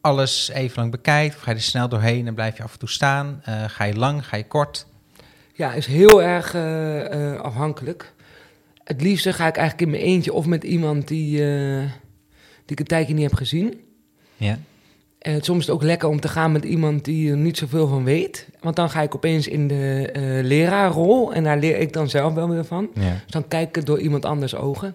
alles 0.00 0.48
even 0.48 0.78
lang 0.78 0.90
bekijkt? 0.90 1.34
Of 1.36 1.40
ga 1.40 1.50
je 1.50 1.56
er 1.56 1.62
snel 1.62 1.88
doorheen 1.88 2.26
en 2.26 2.34
blijf 2.34 2.56
je 2.56 2.62
af 2.62 2.72
en 2.72 2.78
toe 2.78 2.88
staan? 2.88 3.42
Ga 3.66 3.84
je 3.84 3.94
lang? 3.94 4.26
Ga 4.26 4.36
je 4.36 4.46
kort? 4.46 4.86
Ja, 5.54 5.72
is 5.72 5.86
heel 5.86 6.22
erg 6.22 6.54
afhankelijk. 7.42 8.12
Het 8.90 9.02
liefste 9.02 9.32
ga 9.32 9.46
ik 9.46 9.56
eigenlijk 9.56 9.86
in 9.86 9.90
mijn 9.98 10.12
eentje 10.12 10.32
of 10.32 10.46
met 10.46 10.64
iemand 10.64 11.08
die, 11.08 11.44
eh, 11.44 11.80
die 12.64 12.76
ik 12.76 12.80
een 12.80 12.86
tijdje 12.86 13.14
niet 13.14 13.22
heb 13.22 13.34
gezien. 13.34 13.80
Ja. 14.36 14.58
En 15.18 15.32
het, 15.32 15.44
soms 15.44 15.58
is 15.58 15.66
het 15.66 15.74
ook 15.74 15.82
lekker 15.82 16.08
om 16.08 16.20
te 16.20 16.28
gaan 16.28 16.52
met 16.52 16.64
iemand 16.64 17.04
die 17.04 17.30
er 17.30 17.36
niet 17.36 17.58
zoveel 17.58 17.86
van 17.86 18.04
weet. 18.04 18.48
Want 18.60 18.76
dan 18.76 18.90
ga 18.90 19.02
ik 19.02 19.14
opeens 19.14 19.48
in 19.48 19.68
de 19.68 20.10
eh 20.12 20.22
leraarrol 20.44 21.32
en 21.32 21.44
daar 21.44 21.58
leer 21.58 21.78
ik 21.78 21.92
dan 21.92 22.08
zelf 22.08 22.34
wel 22.34 22.48
weer 22.48 22.64
van. 22.64 22.88
ja. 22.94 23.10
Dus 23.10 23.32
dan 23.32 23.48
kijk 23.48 23.68
ik 23.68 23.74
het 23.74 23.86
door 23.86 24.00
iemand 24.00 24.24
anders 24.24 24.54
ogen. 24.54 24.94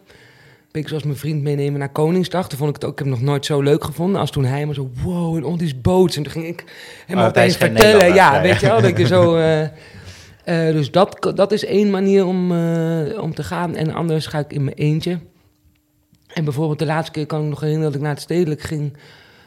Beetje 0.72 0.90
zoals 0.90 1.04
mijn 1.04 1.18
vriend 1.18 1.42
meenemen 1.44 1.80
naar 1.80 1.90
Koningsdag. 1.92 2.50
Toen 2.50 2.58
vond 2.58 2.70
ik 2.70 2.76
het 2.76 2.86
ook, 2.86 2.92
ik 2.92 3.00
heb 3.00 3.08
nog 3.08 3.22
nooit 3.22 3.46
zo 3.46 3.62
leuk 3.62 3.84
gevonden 3.84 4.20
als 4.20 4.32
toen 4.32 4.46
hij 4.46 4.66
maar 4.66 4.76
zo, 4.76 4.90
wow, 5.04 5.36
en 5.36 5.44
al 5.44 5.58
die 5.58 5.76
boots. 5.76 6.18
En 6.18 6.24
toen 6.24 6.32
ging 6.32 6.46
ik 6.46 6.64
helemaal 7.06 7.30
Oh, 7.30 7.36
opeens 7.38 7.58
vertellen. 7.58 8.14
Ja, 8.14 8.36
Ja, 8.36 8.42
weet 8.42 8.60
je 8.60 8.68
wel, 8.68 8.82
dat 8.82 8.98
je 8.98 9.08
zo... 9.08 9.36
eh, 9.38 9.68
eh, 10.46 10.72
dus 10.72 10.92
dat, 10.92 11.32
dat 11.36 11.52
is 11.52 11.66
één 11.66 11.90
manier 11.90 12.26
om, 12.26 12.52
eh, 12.52 13.22
om 13.22 13.34
te 13.34 13.44
gaan. 13.44 13.76
En 13.76 13.94
anders 13.94 14.26
ga 14.26 14.40
ik 14.40 14.54
in 14.54 14.64
mijn 14.64 14.76
eentje. 14.78 15.20
En 16.34 16.44
bijvoorbeeld 16.44 16.80
de 16.80 16.86
laatste 16.86 17.12
keer 17.12 17.26
kan 17.26 17.44
ik 17.44 17.50
nog 17.50 17.60
herinneren 17.60 17.92
dat 17.92 18.00
ik 18.00 18.06
naar 18.06 18.14
het 18.14 18.24
stedelijk 18.24 18.62
ging. 18.62 18.98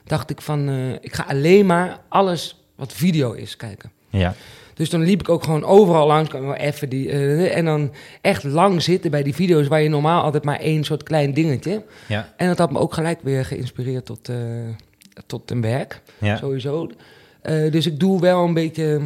Dacht 0.04 0.30
ik 0.30 0.40
van, 0.40 0.68
eh, 0.68 0.92
ik 0.92 1.14
ga 1.14 1.24
alleen 1.28 1.66
maar 1.66 2.00
alles 2.08 2.64
wat 2.74 2.92
video 2.92 3.32
is 3.32 3.56
kijken. 3.56 3.90
ja. 4.10 4.34
Dus 4.74 4.90
dan 4.90 5.02
liep 5.02 5.20
ik 5.20 5.28
ook 5.28 5.44
gewoon 5.44 5.64
overal 5.64 6.06
langs, 6.06 6.28
kan 6.28 6.44
wel 6.46 6.54
even 6.54 6.88
die, 6.88 7.10
en 7.50 7.64
dan 7.64 7.92
echt 8.20 8.44
lang 8.44 8.82
zitten 8.82 9.10
bij 9.10 9.22
die 9.22 9.34
video's 9.34 9.68
waar 9.68 9.80
je 9.80 9.88
normaal 9.88 10.22
altijd 10.22 10.44
maar 10.44 10.60
één 10.60 10.84
soort 10.84 11.02
klein 11.02 11.34
dingetje. 11.34 11.82
Ja. 12.08 12.32
En 12.36 12.48
dat 12.48 12.58
had 12.58 12.70
me 12.72 12.78
ook 12.78 12.94
gelijk 12.94 13.18
weer 13.22 13.44
geïnspireerd 13.44 14.06
tot, 14.06 14.30
tot 15.26 15.50
een 15.50 15.60
werk, 15.60 16.02
Ja. 16.18 16.36
sowieso. 16.36 16.90
Dus 17.42 17.86
ik 17.86 18.00
doe 18.00 18.20
wel 18.20 18.44
een 18.44 18.54
beetje 18.54 19.00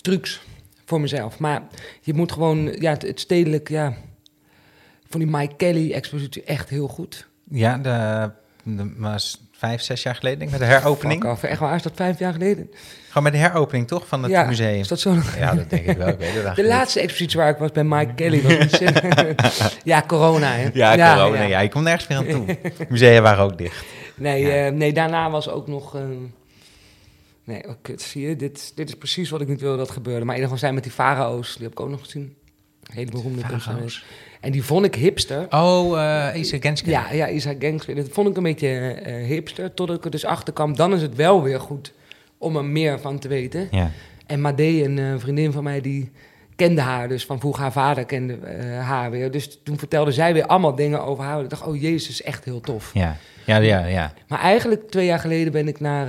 trucs 0.00 0.40
voor 0.84 1.00
mezelf. 1.00 1.38
Maar 1.38 1.62
je 2.00 2.14
moet 2.14 2.32
gewoon, 2.32 2.76
ja, 2.78 2.90
het, 2.90 3.02
het 3.02 3.20
stedelijk, 3.20 3.68
ja, 3.68 3.94
van 5.08 5.20
die 5.20 5.28
Mike 5.30 5.54
Kelly-expositie 5.56 6.42
echt 6.44 6.68
heel 6.68 6.88
goed. 6.88 7.26
Ja, 7.50 7.78
de, 7.78 8.30
de 8.62 8.92
was 8.96 9.42
vijf, 9.52 9.82
zes 9.82 10.02
jaar 10.02 10.14
geleden, 10.14 10.38
denk 10.38 10.50
ik, 10.52 10.58
met 10.58 10.68
de 10.68 10.74
heropening. 10.74 11.22
Fuck 11.22 11.32
off, 11.32 11.42
echt 11.42 11.60
waar, 11.60 11.74
is 11.74 11.82
dat 11.82 11.92
vijf 11.94 12.18
jaar 12.18 12.32
geleden? 12.32 12.70
Gewoon 13.06 13.22
met 13.22 13.32
de 13.32 13.38
heropening, 13.38 13.86
toch, 13.88 14.06
van 14.06 14.22
het 14.22 14.32
ja, 14.32 14.44
museum? 14.44 14.78
is 14.80 14.88
dat 14.88 15.00
zo? 15.00 15.16
Ja, 15.38 15.54
dat 15.54 15.70
denk 15.70 15.86
ik 15.86 15.96
wel. 15.96 16.08
Ik 16.08 16.18
weet 16.18 16.34
het 16.44 16.56
De 16.56 16.62
niet. 16.62 16.70
laatste 16.70 17.00
expositie 17.00 17.38
waar 17.40 17.48
ik 17.50 17.56
was 17.56 17.70
bij 17.72 17.84
Mike 17.84 18.14
Kelly 18.14 18.42
was 18.42 18.56
ontzettend- 18.56 19.40
ja, 19.84 20.02
corona, 20.06 20.52
hè? 20.52 20.70
Ja, 20.72 21.14
corona. 21.16 21.42
Ja, 21.42 21.60
je 21.60 21.68
komt 21.68 21.84
nergens 21.84 22.06
meer 22.08 22.18
aan 22.18 22.26
toe. 22.26 22.58
Musea 22.88 23.20
waren 23.20 23.44
ook 23.44 23.58
dicht. 23.58 23.84
Nee, 24.16 24.42
Ja. 24.46 24.66
eh, 24.66 24.72
nee, 24.72 24.92
daarna 24.92 25.30
was 25.30 25.48
ook 25.48 25.66
nog. 25.66 25.94
eh, 25.94 26.00
nee, 27.44 27.68
oh, 27.68 27.74
kut, 27.82 28.02
zie 28.02 28.28
je? 28.28 28.36
Dit, 28.36 28.72
dit 28.74 28.88
is 28.88 28.94
precies 28.94 29.30
wat 29.30 29.40
ik 29.40 29.48
niet 29.48 29.60
wilde 29.60 29.76
dat 29.76 29.90
gebeurde. 29.90 30.24
Maar 30.24 30.34
in 30.34 30.40
ieder 30.40 30.44
geval 30.44 30.58
zijn 30.58 30.74
met 30.74 30.82
die 30.82 30.92
farao's, 30.92 31.54
die 31.54 31.62
heb 31.62 31.72
ik 31.72 31.80
ook 31.80 31.88
nog 31.88 32.00
gezien. 32.00 32.36
Hele 32.92 33.10
beroemde 33.10 33.42
kunstenaars. 33.46 34.04
En 34.40 34.52
die 34.52 34.64
vond 34.64 34.84
ik 34.84 34.94
hipster. 34.94 35.46
Oh, 35.50 36.02
eh 36.02 36.40
Isa 36.40 36.56
Genske. 36.60 36.90
Ja, 36.90 37.12
ja, 37.12 37.28
Isaac 37.28 37.56
Gangster. 37.58 37.94
Dat 37.94 38.08
vond 38.10 38.28
ik 38.28 38.36
een 38.36 38.42
beetje 38.42 38.68
eh, 38.68 39.26
hipster. 39.26 39.74
Tot 39.74 39.90
ik 39.90 40.04
er 40.04 40.10
dus 40.10 40.24
achter 40.24 40.52
kwam. 40.52 40.76
Dan 40.76 40.94
is 40.94 41.02
het 41.02 41.14
wel 41.14 41.42
weer 41.42 41.60
goed 41.60 41.92
om 42.38 42.56
er 42.56 42.64
meer 42.64 43.00
van 43.00 43.18
te 43.18 43.28
weten. 43.28 43.68
Ja. 43.70 43.90
En 44.26 44.40
Madee, 44.40 44.84
een 44.84 44.98
eh, 44.98 45.14
vriendin 45.18 45.52
van 45.52 45.62
mij, 45.64 45.80
die 45.80 46.10
kende 46.56 46.80
haar 46.80 47.08
dus 47.08 47.24
van 47.24 47.40
vroeger. 47.40 47.62
Haar 47.62 47.72
vader 47.72 48.04
kende 48.04 48.38
haar 48.80 49.10
weer. 49.10 49.30
Dus 49.30 49.58
toen 49.62 49.78
vertelde 49.78 50.12
zij 50.12 50.32
weer 50.32 50.46
allemaal 50.46 50.74
dingen 50.74 51.04
over 51.04 51.24
haar. 51.24 51.42
Ik 51.42 51.50
dacht, 51.50 51.66
oh 51.66 51.80
jezus, 51.80 52.22
echt 52.22 52.44
heel 52.44 52.60
tof. 52.60 52.90
Ja, 52.94 53.16
ja, 53.46 53.56
ja. 53.56 53.84
ja. 53.84 54.12
Maar 54.28 54.40
eigenlijk 54.40 54.90
twee 54.90 55.06
jaar 55.06 55.18
geleden 55.18 55.52
ben 55.52 55.68
ik 55.68 55.80
naar 55.80 56.08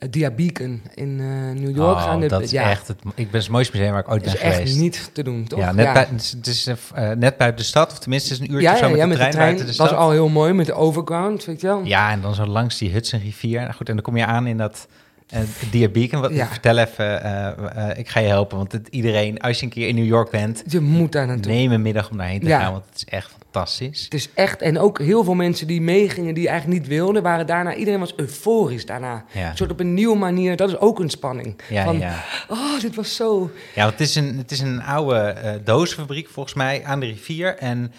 eh 0.00 0.08
Dia 0.10 0.30
Beacon 0.30 0.82
in 0.94 1.20
eh, 1.20 1.60
New 1.60 1.76
York 1.76 1.96
Oh, 1.96 2.02
gaan. 2.02 2.20
dat 2.28 2.42
is 2.42 2.50
ja, 2.50 2.70
echt 2.70 2.88
het, 2.88 2.96
ik 3.14 3.30
ben 3.30 3.40
het 3.40 3.50
mooiste 3.50 3.76
museum 3.76 3.92
waar 3.92 4.00
ik 4.02 4.10
ooit 4.10 4.24
dat 4.24 4.32
ben 4.32 4.42
is 4.42 4.48
echt 4.48 4.56
geweest. 4.56 4.78
niet 4.78 5.10
te 5.12 5.22
doen, 5.22 5.44
toch? 5.44 5.58
Ja, 5.58 5.72
net, 5.72 5.92
Bij, 5.92 6.06
het 6.10 6.20
is, 6.22 6.30
het 6.30 6.46
is, 6.46 6.66
eh, 6.94 7.10
net 7.10 7.36
buiten 7.36 7.56
de 7.60 7.68
stad, 7.68 7.90
of 7.92 7.98
tenminste 7.98 8.32
het 8.32 8.42
is 8.42 8.48
een 8.48 8.54
uurtje 8.54 8.68
ja, 8.70 8.76
zo 8.76 8.90
met, 8.90 9.00
de, 9.00 9.06
met 9.06 9.16
trein 9.16 9.30
de 9.30 9.36
trein. 9.36 9.56
de 9.56 9.64
Dat 9.64 9.76
was 9.76 9.90
al 9.92 10.10
heel 10.10 10.28
mooi 10.28 10.52
met 10.52 10.66
de 10.66 10.74
overground, 10.74 11.44
weet 11.44 11.60
je 11.60 11.66
wel. 11.66 11.84
Ja, 11.84 12.10
en 12.10 12.20
dan 12.20 12.34
zo 12.34 12.46
langs 12.46 12.78
die 12.78 12.90
Hudson 12.90 13.20
rivier. 13.20 13.60
Nou 13.60 13.72
goed, 13.72 13.88
en 13.88 13.94
dan 13.94 14.04
kom 14.04 14.16
je 14.16 14.26
aan 14.26 14.46
in 14.46 14.56
dat 14.56 14.86
uh, 15.74 15.88
Beacon. 15.88 16.20
Wat, 16.20 16.32
Ja. 16.32 16.46
Vertel 16.46 16.78
even, 16.78 17.22
eh, 17.22 17.90
eh, 17.90 17.98
ik 17.98 18.08
ga 18.08 18.20
je 18.20 18.28
helpen. 18.28 18.56
Want 18.56 18.72
het, 18.72 18.88
iedereen, 18.88 19.38
als 19.40 19.58
je 19.58 19.64
een 19.64 19.70
keer 19.72 19.88
in 19.88 19.94
New 19.94 20.06
York 20.06 20.30
bent, 20.30 20.62
Je 20.66 20.80
moet 20.80 21.12
daar 21.12 21.26
naartoe. 21.26 21.52
neem 21.52 21.72
een 21.72 21.82
middag 21.82 22.10
om 22.10 22.16
daarheen 22.16 22.40
te 22.40 22.46
gaan. 22.48 22.72
Want 22.72 22.84
het 22.90 22.96
is 22.96 23.04
echt 23.04 23.34
fantastisch. 23.52 24.04
Het 24.04 24.14
is 24.14 24.28
echt, 24.34 24.62
en 24.62 24.78
ook 24.78 24.98
heel 24.98 25.24
veel 25.24 25.34
mensen 25.34 25.66
die 25.66 25.80
meegingen, 25.80 26.34
die 26.34 26.48
eigenlijk 26.48 26.80
niet 26.80 26.88
wilden, 26.88 27.22
waren 27.22 27.46
daarna, 27.46 27.74
iedereen 27.74 28.00
was 28.00 28.16
euforisch 28.16 28.86
daarna. 28.86 29.24
Ja, 29.32 29.50
Een 29.50 29.56
soort 29.56 29.70
op 29.70 29.80
een 29.80 29.94
nieuwe 29.94 30.16
manier, 30.16 30.56
dat 30.56 30.68
is 30.68 30.78
ook 30.78 30.98
een 30.98 31.10
spanning. 31.10 31.60
ja, 31.68 31.84
van, 31.84 31.98
ja. 31.98 32.24
oh, 32.48 32.80
dit 32.80 32.94
was 32.94 33.16
zo... 33.16 33.50
ja 33.74 33.90
het 33.90 34.00
is 34.00 34.14
een, 34.14 34.36
het 34.36 34.50
is 34.50 34.60
een 34.60 34.82
oude 34.82 35.18
eh 35.18 35.54
dozenfabriek 35.64 36.28
volgens 36.28 36.54
mij 36.54 36.84
aan 36.84 37.00
de 37.00 37.06
rivier. 37.06 37.56
En 37.56 37.92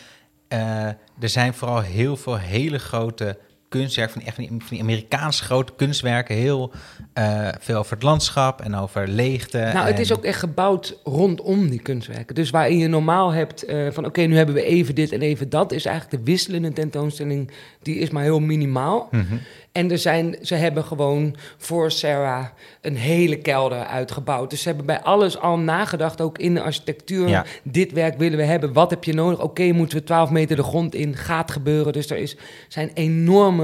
eh, 0.47 0.85
er 1.19 1.29
zijn 1.29 1.53
vooral 1.53 1.81
heel 1.81 2.17
veel 2.17 2.37
hele 2.37 2.79
grote 2.79 3.37
kunstwerken, 3.71 4.13
van 4.13 4.23
echt 4.25 4.35
van 4.35 4.43
die, 4.43 4.53
van 4.57 4.67
die 4.69 4.81
Amerikaanse 4.81 5.43
grote 5.43 5.73
kunstwerken. 5.75 6.35
Heel 6.35 6.71
eh, 7.13 7.47
veel 7.59 7.77
over 7.77 7.93
het 7.93 8.03
landschap 8.03 8.61
en 8.61 8.75
over 8.75 9.07
leegte. 9.07 9.57
Nou, 9.73 9.87
het 9.87 9.99
is 9.99 10.13
ook 10.13 10.23
echt 10.23 10.39
gebouwd 10.39 10.97
rondom 11.03 11.69
die 11.69 11.81
kunstwerken. 11.81 12.35
Dus 12.35 12.49
waarin 12.49 12.77
je 12.77 12.87
normaal 12.87 13.31
hebt 13.31 13.65
eh, 13.65 13.87
van 13.91 14.05
oké, 14.05 14.21
nu 14.21 14.35
hebben 14.35 14.55
we 14.55 14.63
even 14.63 14.95
dit 14.95 15.11
en 15.11 15.21
even 15.21 15.49
dat, 15.49 15.71
is 15.71 15.85
eigenlijk 15.85 16.17
de 16.17 16.31
wisselende 16.31 16.73
tentoonstelling, 16.73 17.51
die 17.81 17.95
is 17.95 18.09
maar 18.09 18.23
heel 18.23 18.39
minimaal. 18.39 19.07
Mhm. 19.11 19.35
En 19.71 19.91
er 19.91 19.97
zijn, 19.97 20.35
ze 20.41 20.55
hebben 20.55 20.83
gewoon 20.83 21.35
voor 21.57 21.91
Sarah 21.91 22.45
een 22.81 22.95
hele 22.95 23.37
kelder 23.37 23.85
uitgebouwd. 23.85 24.49
Dus 24.49 24.61
ze 24.61 24.67
hebben 24.67 24.85
bij 24.85 25.01
alles 25.01 25.37
al 25.37 25.57
nagedacht, 25.57 26.21
ook 26.21 26.37
in 26.37 26.53
de 26.53 26.61
architectuur. 26.61 27.27
Ja. 27.27 27.45
Dit 27.63 27.91
werk 27.91 28.17
willen 28.17 28.37
we 28.37 28.43
hebben, 28.43 28.73
wat 28.73 28.89
heb 28.89 29.03
je 29.03 29.13
nodig? 29.13 29.41
Oké, 29.41 29.71
moeten 29.71 29.97
we 29.97 30.03
12 30.03 30.29
meter 30.29 30.55
de 30.55 30.63
grond 30.63 30.95
in, 30.95 31.15
gaat 31.15 31.51
gebeuren. 31.51 31.93
Dus 31.93 32.09
er 32.09 32.17
is, 32.17 32.37
zijn 32.67 32.91
enorme 32.93 33.60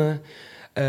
eh, 0.73 0.83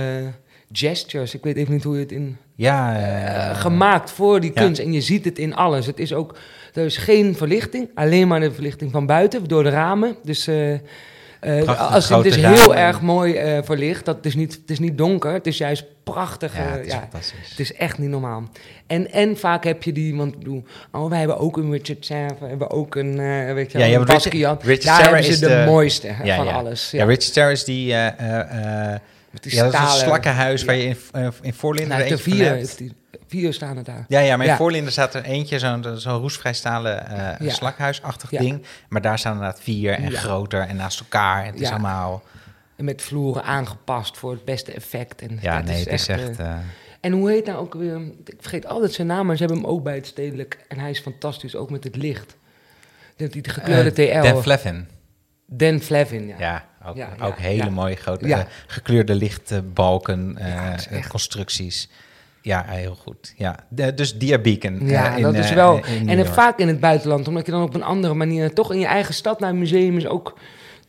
gestures, 0.72 1.34
ik 1.34 1.42
weet 1.42 1.56
even 1.56 1.72
niet 1.72 1.84
hoe 1.84 1.94
je 1.94 2.00
het 2.00 2.12
in 2.12 2.36
Ja, 2.54 2.96
eh, 2.96 3.60
gemaakt 3.60 4.10
voor 4.10 4.40
die 4.40 4.50
ja. 4.54 4.60
kunst. 4.62 4.80
En 4.80 4.92
je 4.92 5.00
ziet 5.00 5.24
het 5.24 5.38
in 5.38 5.54
alles. 5.54 5.86
Het 5.86 5.98
is 5.98 6.12
ook, 6.12 6.36
er 6.74 6.84
is 6.84 6.96
geen 6.96 7.36
verlichting, 7.36 7.90
alleen 7.94 8.28
maar 8.28 8.40
de 8.40 8.52
verlichting 8.52 8.90
van 8.90 9.06
buiten, 9.06 9.48
door 9.48 9.62
de 9.62 9.68
ramen. 9.68 10.16
Dus 10.22 10.46
eh, 10.46 10.74
eh, 11.40 11.92
als 11.92 12.08
het 12.08 12.24
is 12.24 12.36
grote 12.36 12.48
heel 12.60 12.74
erg 12.74 13.00
mooi 13.00 13.34
eh, 13.34 13.58
verlicht. 13.62 14.04
Dat 14.04 14.24
is 14.26 14.34
niet, 14.34 14.52
het 14.52 14.70
is 14.70 14.78
niet 14.78 14.98
donker, 14.98 15.32
het 15.32 15.46
is 15.46 15.58
juist 15.58 15.84
prachtig. 16.04 16.56
ja, 16.56 16.62
het 16.62 16.86
is 16.86 16.92
ja. 16.92 16.98
fantastisch. 16.98 17.50
Het 17.50 17.60
is 17.60 17.72
echt 17.74 17.98
niet 17.98 18.08
normaal. 18.10 18.42
En, 18.86 19.12
en 19.12 19.36
vaak 19.36 19.64
heb 19.64 19.82
je 19.82 19.92
die, 19.92 20.16
want 20.16 20.34
oh, 20.92 21.08
wij 21.10 21.18
hebben 21.18 21.38
ook 21.38 21.56
een 21.56 21.70
Richard 21.70 22.04
Serra, 22.06 22.34
we 22.40 22.46
hebben 22.46 22.70
ook 22.70 22.94
een, 22.94 23.18
eh 23.20 23.52
weet 23.54 23.72
je 23.72 23.78
Ja, 23.78 23.86
een 23.98 24.04
Basquiat. 24.04 24.62
Richard 24.62 24.84
Daar 24.84 24.94
Serra 24.94 25.08
hebben 25.08 25.24
ze 25.24 25.30
is 25.32 25.38
de, 25.38 25.46
de- 25.48 25.64
mooiste 25.66 26.14
Ja, 26.22 26.36
van 26.36 26.48
alles. 26.48 26.90
Ja, 26.90 26.98
Ja, 26.98 27.04
Richard 27.04 27.32
Serra 27.32 27.50
is 27.50 27.64
die... 27.64 27.94
Met 29.30 29.42
die 29.42 29.54
ja, 29.54 29.64
dat 29.64 29.72
is 29.74 29.80
een 29.80 29.88
slakkenhuis 29.88 30.64
waar 30.64 30.76
Ja. 30.76 30.82
je 30.82 30.88
in, 31.12 31.32
in 31.42 31.54
Voorlinden 31.54 31.98
Nou, 31.98 32.08
de 32.08 32.18
vier, 32.18 32.52
heeft 32.52 32.78
die, 32.78 32.92
vier 33.28 33.52
staan 33.52 33.76
er 33.76 33.84
daar. 33.84 34.04
Ja, 34.08 34.18
ja, 34.18 34.36
maar 34.36 34.46
in 34.46 34.52
Ja. 34.52 34.58
Voorlinden 34.58 34.92
staat 34.92 35.14
er 35.14 35.22
eentje, 35.24 35.58
zo'n 35.58 35.84
zo'n 35.96 36.18
roestvrijstalen 36.20 37.06
eh 37.06 37.46
Ja. 37.46 37.52
slakhuisachtig 37.52 38.30
Ja. 38.30 38.38
ding. 38.38 38.62
Maar 38.88 39.00
daar 39.00 39.18
staan 39.18 39.32
inderdaad 39.32 39.60
vier 39.60 39.92
en 39.92 40.12
groter 40.12 40.60
en 40.60 40.76
naast 40.76 41.00
elkaar. 41.00 41.44
En 41.44 41.52
het 41.52 41.60
is 41.60 41.70
allemaal... 41.70 42.22
En 42.76 42.84
met 42.84 43.02
vloeren 43.02 43.44
aangepast 43.44 44.16
voor 44.16 44.30
het 44.30 44.44
beste 44.44 44.72
effect. 44.72 45.22
En 45.22 45.38
Ja, 45.40 45.60
nee, 45.62 45.78
het 45.78 45.88
is 45.88 46.08
echt... 46.08 46.38
eh, 46.38 46.50
eh, 46.50 46.56
en 47.00 47.12
hoe 47.12 47.30
heet 47.30 47.46
nou 47.46 47.58
ook 47.58 47.74
weer... 47.74 48.00
Ik 48.24 48.34
vergeet 48.40 48.66
altijd 48.66 48.92
zijn 48.92 49.06
naam, 49.06 49.26
maar 49.26 49.36
ze 49.36 49.44
hebben 49.44 49.62
hem 49.62 49.70
ook 49.70 49.82
bij 49.82 49.94
het 49.94 50.06
stedelijk. 50.06 50.58
En 50.68 50.78
hij 50.78 50.90
is 50.90 51.00
fantastisch, 51.00 51.54
ook 51.56 51.70
met 51.70 51.84
het 51.84 51.96
licht. 51.96 52.36
Dat 53.16 53.32
die 53.32 53.42
de 53.42 53.50
gekleurde 53.50 54.06
eh, 54.08 54.20
TL. 54.20 54.32
Dan 54.32 54.42
Flevin. 54.42 54.88
Dan 55.46 55.80
Flavin, 55.80 56.26
ja. 56.26 56.36
Ja, 56.38 56.64
ook, 56.84 56.96
ook 57.22 57.38
hele 57.38 57.70
mooie 57.70 57.96
grote 57.96 58.34
eh, 58.34 58.40
gekleurde 58.66 59.14
lichtbalken, 59.14 60.36
eh, 60.38 61.06
constructies. 61.08 61.88
Ja, 62.48 62.64
heel 62.66 62.94
goed. 62.94 63.34
Ja, 63.36 63.56
de, 63.68 63.94
dus 63.94 64.18
Dia 64.18 64.38
Beacon. 64.38 64.88
Ja, 64.88 65.10
eh, 65.10 65.16
in, 65.16 65.22
dat 65.22 65.34
is 65.34 65.48
eh, 65.50 65.54
wel. 65.54 65.80
en 66.06 66.18
het 66.18 66.28
vaak 66.28 66.58
in 66.58 66.68
het 66.68 66.80
buitenland, 66.80 67.28
omdat 67.28 67.46
je 67.46 67.52
dan 67.52 67.62
op 67.62 67.74
een 67.74 67.82
andere 67.82 68.14
manier 68.14 68.52
toch 68.54 68.72
in 68.72 68.78
je 68.78 68.86
eigen 68.86 69.14
stad 69.14 69.40
naar 69.40 69.50
een 69.50 69.58
museum 69.58 69.96
is 69.96 70.06
ook 70.06 70.38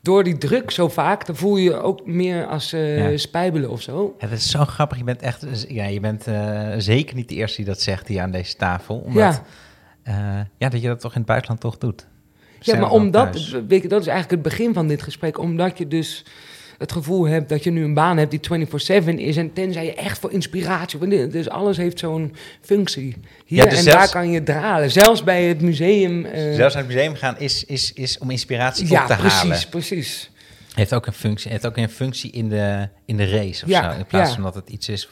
door 0.02 0.24
die 0.24 0.38
druk 0.38 0.72
zo 0.72 0.88
vaak, 0.90 1.26
dan 1.26 1.36
voel 1.36 1.58
je 1.58 1.64
je 1.64 1.82
ook 1.82 2.06
meer 2.06 2.46
als 2.48 2.74
eh 2.74 3.12
Ja. 3.12 3.18
spijbelen 3.18 3.70
of 3.70 3.82
zo. 3.82 4.16
Ja, 4.20 4.28
dat 4.28 4.38
is 4.38 4.50
zo 4.50 4.66
grappig. 4.66 4.98
Je 4.98 5.04
bent 5.04 5.22
echt, 5.22 5.66
ja, 5.68 5.86
je 5.86 6.00
bent 6.00 6.26
zeker 6.78 7.16
niet 7.16 7.30
de 7.30 7.36
eerste 7.36 7.58
die 7.58 7.66
dat 7.66 7.82
zegt 7.82 8.08
hier 8.08 8.22
aan 8.22 8.32
deze 8.32 8.56
tafel. 8.56 8.96
Omdat, 8.98 9.42
Ja. 10.04 10.14
ja. 10.14 10.48
ja, 10.58 10.70
dat 10.70 10.82
je 10.82 10.88
dat 10.88 11.00
toch 11.00 11.12
in 11.12 11.18
het 11.18 11.28
buitenland 11.28 11.62
toch 11.62 11.78
doet. 11.78 12.08
Ja, 12.60 12.80
maar 12.80 12.92
omdat, 12.92 13.32
thuis. 13.32 13.52
weet 13.68 13.82
je, 13.82 13.88
dat 13.88 14.02
is 14.02 14.08
eigenlijk 14.08 14.44
het 14.44 14.54
begin 14.56 14.74
van 14.74 14.88
dit 14.88 15.02
gesprek, 15.02 15.40
omdat 15.40 15.78
je 15.78 15.88
dus 15.88 16.26
het 16.80 16.92
gevoel 16.92 17.28
hebt 17.28 17.50
dat 17.50 17.64
je 17.64 17.72
nu 17.72 17.84
een 17.84 17.94
baan 17.94 18.18
hebt 18.18 18.32
die 18.32 18.40
24/7 18.40 19.20
is 19.20 19.38
en 19.38 19.54
tenzij 19.54 19.86
je 19.86 19.94
echt 19.94 20.20
voor 20.20 20.32
inspiratie, 20.32 21.28
dus 21.28 21.50
alles 21.50 21.78
heeft 21.78 22.00
zo'n 22.00 22.36
functie. 22.62 23.16
Hier 23.46 23.58
Ja, 23.58 23.70
dus 23.70 23.78
en 23.78 23.84
zelfs- 23.84 24.12
daar 24.12 24.22
kan 24.24 24.32
je 24.32 24.44
dralen, 24.44 24.92
zelfs 24.92 25.24
bij 25.24 25.44
het 25.44 25.62
museum. 25.62 26.26
eh, 26.26 26.54
Zelfs 26.56 26.74
naar 26.76 26.84
het 26.84 26.94
museum 26.94 27.16
gaan 27.16 27.40
is, 27.40 27.66
is, 27.66 27.94
is 27.94 28.18
om 28.18 28.30
inspiratie 28.32 28.88
ja, 28.90 29.02
op 29.02 29.08
te 29.08 29.16
precies, 29.16 29.40
halen. 29.40 29.70
precies. 29.70 30.32
Heeft 30.74 30.94
ook 30.94 31.06
een 31.06 31.14
functie, 31.14 31.52
heeft 31.52 31.66
ook 31.66 31.78
een 31.78 31.90
functie 31.90 32.32
in 32.32 32.50
de, 32.50 32.88
in 33.06 33.18
de 33.18 33.30
race 33.30 33.64
of 33.64 33.70
Ja, 33.70 33.92
zo. 33.94 33.98
In 34.00 34.06
plaats 34.06 34.34
van 34.34 34.44
dat 34.44 34.56
het 34.56 34.70
iets 34.70 34.90
is 34.90 35.10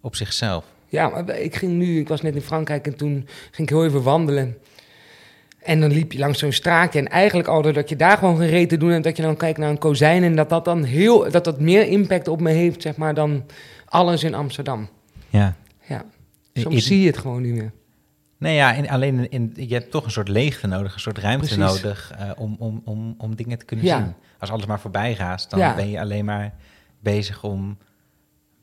op 0.00 0.16
zichzelf. 0.16 0.64
Ja, 0.88 1.08
maar 1.08 1.38
ik 1.38 1.56
ging 1.56 1.72
nu, 1.72 1.98
ik 2.00 2.08
was 2.08 2.20
net 2.22 2.34
in 2.34 2.40
Frankrijk 2.40 2.86
en 2.86 2.96
toen 2.96 3.26
ging 3.50 3.68
ik 3.68 3.74
heel 3.74 3.84
even 3.84 4.02
wandelen. 4.02 4.56
En 5.62 5.80
dan 5.80 5.92
liep 5.92 6.12
je 6.12 6.18
langs 6.18 6.38
zo'n 6.38 6.52
straatje. 6.52 6.98
En 6.98 7.08
eigenlijk 7.08 7.48
altijd 7.48 7.74
dat 7.74 7.88
je 7.88 7.96
daar 7.96 8.16
gewoon 8.18 8.36
geen 8.38 8.68
te 8.68 8.76
doen 8.76 8.90
hebt. 8.90 9.04
Dat 9.04 9.16
je 9.16 9.22
dan 9.22 9.36
kijkt 9.36 9.58
naar 9.58 9.70
een 9.70 9.78
kozijn. 9.78 10.22
En 10.22 10.36
dat 10.36 10.48
dat 10.48 10.64
dan 10.64 10.84
heel, 10.84 11.30
dat 11.30 11.44
dat 11.44 11.60
meer 11.60 11.86
impact 11.86 12.28
op 12.28 12.40
me 12.40 12.50
heeft, 12.50 12.82
zeg 12.82 12.96
maar, 12.96 13.14
dan 13.14 13.44
alles 13.84 14.24
in 14.24 14.34
Amsterdam. 14.34 14.88
Ja. 15.28 15.54
Ja, 15.88 16.04
soms 16.54 16.74
In- 16.74 16.80
zie 16.80 17.00
je 17.00 17.06
het 17.06 17.18
gewoon 17.18 17.42
niet 17.42 17.54
meer. 17.54 17.72
Nee, 18.38 18.54
ja, 18.54 18.72
in, 18.72 18.90
alleen 18.90 19.30
in, 19.30 19.52
je 19.56 19.74
hebt 19.74 19.90
toch 19.90 20.04
een 20.04 20.10
soort 20.10 20.28
leegte 20.28 20.66
nodig, 20.66 20.94
een 20.94 21.00
soort 21.00 21.18
ruimte 21.18 21.54
Precies. 21.54 21.82
nodig 21.82 22.12
eh, 22.18 22.30
om, 22.36 22.56
om, 22.58 22.82
om, 22.84 23.14
om 23.18 23.34
dingen 23.36 23.58
te 23.58 23.64
kunnen 23.64 23.86
Ja. 23.86 23.98
zien. 23.98 24.14
Als 24.38 24.50
alles 24.50 24.66
maar 24.66 24.80
voorbij 24.80 25.14
gaat, 25.14 25.50
dan 25.50 25.58
Ja. 25.58 25.74
ben 25.74 25.90
je 25.90 26.00
alleen 26.00 26.24
maar 26.24 26.54
bezig 27.00 27.44
om 27.44 27.78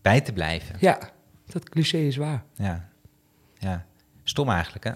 bij 0.01 0.21
te 0.21 0.33
blijven. 0.33 0.75
Ja, 0.79 0.99
dat 1.45 1.69
cliché 1.69 1.97
is 1.97 2.15
waar. 2.17 2.43
Ja. 2.55 2.89
ja. 3.57 3.85
Stom 4.23 4.49
eigenlijk, 4.49 4.83
hè? 4.83 4.91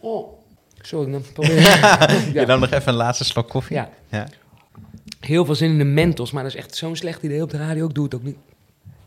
Oh. 0.00 0.39
Sorry, 0.82 1.10
dan 1.12 1.22
probeer 1.32 1.60
Je 2.40 2.44
nam 2.46 2.60
nog 2.60 2.70
even 2.70 2.88
een 2.88 2.94
laatste 2.94 3.24
slok 3.24 3.48
koffie. 3.48 3.76
Ja. 3.76 3.88
ja. 4.08 4.26
Heel 5.20 5.44
veel 5.44 5.54
zin 5.54 5.70
in 5.70 5.78
de 5.78 5.84
mentos, 5.84 6.30
maar 6.30 6.42
dat 6.42 6.52
is 6.54 6.58
echt 6.58 6.74
zo'n 6.76 6.96
slecht 6.96 7.22
idee 7.22 7.42
op 7.42 7.50
de 7.50 7.56
radio. 7.58 7.86
Ik 7.86 7.94
doe 7.94 8.04
het 8.04 8.14
ook 8.14 8.22
niet. 8.22 8.36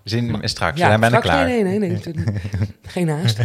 Zin 0.03 0.41
in 0.41 0.49
straks, 0.49 0.73
we 0.73 0.85
zijn 0.85 0.99
bijna 0.99 1.19
straks- 1.21 1.35
klaar. 1.35 1.47
Nee, 1.47 1.63
nee, 1.63 1.79
nee. 1.79 1.89
nee. 1.89 2.23
Geen 2.87 3.09
haast. 3.09 3.39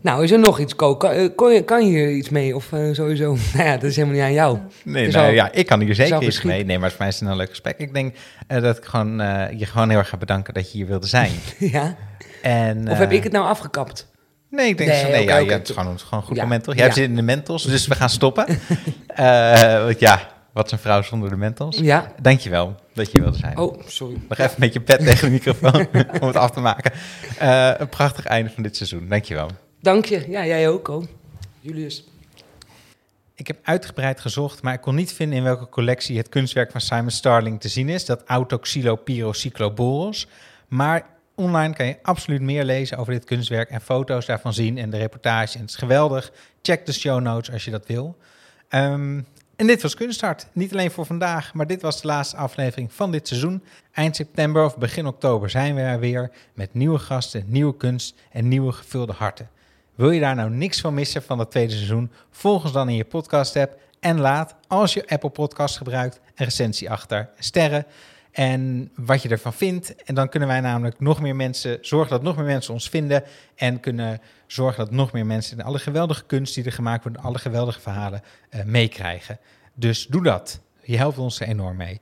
nou, 0.00 0.24
is 0.24 0.30
er 0.30 0.38
nog 0.38 0.58
iets, 0.58 0.76
Ko? 0.76 0.96
Kan, 0.96 1.10
eh, 1.10 1.22
je, 1.54 1.62
kan 1.64 1.84
je 1.86 1.90
hier 1.90 2.10
iets 2.10 2.28
mee? 2.28 2.54
Of 2.56 2.72
eh, 2.72 2.92
sowieso? 2.92 3.36
Nou 3.54 3.64
ja, 3.68 3.72
dat 3.74 3.82
is 3.82 3.96
helemaal 3.96 4.16
niet 4.16 4.24
aan 4.26 4.32
jou. 4.32 4.58
Nee, 4.84 5.08
nou, 5.10 5.26
al- 5.26 5.32
ja, 5.32 5.52
ik 5.52 5.66
kan 5.66 5.80
hier 5.80 5.94
zeker 5.94 6.22
iets 6.22 6.42
mee. 6.42 6.64
Nee, 6.64 6.78
maar 6.78 6.88
voor 6.90 6.98
mij 6.98 7.08
is 7.08 7.20
het 7.20 7.28
een 7.28 7.36
leuk 7.36 7.48
gesprek. 7.48 7.78
Ik 7.78 7.94
denk 7.94 8.14
eh, 8.46 8.62
dat 8.62 8.76
ik 8.76 8.84
gewoon, 8.84 9.16
je 9.58 9.66
gewoon 9.66 9.88
heel 9.88 9.98
erg 9.98 10.08
ga 10.08 10.16
bedanken 10.16 10.54
dat 10.54 10.72
je 10.72 10.78
hier 10.78 10.86
wilde 10.86 11.06
zijn. 11.06 11.30
ja? 11.58 11.96
En, 12.42 12.90
Of 12.90 12.98
heb 12.98 13.12
ik 13.12 13.22
het 13.22 13.32
nou 13.32 13.46
afgekapt? 13.46 14.12
Nee, 14.54 14.68
ik 14.68 14.78
denk 14.78 14.90
Nee, 14.90 15.00
zo, 15.00 15.08
nee, 15.08 15.22
oké, 15.22 15.36
ja, 15.36 15.46
het 15.46 15.68
is 15.68 15.74
gewoon, 15.74 15.90
het 15.90 15.98
is 16.00 16.04
gewoon 16.04 16.20
een 16.20 16.26
goed 16.26 16.36
Ja, 16.36 16.42
moment, 16.42 16.64
toch? 16.64 16.74
Jij 16.74 16.82
hebt 16.82 16.94
zin 16.96 17.04
in 17.04 17.16
de 17.16 17.22
mentos, 17.22 17.62
dus 17.74 17.86
we 17.86 17.94
gaan 17.94 18.10
stoppen. 18.10 18.46
Eh, 19.14 19.84
want 19.84 20.00
ja, 20.00 20.28
wat 20.52 20.72
een 20.72 20.78
vrouw 20.78 21.02
zonder 21.02 21.30
de 21.30 21.36
mentos? 21.36 21.78
Ja. 21.78 22.12
Dankjewel 22.22 22.74
dat 22.94 23.12
je 23.12 23.20
wilde 23.20 23.38
zijn. 23.38 23.58
Oh, 23.58 23.80
sorry. 23.86 24.16
Nog 24.28 24.38
even 24.38 24.54
met 24.58 24.72
je 24.72 24.80
pet 24.80 25.04
tegen 25.04 25.26
de 25.26 25.32
microfoon 25.32 25.86
om 26.20 26.26
het 26.26 26.36
af 26.36 26.50
te 26.50 26.60
maken. 26.60 26.92
Eh, 27.38 27.70
een 27.76 27.88
prachtig 27.88 28.24
einde 28.24 28.50
van 28.50 28.62
dit 28.62 28.76
seizoen. 28.76 29.08
Dankjewel. 29.08 29.48
Dank 29.80 30.04
je. 30.04 30.24
Ja, 30.28 30.46
jij 30.46 30.68
ook, 30.68 30.84
Ko. 30.84 31.06
Julius. 31.60 32.04
Ik 33.34 33.46
heb 33.46 33.58
uitgebreid 33.62 34.20
gezocht, 34.20 34.62
maar 34.62 34.74
ik 34.74 34.80
kon 34.80 34.94
niet 34.94 35.12
vinden 35.12 35.38
in 35.38 35.44
welke 35.44 35.68
collectie 35.68 36.16
het 36.16 36.28
kunstwerk 36.28 36.70
van 36.70 36.80
Simon 36.80 37.10
Starling 37.10 37.60
te 37.60 37.68
zien 37.68 37.88
is, 37.88 38.04
dat 38.04 38.22
Autoxylopyrocycloboros. 38.26 40.28
Maar 40.68 41.06
online 41.34 41.74
kan 41.74 41.86
je 41.86 41.98
absoluut 42.02 42.40
meer 42.40 42.64
lezen 42.64 42.98
over 42.98 43.12
dit 43.12 43.24
kunstwerk 43.24 43.70
en 43.70 43.80
foto's 43.80 44.26
daarvan 44.26 44.52
zien 44.52 44.78
en 44.78 44.90
de 44.90 44.96
reportage. 44.96 45.54
En 45.54 45.60
het 45.60 45.70
is 45.70 45.76
geweldig. 45.76 46.32
Check 46.62 46.86
de 46.86 46.92
show 46.92 47.20
notes 47.20 47.52
als 47.52 47.64
je 47.64 47.70
dat 47.70 47.86
wil. 47.86 48.16
Ehm, 48.68 49.20
en 49.56 49.66
dit 49.66 49.82
was 49.82 49.94
Kunststart. 49.94 50.46
Niet 50.52 50.72
alleen 50.72 50.90
voor 50.90 51.06
vandaag, 51.06 51.54
maar 51.54 51.66
dit 51.66 51.82
was 51.82 52.00
de 52.00 52.06
laatste 52.06 52.36
aflevering 52.36 52.92
van 52.92 53.10
dit 53.10 53.28
seizoen. 53.28 53.64
Eind 53.92 54.16
september 54.16 54.64
of 54.64 54.76
begin 54.78 55.06
oktober 55.06 55.50
zijn 55.50 55.74
we 55.74 55.80
er 55.80 55.98
weer 55.98 56.30
met 56.54 56.74
nieuwe 56.74 56.98
gasten, 56.98 57.44
nieuwe 57.46 57.76
kunst 57.76 58.14
en 58.32 58.48
nieuwe 58.48 58.72
gevulde 58.72 59.12
harten. 59.12 59.50
Wil 59.94 60.10
je 60.10 60.20
daar 60.20 60.34
nou 60.34 60.50
niks 60.50 60.80
van 60.80 60.94
missen 60.94 61.22
van 61.22 61.38
het 61.38 61.50
tweede 61.50 61.72
seizoen? 61.72 62.10
Volg 62.30 62.62
ons 62.62 62.72
dan 62.72 62.88
in 62.88 62.94
je 62.94 63.04
podcast 63.04 63.56
app 63.56 63.78
en 64.00 64.20
laat, 64.20 64.54
als 64.66 64.94
je 64.94 65.08
Apple 65.08 65.30
Podcast 65.30 65.76
gebruikt, 65.76 66.20
een 66.34 66.44
recensie 66.44 66.90
achter. 66.90 67.28
Sterren 67.38 67.86
en 68.34 68.90
wat 68.94 69.22
je 69.22 69.28
ervan 69.28 69.52
vindt. 69.52 69.94
En 69.94 70.14
dan 70.14 70.28
kunnen 70.28 70.48
wij 70.48 70.60
namelijk 70.60 71.00
nog 71.00 71.20
meer 71.20 71.36
mensen, 71.36 71.78
zorgen 71.80 72.10
dat 72.10 72.22
nog 72.22 72.36
meer 72.36 72.44
mensen 72.44 72.72
ons 72.72 72.88
vinden 72.88 73.24
en 73.54 73.80
kunnen 73.80 74.20
zorgen 74.46 74.84
dat 74.84 74.94
nog 74.94 75.12
meer 75.12 75.26
mensen 75.26 75.62
alle 75.62 75.78
geweldige 75.78 76.24
kunst 76.24 76.54
die 76.54 76.64
er 76.64 76.72
gemaakt 76.72 77.04
wordt, 77.04 77.18
alle 77.18 77.38
geweldige 77.38 77.80
verhalen 77.80 78.22
eh, 78.48 78.64
meekrijgen. 78.64 79.38
Dus 79.74 80.06
doe 80.06 80.22
dat. 80.22 80.60
Je 80.82 80.96
helpt 80.96 81.18
ons 81.18 81.40
er 81.40 81.48
enorm 81.48 81.76
mee. 81.76 82.00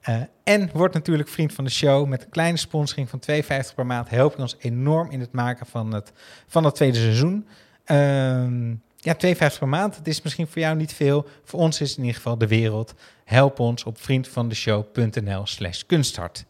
Eh, 0.00 0.20
en 0.44 0.70
word 0.72 0.94
natuurlijk 0.94 1.28
vriend 1.28 1.52
van 1.52 1.64
de 1.64 1.70
show. 1.70 2.06
Met 2.06 2.22
een 2.22 2.30
kleine 2.30 2.58
sponsoring 2.58 3.08
van 3.08 3.20
2,50 3.30 3.74
per 3.74 3.86
maand 3.86 4.10
help 4.10 4.36
je 4.36 4.42
ons 4.42 4.56
enorm 4.58 5.10
in 5.10 5.20
het 5.20 5.32
maken 5.32 5.66
van 5.66 5.92
het, 5.92 6.12
van 6.46 6.64
het 6.64 6.74
tweede 6.74 6.98
seizoen. 6.98 7.48
Ehm, 7.84 8.74
ja, 9.08 9.50
2,50 9.52 9.58
per 9.58 9.68
maand. 9.68 9.96
Het 9.96 10.08
is 10.08 10.22
misschien 10.22 10.46
voor 10.46 10.62
jou 10.62 10.76
niet 10.76 10.92
veel. 10.92 11.26
Voor 11.44 11.60
ons 11.60 11.80
is 11.80 11.88
het 11.88 11.98
in 11.98 12.04
ieder 12.04 12.16
geval 12.20 12.38
de 12.38 12.46
wereld. 12.46 12.94
Help 13.24 13.58
ons 13.58 13.84
op 13.84 14.00
vriendvandeshow.nl 14.00 15.46
slash 15.46 15.82
kunsthart. 15.86 16.44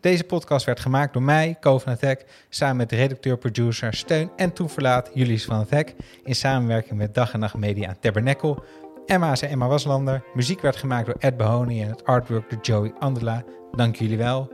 Deze 0.00 0.24
podcast 0.24 0.66
werd 0.66 0.80
gemaakt 0.80 1.12
door 1.12 1.22
mij, 1.22 1.56
Ko 1.60 1.78
van 1.78 1.92
het 1.92 2.00
Hek, 2.00 2.24
samen 2.48 2.76
met 2.76 2.92
redacteur-producer 2.92 3.94
Steun 3.94 4.30
en 4.36 4.52
toeverlaat 4.52 5.10
Julius 5.14 5.44
van 5.44 5.58
het 5.58 5.70
Hek, 5.70 5.94
in 6.24 6.34
samenwerking 6.34 6.98
met 6.98 7.14
Dag 7.14 7.32
en 7.32 7.40
Nacht 7.40 7.56
Media 7.56 7.88
en 7.88 7.98
Tabernacle. 8.00 8.62
Emma 9.06 9.32
is 9.32 9.42
Emma 9.42 9.66
Waslander. 9.66 10.22
Muziek 10.34 10.60
werd 10.60 10.76
gemaakt 10.76 11.06
door 11.06 11.16
Ed 11.18 11.36
Behoni 11.36 11.82
en 11.82 11.88
het 11.88 12.04
artwork 12.04 12.50
door 12.50 12.60
Joey 12.62 12.92
Andela. 12.98 13.44
Dank 13.72 13.96
jullie 13.96 14.18
wel. 14.18 14.52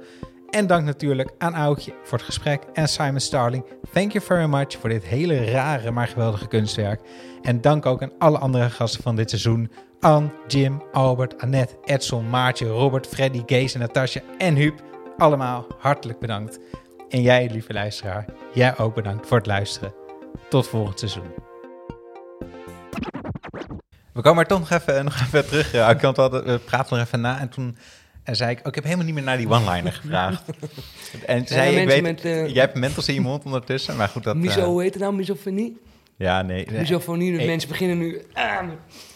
En 0.52 0.66
dank 0.66 0.84
natuurlijk 0.84 1.30
aan 1.38 1.54
Aukje 1.54 1.94
voor 2.04 2.18
het 2.18 2.26
gesprek 2.26 2.62
en 2.72 2.88
Simon 2.88 3.20
Starling. 3.20 3.64
Thank 3.92 4.12
you 4.12 4.24
very 4.24 4.44
much 4.44 4.78
voor 4.80 4.88
dit 4.88 5.04
hele 5.04 5.44
rare 5.44 5.90
maar 5.90 6.08
geweldige 6.08 6.48
kunstwerk. 6.48 7.00
En 7.42 7.60
dank 7.60 7.86
ook 7.86 8.02
aan 8.02 8.12
alle 8.18 8.38
andere 8.38 8.70
gasten 8.70 9.02
van 9.02 9.16
dit 9.16 9.30
seizoen. 9.30 9.70
Anne, 10.00 10.30
Jim, 10.46 10.82
Albert, 10.92 11.42
Annette, 11.42 11.76
Edson, 11.84 12.30
Maartje, 12.30 12.66
Robert, 12.66 13.06
Freddy, 13.06 13.42
Gees 13.46 13.74
en 13.74 13.80
Natasja 13.80 14.20
en 14.38 14.54
Huub. 14.54 14.82
Allemaal 15.16 15.66
hartelijk 15.78 16.18
bedankt. 16.18 16.58
En 17.08 17.22
jij, 17.22 17.48
lieve 17.50 17.72
luisteraar, 17.72 18.24
jij 18.52 18.78
ook 18.78 18.94
bedankt 18.94 19.26
voor 19.26 19.36
het 19.36 19.46
luisteren. 19.46 19.94
Tot 20.48 20.68
volgend 20.68 20.98
seizoen. 20.98 21.34
We 24.12 24.20
komen 24.22 24.42
er 24.42 24.48
toch 24.48 24.58
nog 24.58 24.70
even, 24.70 25.04
nog 25.04 25.20
even 25.20 25.46
terug. 25.46 25.74
Ik 25.74 26.04
altijd, 26.04 26.44
we 26.44 26.58
praten 26.58 26.96
nog 26.96 27.06
even 27.06 27.20
na. 27.20 27.38
En 27.38 27.48
toen 27.48 27.76
eh, 28.24 28.34
zei 28.34 28.50
ik, 28.50 28.58
oh, 28.58 28.66
ik 28.66 28.74
heb 28.74 28.84
helemaal 28.84 29.04
niet 29.04 29.14
meer 29.14 29.22
naar 29.24 29.36
die 29.36 29.48
one-liner 29.48 29.92
gevraagd. 29.92 30.42
en 31.26 31.36
toen 31.38 31.46
zei 31.56 31.74
je, 31.74 31.80
ik 31.80 31.86
weet, 31.88 32.02
met, 32.02 32.24
eh, 32.24 32.48
jij 32.48 32.62
hebt 32.64 32.74
mentos 32.74 33.08
in 33.08 33.14
je 33.14 33.20
mond 33.20 33.44
ondertussen. 33.44 33.96
Maar 33.96 34.08
goed, 34.08 34.22
dat... 34.24 34.36
Miso, 34.36 34.60
eh, 34.60 34.64
hoe 34.66 34.82
heet 34.82 34.92
het 34.94 35.02
nou? 35.02 35.14
Misofonie? 35.14 35.80
ja, 36.16 36.42
nee. 36.42 36.70
Misofonie, 36.70 37.32
dus 37.32 37.40
Eh, 37.40 37.46
mensen 37.46 37.68
beginnen 37.68 37.98
nu... 37.98 38.22
ah, 38.32 38.42
Ja, 38.44 38.62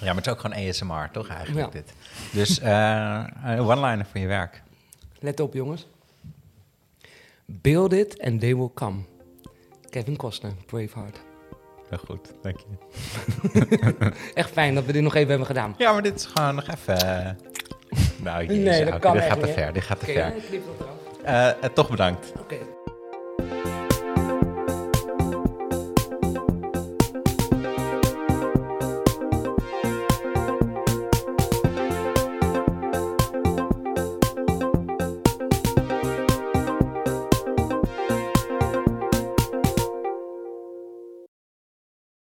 maar 0.01 0.15
het 0.15 0.27
is 0.27 0.33
ook 0.33 0.41
gewoon 0.41 0.69
ASMR, 0.69 1.09
toch 1.13 1.29
eigenlijk 1.29 1.67
Ja. 1.67 1.73
dit. 1.73 1.93
Dus 2.33 2.59
eh, 2.61 3.25
een 3.45 3.59
one-liner 3.61 4.07
voor 4.11 4.21
je 4.21 4.27
werk. 4.27 4.63
let 5.21 5.41
op, 5.41 5.55
jongens. 5.55 5.87
Build 7.45 7.93
it 7.93 8.23
and 8.23 8.41
they 8.41 8.57
will 8.57 8.71
come. 8.75 8.99
Kevin 9.91 10.17
Costner, 10.17 10.53
Braveheart. 10.67 11.21
Heel 11.89 11.99
goed, 12.07 12.33
dank 12.43 12.57
je. 12.59 12.65
Echt 14.35 14.51
fijn 14.51 14.75
dat 14.75 14.85
we 14.85 14.93
dit 14.93 15.03
nog 15.03 15.15
even 15.15 15.29
hebben 15.29 15.47
gedaan. 15.47 15.75
Ja, 15.79 15.93
maar 15.93 16.03
dit 16.03 16.15
is 16.15 16.25
gewoon 16.27 16.55
nog 16.55 16.67
even... 16.69 17.39
nou, 18.17 18.47
jezus, 18.47 18.65
Nee, 18.65 18.85
dat 18.85 18.99
kan 18.99 19.13
dit 19.13 19.23
echt 19.23 19.31
gaat 19.33 19.41
te 19.41 19.49
ver, 19.53 19.73
dit 19.73 19.83
gaat 19.83 19.99
te 19.99 20.05
Oké, 20.05 20.15
ver. 20.15 20.23
ja, 20.23 20.33
ik 20.33 20.43
knip 20.49 20.63
dat 20.67 20.87
eraf. 20.87 20.95
Eh, 21.25 21.49
eh, 21.49 21.71
toch 21.75 21.91
bedankt. 21.91 22.33
Oké. 22.41 22.57